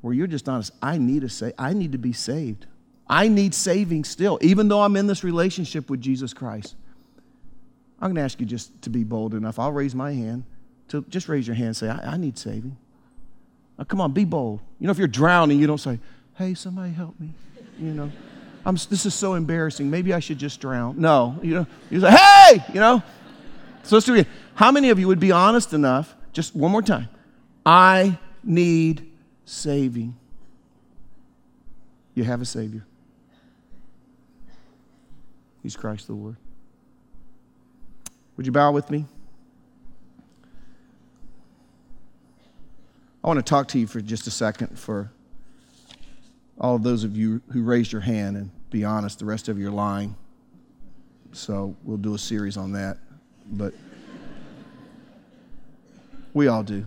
where 0.00 0.14
you're 0.14 0.26
just 0.26 0.48
honest. 0.48 0.72
I 0.82 0.98
need 0.98 1.24
a 1.24 1.28
say, 1.28 1.52
I 1.58 1.72
need 1.72 1.92
to 1.92 1.98
be 1.98 2.12
saved. 2.12 2.66
I 3.10 3.26
need 3.26 3.54
saving 3.56 4.04
still, 4.04 4.38
even 4.40 4.68
though 4.68 4.82
I'm 4.82 4.94
in 4.94 5.08
this 5.08 5.24
relationship 5.24 5.90
with 5.90 6.00
Jesus 6.00 6.32
Christ. 6.32 6.76
I'm 8.00 8.06
going 8.06 8.14
to 8.14 8.22
ask 8.22 8.38
you 8.38 8.46
just 8.46 8.80
to 8.82 8.90
be 8.90 9.02
bold 9.02 9.34
enough. 9.34 9.58
I'll 9.58 9.72
raise 9.72 9.96
my 9.96 10.12
hand. 10.12 10.44
To 10.88 11.04
just 11.08 11.28
raise 11.28 11.46
your 11.46 11.56
hand 11.56 11.66
and 11.66 11.76
say, 11.76 11.88
I, 11.88 12.12
I 12.12 12.16
need 12.16 12.38
saving. 12.38 12.76
Now, 13.76 13.84
come 13.84 14.00
on, 14.00 14.12
be 14.12 14.24
bold. 14.24 14.60
You 14.78 14.86
know, 14.86 14.92
if 14.92 14.98
you're 14.98 15.08
drowning, 15.08 15.58
you 15.58 15.66
don't 15.66 15.78
say, 15.78 15.98
Hey, 16.36 16.54
somebody 16.54 16.92
help 16.92 17.18
me. 17.18 17.30
You 17.80 17.92
know, 17.92 18.12
I'm, 18.64 18.76
this 18.76 19.04
is 19.04 19.12
so 19.12 19.34
embarrassing. 19.34 19.90
Maybe 19.90 20.14
I 20.14 20.20
should 20.20 20.38
just 20.38 20.60
drown. 20.60 21.00
No, 21.00 21.36
you 21.42 21.54
know, 21.54 21.66
you 21.90 22.00
say, 22.00 22.10
Hey, 22.12 22.64
you 22.72 22.78
know. 22.78 23.02
So 23.82 23.96
let's 23.96 24.06
do 24.06 24.14
it. 24.14 24.28
How 24.54 24.70
many 24.70 24.90
of 24.90 25.00
you 25.00 25.08
would 25.08 25.20
be 25.20 25.32
honest 25.32 25.72
enough? 25.72 26.14
Just 26.32 26.54
one 26.54 26.70
more 26.70 26.82
time. 26.82 27.08
I 27.66 28.18
need 28.44 29.10
saving. 29.46 30.14
You 32.14 32.22
have 32.22 32.40
a 32.40 32.44
Savior. 32.44 32.86
He's 35.62 35.76
Christ 35.76 36.06
the 36.06 36.14
Lord. 36.14 36.36
Would 38.36 38.46
you 38.46 38.52
bow 38.52 38.72
with 38.72 38.90
me? 38.90 39.04
I 43.22 43.28
want 43.28 43.38
to 43.38 43.42
talk 43.42 43.68
to 43.68 43.78
you 43.78 43.86
for 43.86 44.00
just 44.00 44.26
a 44.26 44.30
second 44.30 44.78
for 44.78 45.12
all 46.58 46.76
of 46.76 46.82
those 46.82 47.04
of 47.04 47.16
you 47.16 47.42
who 47.52 47.62
raised 47.62 47.92
your 47.92 48.00
hand 48.00 48.36
and 48.36 48.50
be 48.70 48.84
honest, 48.84 49.18
the 49.18 49.24
rest 49.26 49.48
of 49.48 49.58
you 49.58 49.68
are 49.68 49.72
lying. 49.72 50.14
So 51.32 51.76
we'll 51.84 51.96
do 51.98 52.14
a 52.14 52.18
series 52.18 52.56
on 52.56 52.72
that. 52.72 52.98
But 53.46 53.74
we 56.32 56.48
all 56.48 56.62
do. 56.62 56.86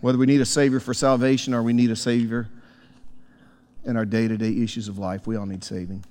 Whether 0.00 0.18
we 0.18 0.26
need 0.26 0.40
a 0.40 0.46
Savior 0.46 0.80
for 0.80 0.94
salvation 0.94 1.52
or 1.52 1.62
we 1.62 1.72
need 1.72 1.90
a 1.90 1.96
Savior 1.96 2.48
in 3.84 3.96
our 3.96 4.04
day 4.04 4.28
to 4.28 4.36
day 4.36 4.56
issues 4.62 4.88
of 4.88 4.98
life, 4.98 5.26
we 5.26 5.36
all 5.36 5.46
need 5.46 5.64
saving. 5.64 6.04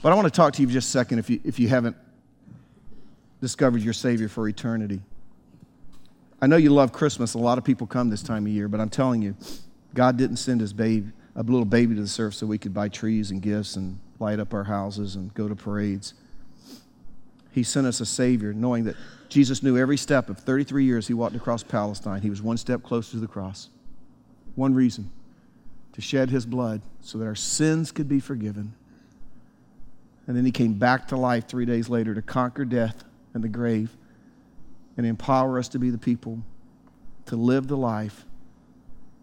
But 0.00 0.12
I 0.12 0.14
want 0.14 0.26
to 0.26 0.30
talk 0.32 0.52
to 0.54 0.62
you 0.62 0.68
for 0.68 0.72
just 0.72 0.88
a 0.88 0.90
second 0.90 1.18
if 1.18 1.28
you, 1.28 1.40
if 1.44 1.58
you 1.58 1.68
haven't 1.68 1.96
discovered 3.40 3.82
your 3.82 3.92
Savior 3.92 4.28
for 4.28 4.48
eternity. 4.48 5.00
I 6.40 6.46
know 6.46 6.56
you 6.56 6.70
love 6.70 6.92
Christmas. 6.92 7.34
A 7.34 7.38
lot 7.38 7.58
of 7.58 7.64
people 7.64 7.86
come 7.86 8.10
this 8.10 8.22
time 8.22 8.46
of 8.46 8.52
year, 8.52 8.68
but 8.68 8.80
I'm 8.80 8.90
telling 8.90 9.22
you, 9.22 9.36
God 9.94 10.16
didn't 10.16 10.36
send 10.36 10.60
his 10.60 10.72
baby, 10.72 11.10
a 11.34 11.42
little 11.42 11.64
baby 11.64 11.96
to 11.96 12.02
the 12.02 12.22
earth 12.22 12.34
so 12.34 12.46
we 12.46 12.58
could 12.58 12.72
buy 12.72 12.88
trees 12.88 13.32
and 13.32 13.42
gifts 13.42 13.74
and 13.74 13.98
light 14.20 14.38
up 14.38 14.54
our 14.54 14.64
houses 14.64 15.16
and 15.16 15.34
go 15.34 15.48
to 15.48 15.56
parades. 15.56 16.14
He 17.50 17.64
sent 17.64 17.86
us 17.86 18.00
a 18.00 18.06
Savior, 18.06 18.52
knowing 18.52 18.84
that 18.84 18.94
Jesus 19.28 19.62
knew 19.64 19.76
every 19.76 19.96
step 19.96 20.30
of 20.30 20.38
33 20.38 20.84
years 20.84 21.08
he 21.08 21.14
walked 21.14 21.34
across 21.34 21.64
Palestine. 21.64 22.22
He 22.22 22.30
was 22.30 22.40
one 22.40 22.56
step 22.56 22.84
closer 22.84 23.12
to 23.12 23.20
the 23.20 23.26
cross. 23.26 23.68
One 24.54 24.74
reason 24.74 25.10
to 25.92 26.00
shed 26.00 26.30
his 26.30 26.46
blood 26.46 26.82
so 27.00 27.18
that 27.18 27.26
our 27.26 27.34
sins 27.34 27.90
could 27.90 28.08
be 28.08 28.20
forgiven. 28.20 28.74
And 30.28 30.36
then 30.36 30.44
he 30.44 30.52
came 30.52 30.74
back 30.74 31.08
to 31.08 31.16
life 31.16 31.48
three 31.48 31.64
days 31.64 31.88
later 31.88 32.14
to 32.14 32.20
conquer 32.20 32.66
death 32.66 33.02
and 33.32 33.42
the 33.42 33.48
grave 33.48 33.96
and 34.96 35.06
empower 35.06 35.58
us 35.58 35.68
to 35.68 35.78
be 35.78 35.88
the 35.88 35.98
people 35.98 36.42
to 37.26 37.36
live 37.36 37.66
the 37.66 37.76
life 37.76 38.26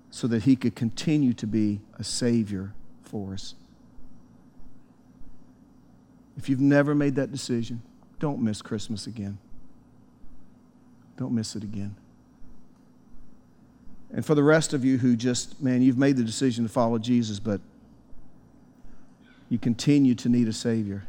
so 0.09 0.27
that 0.27 0.43
he 0.43 0.55
could 0.55 0.75
continue 0.75 1.33
to 1.33 1.45
be 1.45 1.79
a 1.99 2.03
Savior 2.03 2.73
for 3.03 3.33
us. 3.33 3.53
If 6.37 6.49
you've 6.49 6.59
never 6.59 6.95
made 6.95 7.15
that 7.15 7.31
decision, 7.31 7.81
don't 8.19 8.41
miss 8.41 8.61
Christmas 8.61 9.07
again. 9.07 9.37
Don't 11.17 11.33
miss 11.33 11.55
it 11.55 11.63
again. 11.63 11.95
And 14.11 14.25
for 14.25 14.33
the 14.33 14.43
rest 14.43 14.73
of 14.73 14.83
you 14.83 14.97
who 14.97 15.15
just, 15.15 15.61
man, 15.61 15.81
you've 15.81 15.97
made 15.97 16.17
the 16.17 16.23
decision 16.23 16.65
to 16.65 16.69
follow 16.69 16.97
Jesus, 16.97 17.39
but 17.39 17.61
you 19.49 19.57
continue 19.57 20.15
to 20.15 20.29
need 20.29 20.47
a 20.47 20.53
Savior. 20.53 21.03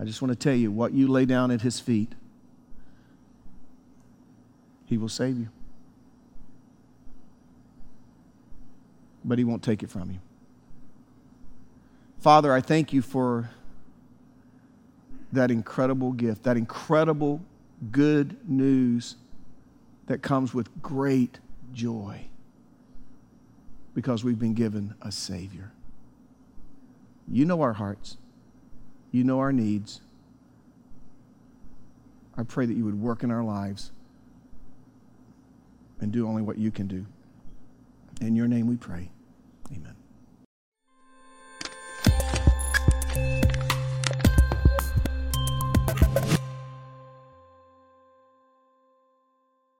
I 0.00 0.04
just 0.04 0.22
want 0.22 0.32
to 0.32 0.38
tell 0.38 0.54
you 0.54 0.70
what 0.70 0.92
you 0.92 1.08
lay 1.08 1.24
down 1.24 1.50
at 1.50 1.62
His 1.62 1.80
feet, 1.80 2.12
He 4.86 4.96
will 4.96 5.08
save 5.08 5.38
you. 5.38 5.48
But 9.24 9.38
He 9.38 9.44
won't 9.44 9.62
take 9.62 9.82
it 9.82 9.90
from 9.90 10.10
you. 10.10 10.18
Father, 12.20 12.52
I 12.52 12.60
thank 12.60 12.92
you 12.92 13.02
for 13.02 13.50
that 15.32 15.50
incredible 15.50 16.12
gift, 16.12 16.44
that 16.44 16.56
incredible 16.56 17.40
good 17.90 18.36
news 18.48 19.16
that 20.06 20.22
comes 20.22 20.54
with 20.54 20.68
great 20.82 21.38
joy 21.72 22.24
because 23.94 24.24
we've 24.24 24.38
been 24.38 24.54
given 24.54 24.94
a 25.02 25.12
Savior. 25.12 25.72
You 27.30 27.44
know 27.44 27.60
our 27.60 27.74
hearts, 27.74 28.16
you 29.10 29.22
know 29.24 29.38
our 29.38 29.52
needs. 29.52 30.00
I 32.36 32.42
pray 32.42 32.66
that 32.66 32.74
you 32.74 32.84
would 32.84 33.00
work 33.00 33.22
in 33.22 33.30
our 33.30 33.42
lives 33.42 33.92
and 36.00 36.12
do 36.12 36.26
only 36.26 36.42
what 36.42 36.58
you 36.58 36.70
can 36.70 36.86
do. 36.86 37.04
In 38.20 38.36
your 38.36 38.48
name 38.48 38.66
we 38.66 38.76
pray. 38.76 39.10
Amen. 39.72 39.97